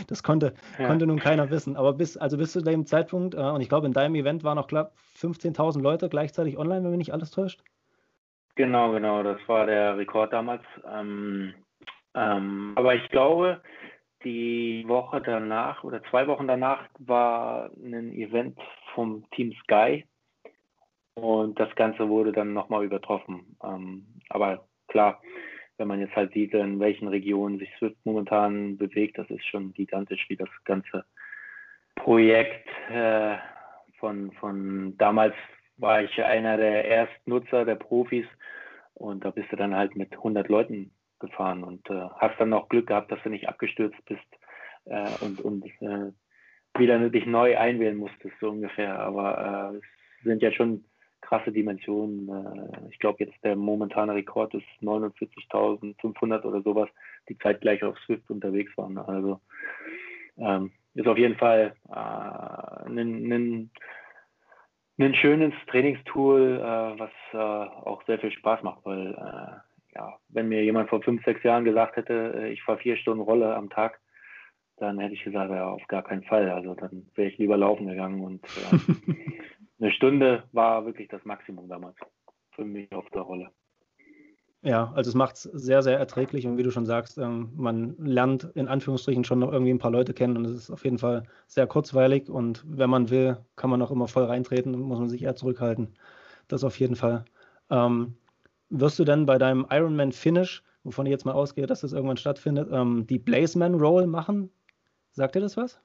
das 0.05 0.21
konnte, 0.21 0.53
ja. 0.77 0.85
konnte 0.85 1.07
nun 1.07 1.17
keiner 1.17 1.49
wissen. 1.49 1.75
Aber 1.75 1.93
bis, 1.93 2.17
also 2.17 2.37
bis 2.37 2.51
zu 2.51 2.61
dem 2.61 2.85
Zeitpunkt, 2.85 3.33
äh, 3.33 3.39
und 3.39 3.61
ich 3.61 3.67
glaube, 3.67 3.87
in 3.87 3.93
deinem 3.93 4.13
Event 4.13 4.43
waren 4.43 4.57
noch 4.57 4.67
knapp 4.67 4.93
15.000 5.17 5.81
Leute 5.81 6.07
gleichzeitig 6.07 6.59
online, 6.59 6.83
wenn 6.83 6.91
mich 6.91 6.99
nicht 6.99 7.13
alles 7.13 7.31
täuscht. 7.31 7.63
Genau, 8.53 8.91
genau, 8.91 9.23
das 9.23 9.39
war 9.47 9.65
der 9.65 9.97
Rekord 9.97 10.31
damals. 10.33 10.61
Ähm, 10.87 11.55
ähm, 12.13 12.73
aber 12.75 12.93
ich 12.93 13.09
glaube, 13.09 13.59
die 14.25 14.83
Woche 14.87 15.21
danach 15.21 15.83
oder 15.83 16.03
zwei 16.09 16.27
Wochen 16.27 16.47
danach 16.47 16.89
war 16.99 17.69
ein 17.77 18.11
Event 18.13 18.59
vom 18.93 19.29
Team 19.31 19.53
Sky 19.63 20.03
und 21.13 21.59
das 21.59 21.73
Ganze 21.75 22.09
wurde 22.09 22.33
dann 22.33 22.53
nochmal 22.53 22.83
übertroffen. 22.83 23.55
Ähm, 23.63 24.05
aber 24.29 24.67
klar, 24.87 25.21
wenn 25.77 25.87
man 25.87 25.99
jetzt 25.99 26.15
halt 26.15 26.33
sieht, 26.33 26.53
in 26.53 26.79
welchen 26.79 27.07
Regionen 27.07 27.59
sich 27.59 27.69
Swift 27.77 27.97
momentan 28.03 28.77
bewegt, 28.77 29.17
das 29.17 29.29
ist 29.29 29.45
schon 29.45 29.73
gigantisch, 29.73 30.25
wie 30.29 30.37
das 30.37 30.49
ganze 30.63 31.05
Projekt 31.95 32.67
äh, 32.89 33.37
von, 33.99 34.31
von 34.33 34.97
damals 34.97 35.35
war 35.77 36.01
ich 36.01 36.23
einer 36.23 36.57
der 36.57 36.85
Erstnutzer, 36.85 37.65
der 37.65 37.75
Profis 37.75 38.25
und 38.93 39.23
da 39.23 39.31
bist 39.31 39.51
du 39.51 39.55
dann 39.55 39.75
halt 39.75 39.95
mit 39.95 40.13
100 40.13 40.47
Leuten 40.47 40.91
gefahren 41.19 41.63
und 41.63 41.89
äh, 41.89 42.07
hast 42.17 42.39
dann 42.39 42.53
auch 42.53 42.69
Glück 42.69 42.87
gehabt, 42.87 43.11
dass 43.11 43.21
du 43.23 43.29
nicht 43.29 43.47
abgestürzt 43.47 44.03
bist 44.05 44.25
äh, 44.85 45.09
und, 45.21 45.41
und 45.41 45.65
äh, 45.81 46.11
wieder 46.77 47.09
dich 47.09 47.25
neu 47.25 47.57
einwählen 47.57 47.97
musstest, 47.97 48.35
so 48.39 48.49
ungefähr. 48.49 48.99
Aber 48.99 49.73
äh, 49.73 49.77
es 49.77 50.23
sind 50.23 50.41
ja 50.41 50.51
schon 50.51 50.83
krasse 51.21 51.51
Dimensionen. 51.51 52.29
Äh, 52.29 52.89
ich 52.91 52.99
glaube, 52.99 53.23
jetzt 53.23 53.43
der 53.43 53.55
momentane 53.55 54.13
Rekord 54.13 54.53
ist 54.53 54.67
49.500 54.81 56.43
oder 56.43 56.61
sowas, 56.61 56.89
die 57.29 57.37
zeitgleich 57.39 57.83
auf 57.83 57.97
Swift 57.99 58.29
unterwegs 58.29 58.75
waren. 58.77 58.97
Also 58.97 59.39
ähm, 60.37 60.71
ist 60.93 61.07
auf 61.07 61.17
jeden 61.17 61.37
Fall 61.37 61.75
äh, 61.89 62.89
ein, 62.89 63.69
ein, 64.97 65.15
schönes 65.15 65.53
Trainingstool, 65.67 66.59
äh, 66.59 66.99
was 66.99 67.11
äh, 67.33 67.37
auch 67.37 68.03
sehr 68.05 68.19
viel 68.19 68.31
Spaß 68.31 68.63
macht, 68.63 68.85
weil 68.85 69.13
äh, 69.13 69.74
ja, 69.95 70.17
wenn 70.29 70.49
mir 70.49 70.63
jemand 70.63 70.89
vor 70.89 71.01
fünf, 71.01 71.23
sechs 71.23 71.43
Jahren 71.43 71.63
gesagt 71.63 71.95
hätte, 71.95 72.33
äh, 72.35 72.51
ich 72.51 72.61
fahre 72.63 72.79
vier 72.79 72.97
Stunden 72.97 73.21
Rolle 73.21 73.55
am 73.55 73.69
Tag, 73.69 73.99
dann 74.77 74.99
hätte 74.99 75.13
ich 75.13 75.23
gesagt, 75.23 75.51
ja, 75.51 75.69
auf 75.69 75.87
gar 75.87 76.03
keinen 76.03 76.23
Fall. 76.23 76.49
Also 76.49 76.75
dann 76.75 77.07
wäre 77.15 77.29
ich 77.29 77.37
lieber 77.37 77.57
laufen 77.57 77.87
gegangen 77.87 78.23
und 78.23 78.41
eine 79.79 79.91
Stunde 79.91 80.43
war 80.51 80.85
wirklich 80.85 81.07
das 81.07 81.23
Maximum 81.23 81.69
damals 81.69 81.95
für 82.51 82.65
mich 82.65 82.91
auf 82.91 83.09
der 83.11 83.21
Rolle. 83.21 83.51
Ja, 84.61 84.91
also 84.95 85.09
es 85.09 85.15
macht 85.15 85.35
es 85.35 85.43
sehr, 85.43 85.83
sehr 85.83 85.99
erträglich 85.99 86.47
und 86.47 86.57
wie 86.57 86.63
du 86.63 86.71
schon 86.71 86.87
sagst, 86.87 87.19
ähm, 87.19 87.51
man 87.55 87.95
lernt 87.99 88.45
in 88.55 88.67
Anführungsstrichen 88.67 89.23
schon 89.23 89.37
noch 89.37 89.51
irgendwie 89.51 89.71
ein 89.71 89.79
paar 89.79 89.91
Leute 89.91 90.15
kennen 90.15 90.37
und 90.37 90.45
es 90.45 90.55
ist 90.55 90.71
auf 90.71 90.83
jeden 90.83 90.97
Fall 90.97 91.23
sehr 91.45 91.67
kurzweilig 91.67 92.29
und 92.29 92.63
wenn 92.67 92.89
man 92.89 93.11
will, 93.11 93.37
kann 93.55 93.69
man 93.69 93.81
auch 93.83 93.91
immer 93.91 94.07
voll 94.07 94.23
reintreten, 94.23 94.77
muss 94.79 94.97
man 94.97 95.07
sich 95.07 95.21
eher 95.21 95.35
zurückhalten. 95.35 95.93
Das 96.47 96.63
auf 96.63 96.79
jeden 96.79 96.95
Fall. 96.95 97.25
Ähm, 97.69 98.15
wirst 98.69 98.99
du 98.99 99.03
denn 99.03 99.25
bei 99.25 99.37
deinem 99.37 99.65
Ironman 99.69 100.11
Finish, 100.11 100.63
wovon 100.83 101.05
ich 101.05 101.11
jetzt 101.11 101.25
mal 101.25 101.33
ausgehe, 101.33 101.67
dass 101.67 101.81
das 101.81 101.93
irgendwann 101.93 102.17
stattfindet, 102.17 102.69
ähm, 102.71 103.05
die 103.07 103.19
Blazeman 103.19 103.75
Roll 103.75 104.07
machen? 104.07 104.49
Sagt 105.11 105.35
dir 105.35 105.41
das 105.41 105.57
was? 105.57 105.79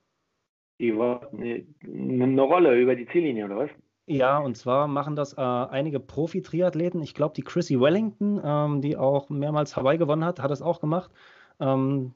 Die 0.80 0.96
war 0.96 1.30
eine, 1.32 1.66
eine 1.84 2.42
Rolle 2.42 2.78
über 2.80 2.96
die 2.96 3.06
Ziellinie, 3.06 3.44
oder 3.44 3.58
was? 3.58 3.70
Ja, 4.06 4.38
und 4.38 4.56
zwar 4.56 4.88
machen 4.88 5.14
das 5.14 5.34
äh, 5.34 5.40
einige 5.40 6.00
Profi-Triathleten. 6.00 7.00
Ich 7.02 7.14
glaube, 7.14 7.34
die 7.34 7.42
Chrissy 7.42 7.78
Wellington, 7.78 8.40
ähm, 8.42 8.80
die 8.80 8.96
auch 8.96 9.28
mehrmals 9.28 9.76
Hawaii 9.76 9.98
gewonnen 9.98 10.24
hat, 10.24 10.40
hat 10.40 10.50
das 10.50 10.62
auch 10.62 10.80
gemacht. 10.80 11.12
Ähm, 11.60 12.14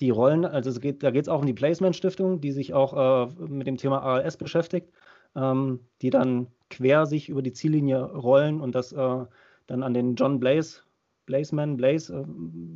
die 0.00 0.10
Rollen, 0.10 0.44
also 0.44 0.78
geht, 0.80 1.02
da 1.02 1.10
geht 1.10 1.22
es 1.22 1.28
auch 1.28 1.40
um 1.40 1.46
die 1.46 1.52
Placement-Stiftung, 1.52 2.40
die 2.40 2.52
sich 2.52 2.72
auch 2.72 3.26
äh, 3.28 3.46
mit 3.46 3.66
dem 3.66 3.76
Thema 3.76 4.02
ALS 4.02 4.36
beschäftigt, 4.36 4.90
ähm, 5.34 5.80
die 6.02 6.10
dann 6.10 6.46
quer 6.70 7.04
sich 7.06 7.28
über 7.28 7.42
die 7.42 7.52
Ziellinie 7.52 8.02
rollen 8.04 8.60
und 8.60 8.74
das 8.74 8.92
äh, 8.92 9.26
dann 9.68 9.84
an 9.84 9.94
den 9.94 10.16
John 10.16 10.40
Blaze, 10.40 10.82
Blazeman, 11.26 11.76
Blaze, 11.76 12.12
äh, 12.12 12.24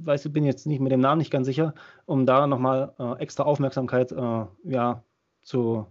weiß 0.07 0.26
ich, 0.26 0.32
bin 0.32 0.45
jetzt 0.45 0.66
nicht 0.66 0.80
mit 0.80 0.93
dem 0.93 1.01
Namen 1.01 1.18
nicht 1.18 1.32
ganz 1.32 1.47
sicher, 1.47 1.74
um 2.07 2.26
da 2.26 2.47
nochmal 2.47 2.95
äh, 2.99 3.20
extra 3.20 3.43
Aufmerksamkeit 3.43 4.12
äh, 4.12 4.45
ja, 4.64 5.03
zu, 5.43 5.86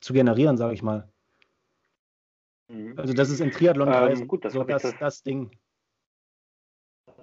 zu 0.00 0.12
generieren, 0.12 0.58
sage 0.58 0.74
ich 0.74 0.82
mal. 0.82 1.08
Mhm. 2.68 2.94
Also 2.98 3.14
das 3.14 3.30
ist 3.30 3.40
im 3.40 3.52
Triathlon 3.52 3.88
ähm, 3.92 4.28
gut, 4.28 4.44
das 4.44 4.52
so 4.52 4.64
das, 4.64 4.82
das, 4.82 4.98
das, 4.98 5.22
Ding. 5.22 5.50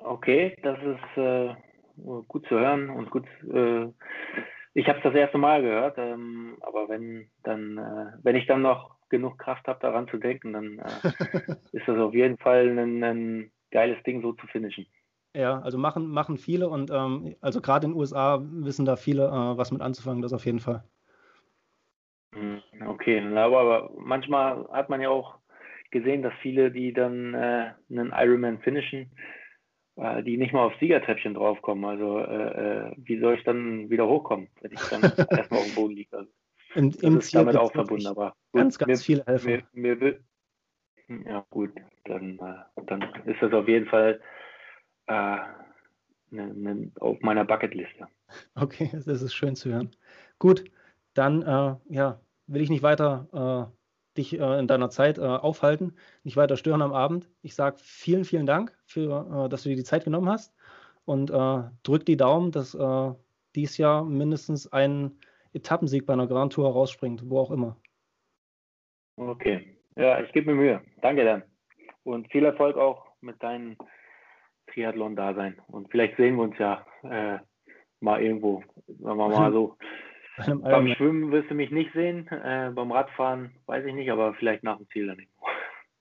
Okay, 0.03 0.57
das 0.63 0.79
ist 0.79 1.17
äh, 1.17 1.53
gut 2.27 2.47
zu 2.47 2.57
hören 2.57 2.89
und 2.89 3.11
gut. 3.11 3.25
Äh, 3.51 3.87
ich 4.73 4.87
habe 4.87 4.99
es 4.99 5.03
das 5.03 5.13
erste 5.13 5.37
Mal 5.37 5.61
gehört, 5.61 5.97
ähm, 5.97 6.57
aber 6.61 6.87
wenn 6.87 7.29
dann, 7.43 7.77
äh, 7.77 8.17
wenn 8.23 8.37
ich 8.37 8.47
dann 8.47 8.61
noch 8.61 9.00
genug 9.11 9.37
Kraft 9.37 9.67
habe, 9.67 9.79
daran 9.79 10.07
zu 10.07 10.17
denken, 10.17 10.53
dann 10.53 10.79
äh, 10.79 10.83
ist 11.71 11.87
das 11.87 11.97
auf 11.97 12.15
jeden 12.15 12.37
Fall 12.37 12.77
ein, 12.77 13.03
ein, 13.03 13.51
geiles 13.69 14.01
Ding, 14.03 14.21
so 14.21 14.33
zu 14.33 14.47
finishen. 14.47 14.87
Ja, 15.33 15.61
also 15.61 15.77
machen, 15.77 16.07
machen 16.07 16.37
viele 16.37 16.67
und 16.67 16.91
ähm, 16.91 17.35
also 17.39 17.61
gerade 17.61 17.85
in 17.85 17.93
den 17.93 17.99
USA 17.99 18.41
wissen 18.43 18.85
da 18.85 18.95
viele, 18.97 19.27
äh, 19.27 19.57
was 19.57 19.71
mit 19.71 19.81
anzufangen, 19.81 20.21
das 20.21 20.33
auf 20.33 20.45
jeden 20.45 20.59
Fall. 20.59 20.83
Hm, 22.33 22.61
okay, 22.87 23.19
aber, 23.19 23.59
aber 23.59 23.91
manchmal 23.97 24.67
hat 24.71 24.89
man 24.89 24.99
ja 24.99 25.09
auch 25.09 25.37
gesehen, 25.91 26.21
dass 26.21 26.33
viele, 26.41 26.71
die 26.71 26.93
dann 26.93 27.33
äh, 27.33 27.73
einen 27.89 28.13
Ironman 28.13 28.59
finishen, 28.59 29.11
äh, 29.97 30.23
die 30.23 30.37
nicht 30.37 30.53
mal 30.53 30.65
auf 30.65 30.73
Siegertreppchen 30.79 31.33
draufkommen. 31.33 31.85
Also 31.85 32.19
äh, 32.19 32.89
äh 32.89 32.91
wie 32.97 33.19
soll 33.19 33.35
ich 33.35 33.43
dann 33.43 33.89
wieder 33.89 34.07
hochkommen, 34.07 34.47
wenn 34.61 34.71
ich 34.71 34.79
dann 34.89 35.01
erstmal 35.29 35.59
auf 35.59 35.65
dem 35.65 35.75
Boden 35.75 35.95
liege? 35.95 36.17
Also, 36.17 36.31
Im, 36.75 36.91
im 37.01 37.15
das 37.15 37.25
ist 37.25 37.35
damit 37.35 37.55
auch 37.55 37.71
verbunden, 37.71 38.07
aber 38.07 38.35
gut, 38.51 38.61
ganz, 38.61 38.77
ganz 38.77 38.89
mir, 38.89 38.97
viele 38.97 39.25
Helfer. 39.25 39.63
Mir, 39.73 39.95
mir, 39.95 40.19
ja 41.25 41.45
gut, 41.49 41.71
dann, 42.05 42.39
äh, 42.39 42.83
dann 42.85 43.01
ist 43.25 43.41
das 43.41 43.51
auf 43.53 43.67
jeden 43.67 43.87
Fall 43.87 44.19
äh, 45.07 45.37
ne, 46.29 46.53
ne, 46.53 46.91
auf 46.99 47.19
meiner 47.21 47.45
Bucketliste. 47.45 48.07
Okay, 48.55 48.89
das 49.05 49.21
ist 49.21 49.33
schön 49.33 49.55
zu 49.55 49.69
hören. 49.69 49.91
Gut, 50.39 50.63
dann 51.13 51.41
äh, 51.41 51.75
ja, 51.89 52.19
will 52.47 52.61
ich 52.61 52.69
nicht 52.69 52.83
weiter 52.83 53.71
äh, 53.73 54.17
dich 54.17 54.39
äh, 54.39 54.59
in 54.59 54.67
deiner 54.67 54.89
Zeit 54.89 55.17
äh, 55.17 55.21
aufhalten, 55.21 55.95
nicht 56.23 56.37
weiter 56.37 56.57
stören 56.57 56.81
am 56.81 56.93
Abend. 56.93 57.29
Ich 57.41 57.55
sage 57.55 57.77
vielen, 57.79 58.23
vielen 58.25 58.45
Dank, 58.45 58.77
für, 58.85 59.47
dass 59.49 59.63
du 59.63 59.69
dir 59.69 59.75
die 59.75 59.83
Zeit 59.83 60.03
genommen 60.03 60.29
hast 60.29 60.53
und 61.05 61.29
drück 61.29 62.05
die 62.05 62.17
Daumen, 62.17 62.51
dass 62.51 62.77
dies 63.55 63.77
Jahr 63.77 64.03
mindestens 64.03 64.71
ein 64.71 65.17
Etappensieg 65.53 66.05
bei 66.05 66.13
einer 66.13 66.27
Grand 66.27 66.53
Tour 66.53 66.71
rausspringt, 66.71 67.29
wo 67.29 67.39
auch 67.39 67.51
immer. 67.51 67.77
Okay, 69.17 69.77
ja, 69.95 70.21
ich 70.21 70.31
gebe 70.31 70.51
mir 70.51 70.61
Mühe. 70.61 70.81
Danke 71.01 71.25
dann. 71.25 71.43
Und 72.03 72.31
viel 72.31 72.45
Erfolg 72.45 72.77
auch 72.77 73.05
mit 73.21 73.41
deinem 73.43 73.77
Triathlon-Dasein. 74.67 75.61
Und 75.67 75.91
vielleicht 75.91 76.17
sehen 76.17 76.35
wir 76.35 76.43
uns 76.43 76.57
ja 76.57 76.85
äh, 77.03 77.39
mal 77.99 78.21
irgendwo, 78.21 78.63
sagen 78.87 79.17
wir 79.17 79.29
mal 79.29 79.51
so. 79.53 79.77
Beim 80.37 80.87
Schwimmen 80.95 81.31
wirst 81.31 81.51
du 81.51 81.55
mich 81.55 81.71
nicht 81.71 81.91
sehen, 81.93 82.27
äh, 82.29 82.71
beim 82.73 82.91
Radfahren 82.91 83.53
weiß 83.65 83.85
ich 83.85 83.93
nicht, 83.93 84.09
aber 84.11 84.33
vielleicht 84.33 84.63
nach 84.63 84.77
dem 84.77 84.87
Ziel 84.89 85.07
dann 85.07 85.17
nicht. 85.17 85.31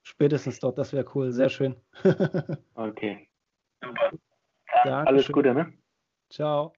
Spätestens 0.03 0.61
dort, 0.61 0.78
das 0.78 0.92
wäre 0.92 1.05
cool, 1.14 1.30
sehr 1.32 1.51
schön. 1.51 1.76
okay. 2.74 3.28
Super. 3.82 4.11
Alles 5.07 5.30
Gute, 5.30 5.53
ne? 5.53 5.72
Ciao. 6.30 6.72